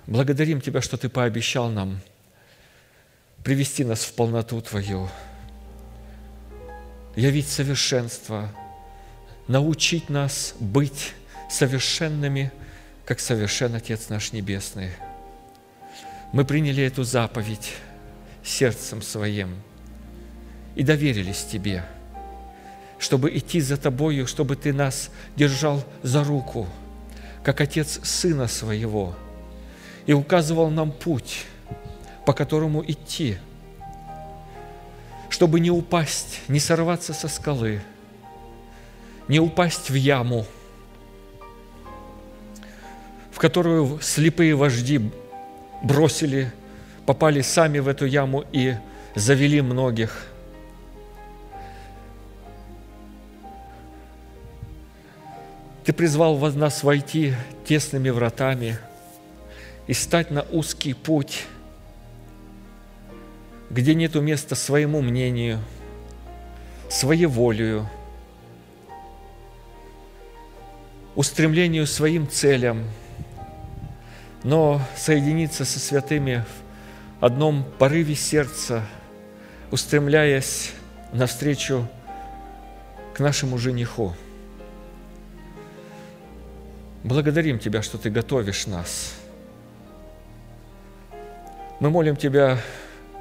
Благодарим 0.07 0.63
Тебя, 0.63 0.81
что 0.81 0.97
Ты 0.97 1.11
пообещал 1.11 1.69
нам 1.69 2.01
привести 3.49 3.83
нас 3.83 4.05
в 4.05 4.13
полноту 4.13 4.61
Твою, 4.61 5.09
явить 7.17 7.49
совершенство– 7.49 8.53
научить 9.49 10.11
нас 10.11 10.55
быть 10.61 11.15
совершенными, 11.49 12.53
как 13.07 13.21
совершен 13.21 13.75
Отец 13.75 14.11
наш 14.11 14.33
Небесный. 14.33 14.91
Мы 16.35 16.45
приняли 16.45 16.85
эту 16.85 17.05
заповедь 17.05 17.73
сердцем 18.45 19.01
своим 19.01 19.57
и 20.75 20.83
доверились 20.83 21.47
Тебе, 21.51 21.87
чтобы 22.99 23.35
идти 23.35 23.63
за 23.63 23.79
Тобою, 23.79 24.27
чтобы 24.27 24.57
Ты 24.57 24.75
нас 24.75 25.09
держал 25.37 25.83
за 26.03 26.23
руку, 26.23 26.69
как 27.43 27.63
Отец 27.63 27.99
Сына 28.03 28.47
Своего, 28.47 29.17
и 30.05 30.13
указывал 30.13 30.69
нам 30.69 30.93
путь, 30.93 31.47
по 32.29 32.35
которому 32.35 32.85
идти, 32.85 33.39
чтобы 35.31 35.61
не 35.61 35.71
упасть, 35.71 36.43
не 36.47 36.61
сорваться 36.61 37.15
со 37.15 37.27
скалы– 37.27 37.81
не 39.29 39.41
упасть 39.41 39.91
в 39.91 39.95
яму, 39.95 40.47
в 43.31 43.39
которую 43.39 44.01
слепые 44.01 44.55
вожди 44.55 45.11
бросили, 45.83 46.53
попали 47.07 47.43
сами 47.43 47.79
в 47.79 47.89
эту 47.89 48.07
яму 48.07 48.45
и 48.53 48.75
завели 49.15 49.61
многих. 49.61 50.27
Ты 55.85 55.93
призвал 55.93 56.37
нас 56.37 56.83
войти 56.83 57.35
тесными 57.67 58.11
вратами 58.11 58.79
и 59.87 59.95
стать 59.95 60.31
на 60.31 60.43
узкий 60.43 60.93
путь, 60.95 61.47
где 63.71 63.95
нету 63.95 64.21
места 64.21 64.55
своему 64.55 65.01
мнению, 65.03 65.61
своеволию– 66.89 67.89
устремлению 71.19 71.85
своим 71.89 72.31
целям, 72.31 72.85
но 74.45 74.81
соединиться 74.97 75.65
со 75.65 75.81
святыми 75.81 76.45
в 77.19 77.25
одном 77.25 77.65
порыве 77.65 78.15
сердца, 78.15 78.87
устремляясь 79.73 80.71
навстречу 81.13 81.89
к 83.15 83.19
нашему 83.19 83.59
жениху. 83.59 84.15
Благодарим 87.03 87.59
Тебя, 87.59 87.83
что 87.83 87.99
Ты 87.99 88.11
готовишь 88.11 88.69
нас. 88.69 89.17
Мы 91.81 91.91
молим 91.91 92.15
Тебя, 92.15 92.61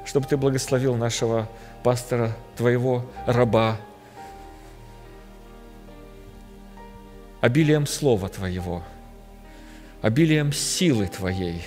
чтобы 0.08 0.26
Ты 0.26 0.38
благословил 0.38 0.96
нашего 0.96 1.50
пастора, 1.82 2.34
Твоего 2.56 3.04
раба, 3.26 3.76
обилием 7.42 7.86
Слова 7.86 8.30
Твоего, 8.30 8.82
обилием 10.00 10.50
силы 10.50 11.08
Твоей. 11.08 11.62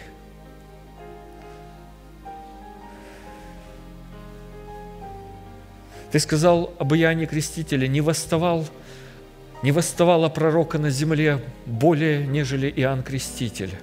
Ты 6.12 6.20
сказал 6.20 6.74
об 6.80 6.96
Иоанне 6.96 7.28
Крестителе, 7.28 7.88
не 7.88 8.02
восставал, 8.02 8.66
не 9.62 9.72
восставало 9.72 10.30
пророка 10.30 10.80
на 10.80 10.90
земле 10.90 11.44
более, 11.68 12.26
нежели 12.26 12.74
Иоанн 12.76 13.04
Креститель, 13.04 13.76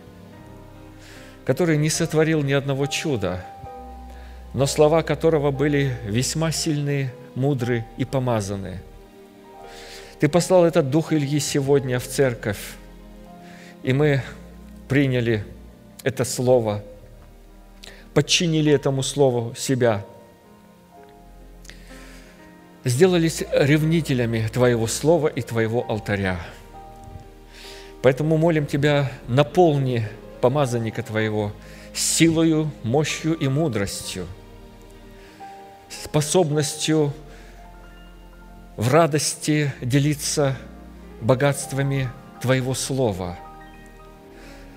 который 1.47 1.77
не 1.77 1.91
сотворил 1.91 2.43
ни 2.43 2.53
одного 2.53 2.87
чуда, 2.87 3.45
но 4.55 4.67
слова 4.67 5.03
которого 5.03 5.51
были 5.51 5.97
весьма 6.05 6.53
сильные, 6.53 7.13
мудрые 7.35 7.87
и 7.97 8.05
помазанные– 8.05 8.83
ты 10.19 10.29
послал 10.29 10.65
этот 10.65 10.91
Дух 10.91 11.13
Ильи 11.13 11.39
сегодня 11.39 12.01
в 12.01 12.09
церковь, 12.09 12.59
и 13.85 13.93
мы 13.93 14.23
приняли 14.89 15.45
это 16.03 16.25
Слово, 16.25 16.83
подчинили 18.15 18.73
этому 18.73 19.05
Слову 19.05 19.55
себя, 19.55 20.05
сделались 22.85 23.45
ревнителями 23.53 24.49
Твоего 24.53 24.89
Слова 24.89 25.29
и 25.29 25.41
Твоего 25.41 25.89
алтаря. 25.89 26.41
Поэтому 28.03 28.39
молим 28.39 28.67
Тебя, 28.67 29.13
наполни 29.29 30.09
помазанника 30.41 31.05
Твоего 31.05 31.53
силою, 31.99 32.71
мощью 32.83 33.35
и 33.37 33.49
мудростью, 33.49 34.27
способностью 35.89 37.13
в 38.77 38.93
радости 38.93 39.73
делиться 39.81 40.57
богатствами 41.21 42.11
Твоего 42.41 42.75
Слова. 42.75 43.39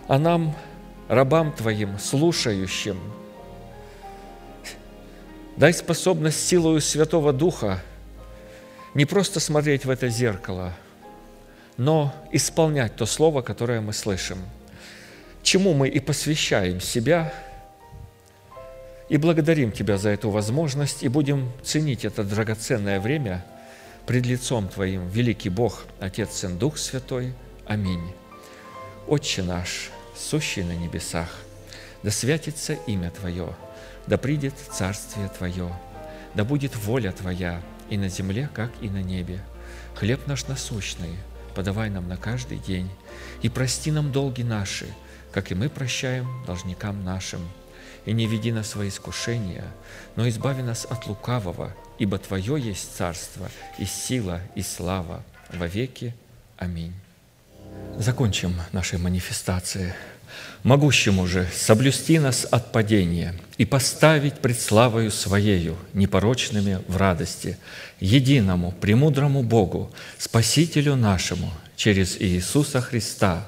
А 0.08 0.18
нам, 0.18 0.56
рабам 1.08 1.52
Твоим, 1.52 2.00
слушающим, 2.00 3.00
дай 5.58 5.74
способность 5.74 6.48
силою 6.48 6.82
Святого 6.82 7.32
Духа 7.32 7.82
не 8.96 9.06
просто 9.06 9.40
смотреть 9.40 9.86
в 9.86 9.90
это 9.90 10.10
зеркало, 10.10 10.74
но 11.78 12.14
исполнять 12.32 12.96
то 12.96 13.06
слово, 13.06 13.42
которое 13.42 13.80
мы 13.80 13.94
слышим, 13.94 14.40
чему 15.44 15.74
мы 15.74 15.88
и 15.90 16.00
посвящаем 16.00 16.80
себя– 16.80 17.34
и 19.12 19.18
благодарим 19.18 19.74
Тебя 19.74 19.98
за 19.98 20.08
эту 20.08 20.30
возможность 20.30 21.04
и 21.04 21.10
будем 21.10 21.52
ценить 21.64 22.06
это 22.06 22.24
драгоценное 22.24 23.02
время 23.02 23.46
пред 24.06 24.26
лицом 24.26 24.70
Твоим, 24.70 25.10
великий 25.10 25.50
Бог, 25.50 25.84
Отец, 26.00 26.32
Сын, 26.32 26.58
Дух 26.58 26.78
Святой. 26.78 27.34
Аминь. 27.68 28.14
Отче 29.08 29.44
наш, 29.44 29.90
сущий 30.16 30.64
на 30.64 30.72
небесах, 30.72 31.28
да 32.04 32.10
святится 32.10 32.72
имя 32.88 33.12
Твое, 33.12 33.54
да 34.08 34.18
придет 34.18 34.54
Царствие 34.72 35.28
Твое, 35.38 35.78
да 36.34 36.46
будет 36.46 36.74
воля 36.78 37.12
Твоя 37.12 37.62
и 37.90 37.98
на 37.98 38.08
земле, 38.08 38.50
как 38.54 38.72
и 38.80 38.90
на 38.90 39.04
небе. 39.04 39.42
Хлеб 39.94 40.26
наш 40.26 40.48
насущный 40.48 41.18
подавай 41.52 41.90
нам 41.90 42.08
на 42.08 42.18
каждый 42.18 42.58
день, 42.58 42.90
и 43.42 43.50
прости 43.50 43.92
нам 43.92 44.12
долги 44.12 44.44
наши, 44.44 44.88
как 45.32 45.52
и 45.52 45.56
мы 45.56 45.70
прощаем 45.70 46.28
должникам 46.46 47.04
нашим– 47.04 47.42
и 48.06 48.14
не 48.14 48.26
веди 48.26 48.52
нас 48.52 48.76
во 48.76 48.88
искушения, 48.88 49.66
но 50.16 50.28
избави 50.28 50.64
нас 50.64 50.88
от 50.90 51.08
лукавого, 51.08 51.74
ибо 52.00 52.18
Твое 52.18 52.60
есть 52.60 52.96
царство, 52.96 53.50
и 53.78 53.86
сила, 53.86 54.42
и 54.56 54.62
слава 54.62 55.24
во 55.54 55.68
веки. 55.68 56.16
Аминь. 56.58 56.94
Закончим 57.98 58.56
наши 58.72 58.98
манифестации. 58.98 59.94
Могущему 60.64 61.28
же 61.28 61.48
соблюсти 61.54 62.18
нас 62.18 62.48
от 62.50 62.72
падения 62.72 63.36
и 63.58 63.66
поставить 63.66 64.36
пред 64.36 64.60
славою 64.60 65.12
Своею, 65.12 65.78
непорочными 65.94 66.80
в 66.88 66.98
радости, 66.98 67.58
единому, 68.00 68.72
премудрому 68.72 69.44
Богу, 69.44 69.92
Спасителю 70.18 70.96
нашему, 70.96 71.52
через 71.76 72.16
Иисуса 72.20 72.80
Христа, 72.80 73.48